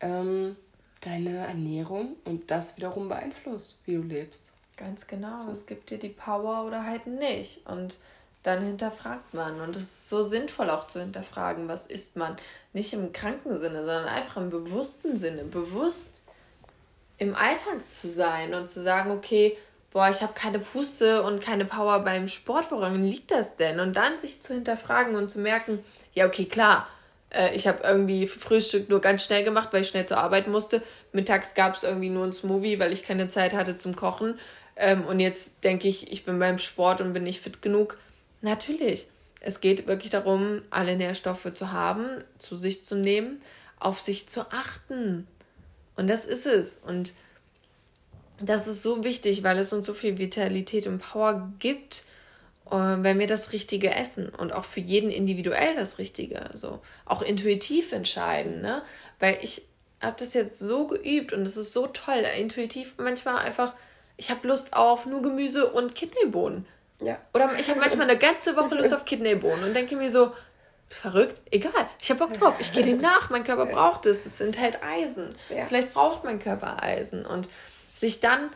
ähm, 0.00 0.56
deine 1.00 1.38
Ernährung 1.38 2.16
und 2.24 2.50
das 2.50 2.76
wiederum 2.76 3.08
beeinflusst, 3.08 3.80
wie 3.84 3.96
du 3.96 4.02
lebst. 4.02 4.52
Ganz 4.76 5.06
genau. 5.06 5.38
So. 5.38 5.50
Es 5.50 5.66
gibt 5.66 5.90
dir 5.90 5.98
die 5.98 6.08
Power 6.08 6.64
oder 6.66 6.84
halt 6.84 7.06
nicht. 7.06 7.66
Und 7.66 7.98
dann 8.42 8.64
hinterfragt 8.64 9.34
man. 9.34 9.60
Und 9.60 9.76
es 9.76 9.82
ist 9.82 10.08
so 10.08 10.22
sinnvoll 10.22 10.70
auch 10.70 10.86
zu 10.86 11.00
hinterfragen, 11.00 11.68
was 11.68 11.86
isst 11.86 12.16
man. 12.16 12.36
Nicht 12.72 12.92
im 12.92 13.12
kranken 13.12 13.58
Sinne, 13.58 13.78
sondern 13.78 14.06
einfach 14.06 14.38
im 14.38 14.50
bewussten 14.50 15.16
Sinne. 15.16 15.44
Bewusst 15.44 16.22
im 17.18 17.34
Alltag 17.34 17.90
zu 17.90 18.08
sein 18.08 18.54
und 18.54 18.68
zu 18.68 18.82
sagen, 18.82 19.10
okay, 19.12 19.56
boah, 19.92 20.08
ich 20.10 20.22
habe 20.22 20.32
keine 20.34 20.58
Puste 20.58 21.22
und 21.22 21.42
keine 21.42 21.64
Power 21.64 22.00
beim 22.00 22.28
Sport, 22.28 22.70
woran 22.70 23.04
liegt 23.04 23.30
das 23.30 23.56
denn? 23.56 23.80
Und 23.80 23.96
dann 23.96 24.18
sich 24.18 24.40
zu 24.40 24.54
hinterfragen 24.54 25.14
und 25.14 25.30
zu 25.30 25.38
merken, 25.38 25.84
ja, 26.14 26.26
okay, 26.26 26.46
klar, 26.46 26.88
äh, 27.30 27.54
ich 27.54 27.66
habe 27.66 27.80
irgendwie 27.82 28.26
Frühstück 28.26 28.88
nur 28.88 29.00
ganz 29.00 29.24
schnell 29.24 29.44
gemacht, 29.44 29.68
weil 29.72 29.82
ich 29.82 29.88
schnell 29.88 30.06
zur 30.06 30.18
Arbeit 30.18 30.48
musste. 30.48 30.82
Mittags 31.12 31.54
gab 31.54 31.76
es 31.76 31.82
irgendwie 31.82 32.10
nur 32.10 32.24
ein 32.24 32.32
Smoothie, 32.32 32.78
weil 32.78 32.92
ich 32.92 33.02
keine 33.02 33.28
Zeit 33.28 33.52
hatte 33.52 33.78
zum 33.78 33.96
Kochen. 33.96 34.38
Ähm, 34.76 35.04
und 35.04 35.20
jetzt 35.20 35.64
denke 35.64 35.88
ich, 35.88 36.10
ich 36.12 36.24
bin 36.24 36.38
beim 36.38 36.58
Sport 36.58 37.00
und 37.00 37.12
bin 37.12 37.24
nicht 37.24 37.40
fit 37.40 37.62
genug. 37.62 37.98
Natürlich. 38.40 39.06
Es 39.40 39.60
geht 39.60 39.86
wirklich 39.86 40.10
darum, 40.10 40.62
alle 40.70 40.96
Nährstoffe 40.96 41.52
zu 41.52 41.72
haben, 41.72 42.06
zu 42.38 42.56
sich 42.56 42.84
zu 42.84 42.94
nehmen, 42.94 43.42
auf 43.80 44.00
sich 44.00 44.28
zu 44.28 44.42
achten. 44.52 45.26
Und 45.96 46.08
das 46.08 46.26
ist 46.26 46.46
es. 46.46 46.76
Und 46.76 47.12
das 48.42 48.66
ist 48.66 48.82
so 48.82 49.04
wichtig, 49.04 49.42
weil 49.42 49.58
es 49.58 49.72
uns 49.72 49.86
so 49.86 49.94
viel 49.94 50.18
Vitalität 50.18 50.86
und 50.86 50.98
Power 50.98 51.50
gibt, 51.58 52.04
äh, 52.70 52.74
wenn 52.74 53.18
wir 53.18 53.26
das 53.26 53.52
Richtige 53.52 53.94
essen 53.94 54.28
und 54.28 54.52
auch 54.52 54.64
für 54.64 54.80
jeden 54.80 55.10
individuell 55.10 55.74
das 55.74 55.98
Richtige, 55.98 56.50
also 56.50 56.80
auch 57.04 57.22
intuitiv 57.22 57.92
entscheiden, 57.92 58.60
ne? 58.60 58.82
Weil 59.18 59.38
ich 59.42 59.62
habe 60.02 60.16
das 60.18 60.34
jetzt 60.34 60.58
so 60.58 60.86
geübt 60.86 61.32
und 61.32 61.42
es 61.42 61.56
ist 61.56 61.72
so 61.72 61.86
toll, 61.86 62.24
intuitiv 62.38 62.94
manchmal 62.98 63.36
einfach, 63.36 63.74
ich 64.16 64.30
habe 64.30 64.46
Lust 64.48 64.74
auf 64.74 65.06
nur 65.06 65.22
Gemüse 65.22 65.70
und 65.70 65.94
Kidneybohnen. 65.94 66.66
Ja. 67.00 67.18
Oder 67.34 67.50
ich 67.58 67.68
habe 67.68 67.80
manchmal 67.80 68.08
eine 68.08 68.18
ganze 68.18 68.56
Woche 68.56 68.74
Lust 68.74 68.92
auf 68.94 69.04
Kidneybohnen 69.04 69.64
und 69.64 69.74
denke 69.74 69.96
mir 69.96 70.10
so, 70.10 70.32
verrückt, 70.88 71.40
egal, 71.50 71.88
ich 72.00 72.10
habe 72.10 72.26
Bock 72.26 72.34
drauf, 72.38 72.56
ich 72.60 72.72
gehe 72.72 72.84
dem 72.84 73.00
nach, 73.00 73.30
mein 73.30 73.44
Körper 73.44 73.66
braucht 73.66 74.06
es, 74.06 74.26
es 74.26 74.40
enthält 74.40 74.82
Eisen. 74.82 75.34
Ja. 75.48 75.66
Vielleicht 75.66 75.94
braucht 75.94 76.24
mein 76.24 76.38
Körper 76.38 76.82
Eisen 76.82 77.24
und 77.24 77.48
sich 77.94 78.20
dann 78.20 78.50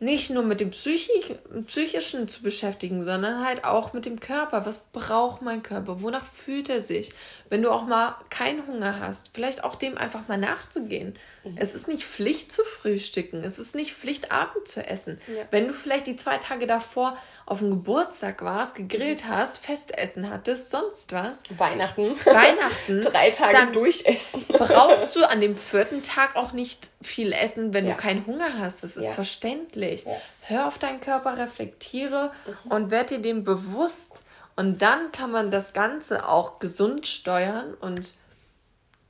nicht 0.00 0.30
nur 0.30 0.44
mit 0.44 0.60
dem 0.60 0.70
Psychischen 0.70 2.28
zu 2.28 2.42
beschäftigen, 2.42 3.02
sondern 3.02 3.44
halt 3.44 3.64
auch 3.64 3.92
mit 3.92 4.06
dem 4.06 4.20
Körper. 4.20 4.64
Was 4.64 4.78
braucht 4.92 5.42
mein 5.42 5.62
Körper? 5.64 6.02
Wonach 6.02 6.24
fühlt 6.24 6.68
er 6.68 6.80
sich? 6.80 7.12
Wenn 7.50 7.62
du 7.62 7.70
auch 7.70 7.84
mal 7.84 8.14
keinen 8.30 8.64
Hunger 8.66 9.00
hast, 9.00 9.30
vielleicht 9.34 9.64
auch 9.64 9.74
dem 9.74 9.98
einfach 9.98 10.28
mal 10.28 10.38
nachzugehen. 10.38 11.16
Mhm. 11.42 11.56
Es 11.58 11.74
ist 11.74 11.88
nicht 11.88 12.04
Pflicht 12.04 12.52
zu 12.52 12.62
frühstücken. 12.62 13.42
Es 13.42 13.58
ist 13.58 13.74
nicht 13.74 13.92
Pflicht, 13.92 14.30
Abend 14.30 14.68
zu 14.68 14.86
essen. 14.86 15.18
Ja. 15.26 15.44
Wenn 15.50 15.66
du 15.66 15.74
vielleicht 15.74 16.06
die 16.06 16.16
zwei 16.16 16.38
Tage 16.38 16.66
davor 16.66 17.16
auf 17.46 17.60
dem 17.60 17.70
Geburtstag 17.70 18.42
warst, 18.42 18.76
gegrillt 18.76 19.24
mhm. 19.24 19.28
hast, 19.30 19.58
Festessen 19.58 20.30
hattest, 20.30 20.70
sonst 20.70 21.12
was. 21.12 21.42
Weihnachten. 21.56 22.14
Weihnachten. 22.24 23.00
Drei 23.02 23.30
Tage 23.30 23.72
durchessen. 23.72 24.44
brauchst 24.48 25.16
du 25.16 25.28
an 25.28 25.40
dem 25.40 25.56
vierten 25.56 26.02
Tag 26.02 26.36
auch 26.36 26.52
nicht 26.52 26.90
viel 27.00 27.32
essen, 27.32 27.72
wenn 27.72 27.86
ja. 27.86 27.94
du 27.94 27.96
keinen 27.96 28.26
Hunger 28.26 28.58
hast. 28.58 28.82
Das 28.82 28.96
ist 28.96 29.06
ja. 29.06 29.12
verständlich. 29.12 29.87
Ja. 29.96 30.16
Hör 30.42 30.68
auf 30.68 30.78
deinen 30.78 31.00
Körper, 31.00 31.36
reflektiere 31.36 32.32
mhm. 32.46 32.72
und 32.72 32.90
werd 32.90 33.10
dir 33.10 33.20
dem 33.20 33.44
bewusst. 33.44 34.24
Und 34.56 34.82
dann 34.82 35.12
kann 35.12 35.30
man 35.30 35.50
das 35.50 35.72
Ganze 35.72 36.28
auch 36.28 36.58
gesund 36.58 37.06
steuern 37.06 37.74
und 37.74 38.14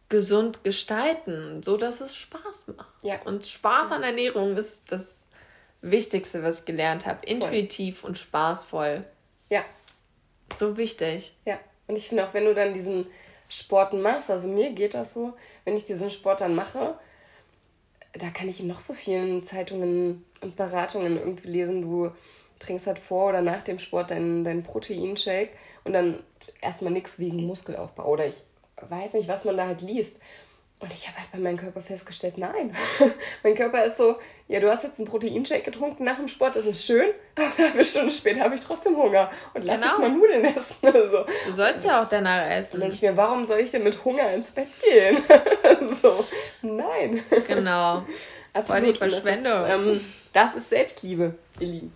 gesund 0.09 0.65
gestalten, 0.65 1.63
so 1.63 1.77
dass 1.77 2.01
es 2.01 2.17
Spaß 2.17 2.69
macht. 2.77 3.03
Ja. 3.03 3.21
Und 3.25 3.47
Spaß 3.47 3.93
an 3.93 4.03
Ernährung 4.03 4.57
ist 4.57 4.91
das 4.91 5.29
Wichtigste, 5.81 6.43
was 6.43 6.61
ich 6.61 6.65
gelernt 6.65 7.07
habe. 7.07 7.25
Intuitiv 7.27 8.01
Voll. 8.01 8.11
und 8.11 8.19
spaßvoll. 8.19 9.05
Ja. 9.51 9.65
So 10.53 10.77
wichtig. 10.77 11.35
Ja. 11.45 11.59
Und 11.87 11.97
ich 11.97 12.09
finde 12.09 12.27
auch, 12.27 12.35
wenn 12.35 12.45
du 12.45 12.55
dann 12.55 12.75
diesen 12.75 13.07
Sport 13.49 13.95
machst, 13.95 14.31
also 14.31 14.49
mir 14.49 14.73
geht 14.73 14.95
das 14.95 15.15
so, 15.15 15.35
wenn 15.65 15.77
ich 15.77 15.85
diesen 15.85 16.11
Sport 16.11 16.41
dann 16.41 16.55
mache, 16.55 16.99
da 18.19 18.31
kann 18.31 18.49
ich 18.49 18.61
in 18.61 18.67
noch 18.67 18.81
so 18.81 18.95
vielen 18.95 19.43
Zeitungen 19.43 20.25
und 20.41 20.57
Beratungen 20.57 21.17
irgendwie 21.17 21.49
lesen, 21.49 21.83
du 21.83 22.11
trinkst 22.59 22.87
halt 22.87 22.99
vor 22.99 23.29
oder 23.29 23.43
nach 23.43 23.63
dem 23.63 23.79
Sport 23.79 24.11
deinen, 24.11 24.45
deinen 24.45 24.63
Proteinshake 24.63 25.51
und 25.85 25.93
dann 25.93 26.23
erstmal 26.61 26.93
nichts 26.93 27.19
wegen 27.19 27.47
Muskelaufbau 27.47 28.07
oder 28.07 28.27
ich 28.27 28.43
weiß 28.89 29.15
nicht, 29.15 29.29
was 29.29 29.45
man 29.45 29.57
da 29.57 29.67
halt 29.67 29.81
liest. 29.81 30.21
Und 30.81 30.93
ich 30.93 31.09
habe 31.09 31.19
halt 31.19 31.33
bei 31.33 31.39
meinem 31.39 31.57
Körper 31.57 31.81
festgestellt, 31.81 32.39
nein. 32.39 32.75
mein 33.43 33.57
Körper 33.57 33.85
ist 33.85 33.97
so, 33.97 34.17
ja, 34.47 34.61
du 34.61 34.71
hast 34.71 34.85
jetzt 34.85 35.01
einen 35.01 35.09
Proteinshake 35.09 35.65
getrunken 35.65 36.05
nach 36.05 36.17
dem 36.17 36.29
Sport, 36.29 36.55
das 36.55 36.67
ist 36.67 36.87
schön, 36.87 37.11
aber 37.35 37.73
eine 37.73 37.85
Stunde 37.85 38.13
später 38.13 38.43
habe 38.43 38.55
ich 38.55 38.61
trotzdem 38.61 38.97
Hunger 38.97 39.29
und 39.55 39.65
lass 39.65 39.81
genau. 39.81 39.91
jetzt 39.91 39.99
mal 39.99 40.11
Nudeln 40.11 40.45
essen. 40.45 40.77
so. 41.11 41.27
Du 41.47 41.53
sollst 41.53 41.85
ja 41.85 42.03
auch 42.03 42.09
danach 42.09 42.49
essen. 42.49 42.75
Und 42.75 42.81
denke 42.83 42.95
ich 42.95 43.03
mir, 43.03 43.17
warum 43.17 43.45
soll 43.45 43.59
ich 43.59 43.73
denn 43.73 43.83
mit 43.83 44.05
Hunger 44.05 44.33
ins 44.33 44.53
Bett 44.53 44.69
gehen? 44.81 45.19
so, 46.01 46.25
nein. 46.63 47.25
Genau. 47.49 48.05
Absolut. 48.53 48.67
Voll 48.67 48.93
die 48.93 48.99
Verschwendung. 48.99 49.53
Das 49.53 49.81
ist, 49.81 50.03
ähm, 50.03 50.15
das 50.33 50.55
ist 50.55 50.69
Selbstliebe, 50.69 51.35
ihr 51.59 51.67
Lieben. 51.67 51.93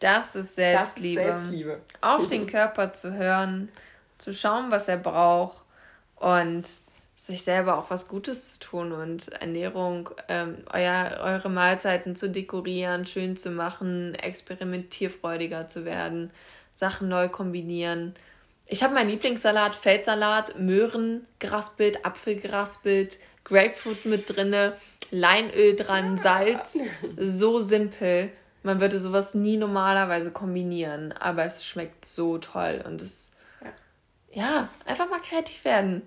das 0.00 0.34
ist 0.34 0.54
Selbstliebe. 0.54 1.22
Das 1.22 1.40
ist 1.40 1.48
Selbstliebe. 1.48 1.80
Auf 2.02 2.26
den 2.26 2.46
Körper 2.46 2.92
zu 2.92 3.14
hören, 3.14 3.70
zu 4.18 4.32
schauen, 4.32 4.70
was 4.70 4.88
er 4.88 4.98
braucht 4.98 5.64
und 6.16 6.64
sich 7.26 7.42
selber 7.42 7.76
auch 7.76 7.90
was 7.90 8.06
Gutes 8.06 8.52
zu 8.52 8.60
tun 8.60 8.92
und 8.92 9.32
Ernährung, 9.40 10.10
ähm, 10.28 10.58
euer, 10.72 11.18
eure 11.22 11.50
Mahlzeiten 11.50 12.14
zu 12.14 12.30
dekorieren, 12.30 13.04
schön 13.04 13.36
zu 13.36 13.50
machen, 13.50 14.14
experimentierfreudiger 14.14 15.68
zu 15.68 15.84
werden, 15.84 16.30
Sachen 16.72 17.08
neu 17.08 17.28
kombinieren. 17.28 18.14
Ich 18.66 18.84
habe 18.84 18.94
meinen 18.94 19.10
Lieblingssalat, 19.10 19.74
Feldsalat, 19.74 20.58
Möhren 20.60 21.26
geraspelt, 21.40 22.06
Apfel 22.06 22.36
geraspelt, 22.36 23.18
Grapefruit 23.42 24.04
mit 24.04 24.36
drinne, 24.36 24.74
Leinöl 25.10 25.74
dran, 25.74 26.18
Salz. 26.18 26.78
So 27.16 27.60
simpel. 27.60 28.30
Man 28.62 28.80
würde 28.80 28.98
sowas 28.98 29.34
nie 29.34 29.56
normalerweise 29.56 30.30
kombinieren, 30.30 31.12
aber 31.12 31.44
es 31.44 31.64
schmeckt 31.64 32.04
so 32.04 32.38
toll 32.38 32.84
und 32.86 33.02
es 33.02 33.32
ja, 34.32 34.68
einfach 34.84 35.08
mal 35.08 35.20
kreativ 35.20 35.64
werden. 35.64 36.02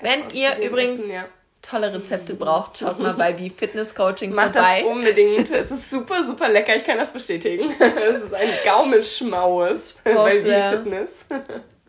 Wenn 0.00 0.28
ihr 0.30 0.56
übrigens 0.58 1.00
Essen, 1.00 1.12
ja. 1.12 1.24
tolle 1.62 1.92
Rezepte 1.92 2.34
braucht, 2.34 2.78
schaut 2.78 2.98
mal 2.98 3.14
bei 3.14 3.38
Wie 3.38 3.50
Fitness 3.50 3.94
Coaching 3.94 4.34
Macht 4.34 4.54
vorbei. 4.54 4.82
das 4.82 4.90
unbedingt. 4.90 5.50
Es 5.50 5.70
ist 5.70 5.90
super, 5.90 6.22
super 6.22 6.48
lecker. 6.48 6.76
Ich 6.76 6.84
kann 6.84 6.98
das 6.98 7.12
bestätigen. 7.12 7.72
Es 7.80 8.22
ist 8.22 8.34
ein 8.34 8.50
Gaumenschmaus 8.64 9.94
bei 10.04 10.44
Wie 10.44 10.76
Fitness. 10.76 11.10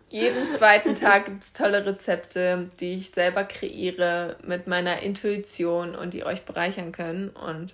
Jeden 0.09 0.47
zweiten 0.47 0.95
Tag 0.95 1.25
gibt 1.25 1.43
es 1.43 1.51
tolle 1.51 1.85
Rezepte, 1.85 2.69
die 2.79 2.93
ich 2.93 3.11
selber 3.11 3.43
kreiere 3.43 4.37
mit 4.43 4.65
meiner 4.65 5.01
Intuition 5.01 5.95
und 5.95 6.13
die 6.13 6.25
euch 6.25 6.45
bereichern 6.45 6.91
können. 6.91 7.29
Und 7.31 7.73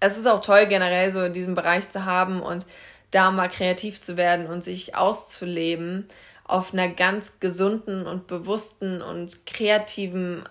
es 0.00 0.18
ist 0.18 0.26
auch 0.26 0.40
toll, 0.40 0.66
generell 0.66 1.12
so 1.12 1.22
in 1.22 1.32
diesem 1.32 1.54
Bereich 1.54 1.88
zu 1.88 2.06
haben 2.06 2.42
und 2.42 2.66
da 3.12 3.30
mal 3.30 3.48
kreativ 3.48 4.02
zu 4.02 4.16
werden 4.16 4.46
und 4.46 4.64
sich 4.64 4.96
auszuleben 4.96 6.08
auf 6.44 6.72
einer 6.72 6.88
ganz 6.88 7.38
gesunden 7.38 8.06
und 8.06 8.26
bewussten 8.26 9.00
und 9.00 9.46
kreativen 9.46 10.44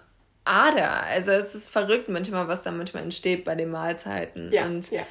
Ader. 0.45 1.03
Also 1.03 1.31
es 1.31 1.53
ist 1.53 1.69
verrückt 1.69 2.09
manchmal, 2.09 2.47
was 2.47 2.63
da 2.63 2.71
manchmal 2.71 3.03
entsteht 3.03 3.43
bei 3.43 3.55
den 3.55 3.69
Mahlzeiten. 3.69 4.51
Ja, 4.51 4.65
und 4.65 4.89
ja. 4.91 5.03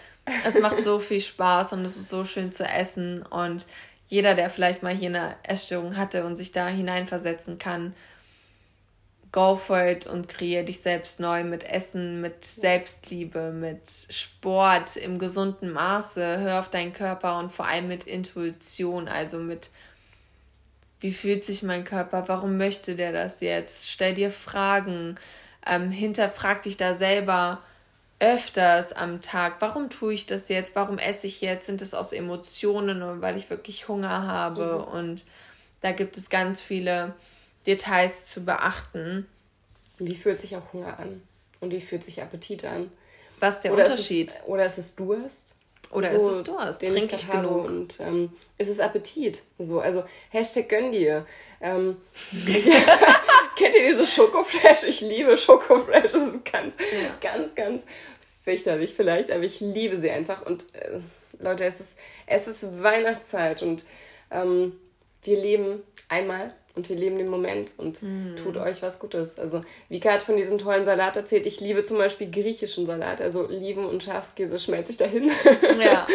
es 0.44 0.58
macht 0.58 0.82
so 0.82 0.98
viel 0.98 1.20
Spaß 1.20 1.74
und 1.74 1.84
es 1.84 1.96
ist 1.96 2.08
so 2.08 2.24
schön 2.24 2.52
zu 2.52 2.64
essen. 2.64 3.22
Und 3.22 3.66
jeder, 4.08 4.34
der 4.34 4.50
vielleicht 4.50 4.82
mal 4.82 4.94
hier 4.94 5.10
eine 5.10 5.36
Essstörung 5.42 5.96
hatte 5.96 6.24
und 6.24 6.36
sich 6.36 6.52
da 6.52 6.66
hineinversetzen 6.66 7.58
kann, 7.58 7.94
go 9.32 9.56
for 9.56 9.84
it 9.86 10.06
und 10.06 10.28
kreiere 10.28 10.64
dich 10.64 10.80
selbst 10.80 11.20
neu 11.20 11.44
mit 11.44 11.64
Essen, 11.64 12.20
mit 12.20 12.44
Selbstliebe, 12.44 13.52
mit 13.52 13.82
Sport 14.08 14.96
im 14.96 15.18
gesunden 15.18 15.70
Maße. 15.70 16.38
Hör 16.40 16.60
auf 16.60 16.68
deinen 16.68 16.92
Körper 16.92 17.38
und 17.38 17.52
vor 17.52 17.66
allem 17.66 17.88
mit 17.88 18.04
Intuition, 18.04 19.08
also 19.08 19.38
mit 19.38 19.70
wie 21.00 21.12
fühlt 21.12 21.44
sich 21.44 21.62
mein 21.62 21.84
Körper, 21.84 22.24
warum 22.26 22.58
möchte 22.58 22.94
der 22.94 23.12
das 23.12 23.40
jetzt? 23.40 23.88
Stell 23.88 24.14
dir 24.14 24.30
Fragen, 24.30 25.18
ähm, 25.66 25.90
hinterfrag 25.90 26.62
dich 26.62 26.76
da 26.76 26.94
selber 26.94 27.62
öfters 28.18 28.92
am 28.92 29.22
Tag, 29.22 29.56
warum 29.60 29.88
tue 29.88 30.12
ich 30.12 30.26
das 30.26 30.50
jetzt, 30.50 30.76
warum 30.76 30.98
esse 30.98 31.26
ich 31.26 31.40
jetzt, 31.40 31.66
sind 31.66 31.80
es 31.80 31.94
aus 31.94 32.12
Emotionen 32.12 33.02
oder 33.02 33.22
weil 33.22 33.38
ich 33.38 33.48
wirklich 33.48 33.88
Hunger 33.88 34.26
habe 34.26 34.84
mhm. 34.86 34.92
und 34.92 35.24
da 35.80 35.92
gibt 35.92 36.18
es 36.18 36.28
ganz 36.28 36.60
viele 36.60 37.14
Details 37.70 38.24
zu 38.24 38.44
beachten. 38.44 39.26
Wie 39.98 40.16
fühlt 40.16 40.40
sich 40.40 40.56
auch 40.56 40.72
Hunger 40.72 40.98
an 40.98 41.22
und 41.60 41.72
wie 41.72 41.80
fühlt 41.80 42.02
sich 42.02 42.20
Appetit 42.22 42.64
an? 42.64 42.90
Was 43.38 43.56
ist 43.56 43.64
der 43.64 43.72
oder 43.72 43.84
Unterschied? 43.84 44.28
Ist 44.28 44.38
es, 44.38 44.48
oder 44.48 44.66
ist 44.66 44.78
es 44.78 44.96
Durst? 44.96 45.56
Oder 45.92 46.18
so, 46.18 46.30
ist 46.30 46.36
es 46.36 46.44
Durst? 46.44 46.80
Trinke 46.80 47.16
ich, 47.16 47.22
ich 47.22 47.30
genug? 47.30 47.64
Und 47.64 48.00
ähm, 48.00 48.32
ist 48.58 48.68
es 48.68 48.80
Appetit? 48.80 49.42
So, 49.58 49.80
also 49.80 50.04
Hashtag 50.30 50.68
gönn 50.68 50.92
dir. 50.92 51.26
Ähm, 51.60 51.96
kennt 53.56 53.74
ihr 53.74 53.88
diese 53.88 54.06
Schokoflash? 54.06 54.84
Ich 54.84 55.00
liebe 55.00 55.36
Schokoflash. 55.36 56.12
Das 56.12 56.22
ist 56.22 56.44
ganz, 56.44 56.74
ja. 56.78 57.16
ganz, 57.20 57.54
ganz 57.54 57.82
fürchterlich 58.42 58.94
vielleicht, 58.94 59.30
aber 59.30 59.44
ich 59.44 59.60
liebe 59.60 59.98
sie 60.00 60.10
einfach. 60.10 60.44
Und 60.44 60.74
äh, 60.74 61.00
Leute, 61.38 61.64
es 61.64 61.80
ist, 61.80 61.98
es 62.26 62.46
ist 62.46 62.82
Weihnachtszeit 62.82 63.62
und 63.62 63.84
ähm, 64.30 64.72
wir 65.22 65.40
leben 65.40 65.82
einmal 66.08 66.54
und 66.74 66.88
wir 66.88 66.96
leben 66.96 67.18
den 67.18 67.28
Moment 67.28 67.74
und 67.78 68.02
mm. 68.02 68.36
tut 68.36 68.56
euch 68.56 68.82
was 68.82 68.98
Gutes. 68.98 69.38
Also 69.38 69.64
Vika 69.88 70.12
hat 70.12 70.22
von 70.22 70.36
diesem 70.36 70.58
tollen 70.58 70.84
Salat 70.84 71.16
erzählt. 71.16 71.46
Ich 71.46 71.60
liebe 71.60 71.82
zum 71.82 71.98
Beispiel 71.98 72.30
griechischen 72.30 72.86
Salat, 72.86 73.20
also 73.20 73.46
Oliven 73.48 73.84
und 73.84 74.02
Schafskäse 74.02 74.58
schmelze 74.58 74.92
ich 74.92 74.98
dahin. 74.98 75.30
Ja. 75.80 76.06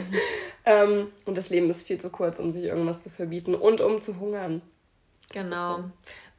ähm, 0.66 1.08
und 1.24 1.38
das 1.38 1.50
Leben 1.50 1.70
ist 1.70 1.86
viel 1.86 1.98
zu 1.98 2.10
kurz, 2.10 2.38
um 2.38 2.52
sich 2.52 2.64
irgendwas 2.64 3.02
zu 3.02 3.10
verbieten 3.10 3.54
und 3.54 3.80
um 3.80 4.00
zu 4.00 4.18
hungern. 4.20 4.62
Genau. 5.32 5.76
So. 5.76 5.84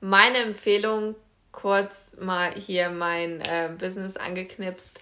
Meine 0.01 0.37
Empfehlung, 0.37 1.15
kurz 1.51 2.15
mal 2.19 2.53
hier 2.53 2.89
mein 2.89 3.41
äh, 3.41 3.69
Business 3.77 4.17
angeknipst. 4.17 4.99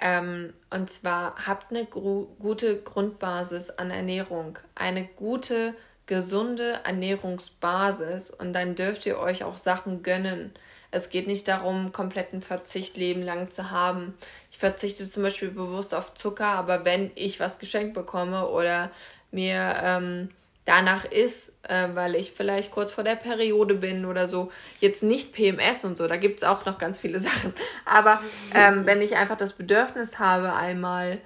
Ähm, 0.00 0.54
und 0.70 0.88
zwar 0.88 1.46
habt 1.46 1.70
eine 1.70 1.84
gute 1.84 2.80
Grundbasis 2.80 3.70
an 3.70 3.90
Ernährung, 3.90 4.58
eine 4.74 5.04
gute 5.04 5.74
gesunde 6.10 6.80
Ernährungsbasis 6.82 8.30
und 8.30 8.52
dann 8.52 8.74
dürft 8.74 9.06
ihr 9.06 9.20
euch 9.20 9.44
auch 9.44 9.56
Sachen 9.56 10.02
gönnen. 10.02 10.52
Es 10.90 11.08
geht 11.08 11.28
nicht 11.28 11.46
darum, 11.46 11.92
kompletten 11.92 12.42
Verzicht 12.42 12.96
Leben 12.96 13.22
lang 13.22 13.48
zu 13.52 13.70
haben. 13.70 14.14
Ich 14.50 14.58
verzichte 14.58 15.08
zum 15.08 15.22
Beispiel 15.22 15.52
bewusst 15.52 15.94
auf 15.94 16.12
Zucker, 16.14 16.48
aber 16.48 16.84
wenn 16.84 17.12
ich 17.14 17.38
was 17.38 17.60
geschenkt 17.60 17.94
bekomme 17.94 18.48
oder 18.48 18.90
mir 19.30 19.76
ähm, 19.80 20.30
danach 20.64 21.04
ist, 21.04 21.52
äh, 21.68 21.86
weil 21.94 22.16
ich 22.16 22.32
vielleicht 22.32 22.72
kurz 22.72 22.90
vor 22.90 23.04
der 23.04 23.14
Periode 23.14 23.76
bin 23.76 24.04
oder 24.04 24.26
so, 24.26 24.50
jetzt 24.80 25.04
nicht 25.04 25.32
PMS 25.32 25.84
und 25.84 25.96
so, 25.96 26.08
da 26.08 26.16
gibt 26.16 26.38
es 26.38 26.42
auch 26.42 26.66
noch 26.66 26.78
ganz 26.78 26.98
viele 26.98 27.20
Sachen. 27.20 27.54
Aber 27.84 28.20
ähm, 28.52 28.84
wenn 28.84 29.00
ich 29.00 29.16
einfach 29.16 29.36
das 29.36 29.52
Bedürfnis 29.52 30.18
habe, 30.18 30.54
einmal 30.54 31.18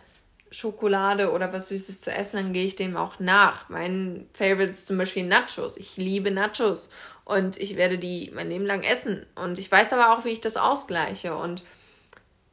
Schokolade 0.54 1.32
oder 1.32 1.52
was 1.52 1.68
Süßes 1.68 2.00
zu 2.00 2.12
essen, 2.12 2.36
dann 2.36 2.52
gehe 2.52 2.64
ich 2.64 2.76
dem 2.76 2.96
auch 2.96 3.18
nach. 3.18 3.68
Mein 3.68 4.28
Favorite 4.32 4.70
ist 4.70 4.86
zum 4.86 4.96
Beispiel 4.96 5.26
Nachos. 5.26 5.76
Ich 5.76 5.96
liebe 5.96 6.30
Nachos 6.30 6.88
und 7.24 7.56
ich 7.56 7.76
werde 7.76 7.98
die 7.98 8.30
mein 8.34 8.50
Leben 8.50 8.64
lang 8.64 8.82
essen. 8.82 9.26
Und 9.34 9.58
ich 9.58 9.70
weiß 9.70 9.92
aber 9.92 10.14
auch, 10.16 10.24
wie 10.24 10.30
ich 10.30 10.40
das 10.40 10.56
ausgleiche. 10.56 11.36
Und 11.36 11.64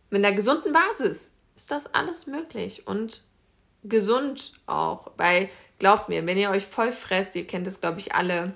mit 0.09 0.25
einer 0.25 0.35
gesunden 0.35 0.73
Basis 0.73 1.31
ist 1.55 1.69
das 1.69 1.93
alles 1.93 2.25
möglich 2.25 2.87
und 2.87 3.23
gesund 3.83 4.53
auch. 4.65 5.11
Weil, 5.17 5.49
glaubt 5.77 6.09
mir, 6.09 6.25
wenn 6.25 6.39
ihr 6.39 6.49
euch 6.49 6.65
voll 6.65 6.91
fresst, 6.91 7.35
ihr 7.35 7.45
kennt 7.45 7.67
das, 7.67 7.81
glaube 7.81 7.99
ich, 7.99 8.15
alle, 8.15 8.53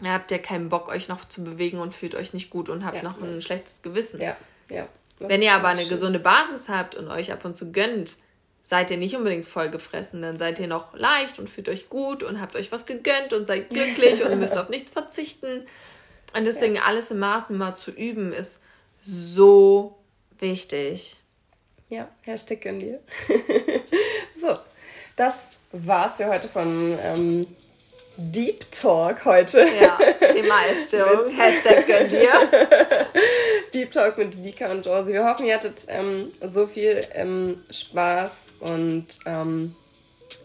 ihr 0.00 0.12
habt 0.12 0.30
ja 0.30 0.38
keinen 0.38 0.70
Bock, 0.70 0.88
euch 0.88 1.08
noch 1.08 1.26
zu 1.26 1.44
bewegen 1.44 1.80
und 1.80 1.92
fühlt 1.92 2.14
euch 2.14 2.32
nicht 2.32 2.48
gut 2.48 2.70
und 2.70 2.86
habt 2.86 2.96
ja. 2.96 3.02
noch 3.02 3.20
ein 3.20 3.42
schlechtes 3.42 3.82
Gewissen. 3.82 4.22
Ja, 4.22 4.38
ja. 4.70 4.88
Wenn 5.18 5.42
ihr 5.42 5.52
aber 5.52 5.68
eine 5.68 5.82
schön. 5.82 5.90
gesunde 5.90 6.18
Basis 6.18 6.70
habt 6.70 6.94
und 6.94 7.08
euch 7.08 7.30
ab 7.30 7.44
und 7.44 7.54
zu 7.54 7.72
gönnt, 7.72 8.16
seid 8.70 8.92
ihr 8.92 8.98
nicht 8.98 9.16
unbedingt 9.16 9.46
vollgefressen, 9.46 10.22
dann 10.22 10.38
seid 10.38 10.60
ihr 10.60 10.68
noch 10.68 10.94
leicht 10.94 11.40
und 11.40 11.50
fühlt 11.50 11.68
euch 11.68 11.88
gut 11.88 12.22
und 12.22 12.40
habt 12.40 12.54
euch 12.54 12.70
was 12.70 12.86
gegönnt 12.86 13.32
und 13.32 13.44
seid 13.44 13.68
glücklich 13.68 14.24
und 14.24 14.38
müsst 14.38 14.56
auf 14.56 14.68
nichts 14.68 14.92
verzichten. 14.92 15.66
Und 16.36 16.44
deswegen 16.44 16.76
ja. 16.76 16.82
alles 16.82 17.10
im 17.10 17.18
Maßen 17.18 17.58
mal 17.58 17.74
zu 17.74 17.90
üben 17.90 18.32
ist 18.32 18.60
so 19.02 19.98
wichtig. 20.38 21.16
Ja, 21.88 22.08
Hashtag 22.22 22.60
gönn 22.60 22.78
dir. 22.78 23.00
so, 24.40 24.56
das 25.16 25.58
war's 25.72 26.18
für 26.18 26.26
heute 26.26 26.46
von 26.46 26.96
ähm, 27.02 27.46
Deep 28.22 28.70
Talk 28.70 29.24
heute. 29.24 29.66
Ja, 29.80 29.96
Thema 30.32 30.66
Essstörung. 30.70 31.24
Hashtag 31.24 31.86
gönn 31.86 32.06
dir. 32.06 32.28
Deep 33.74 33.90
Talk 33.90 34.18
mit 34.18 34.44
Vika 34.44 34.70
und 34.70 34.84
Josie. 34.84 35.14
Wir 35.14 35.24
hoffen, 35.24 35.46
ihr 35.46 35.54
hattet 35.54 35.86
ähm, 35.88 36.30
so 36.46 36.66
viel 36.66 37.00
ähm, 37.14 37.62
Spaß 37.70 38.32
und 38.60 39.06
ähm, 39.24 39.74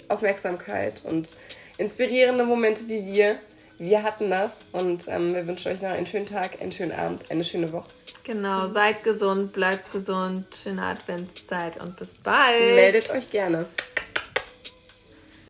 Aufmerksamkeit 0.07 1.03
und 1.03 1.35
inspirierende 1.77 2.45
Momente 2.45 2.87
wie 2.87 3.05
wir. 3.05 3.39
Wir 3.77 4.03
hatten 4.03 4.29
das 4.29 4.51
und 4.71 5.09
ähm, 5.09 5.35
wir 5.35 5.45
wünschen 5.45 5.73
euch 5.73 5.81
noch 5.81 5.89
einen 5.89 6.07
schönen 6.07 6.27
Tag, 6.27 6.61
einen 6.61 6.71
schönen 6.71 6.93
Abend, 6.93 7.29
eine 7.29 7.43
schöne 7.43 7.73
Woche. 7.73 7.89
Genau, 8.23 8.67
seid 8.67 9.03
gesund, 9.03 9.51
bleibt 9.51 9.91
gesund, 9.91 10.45
schöne 10.63 10.81
Adventszeit 10.81 11.81
und 11.83 11.97
bis 11.97 12.13
bald. 12.13 12.75
Meldet 12.75 13.09
euch 13.09 13.29
gerne. 13.31 13.65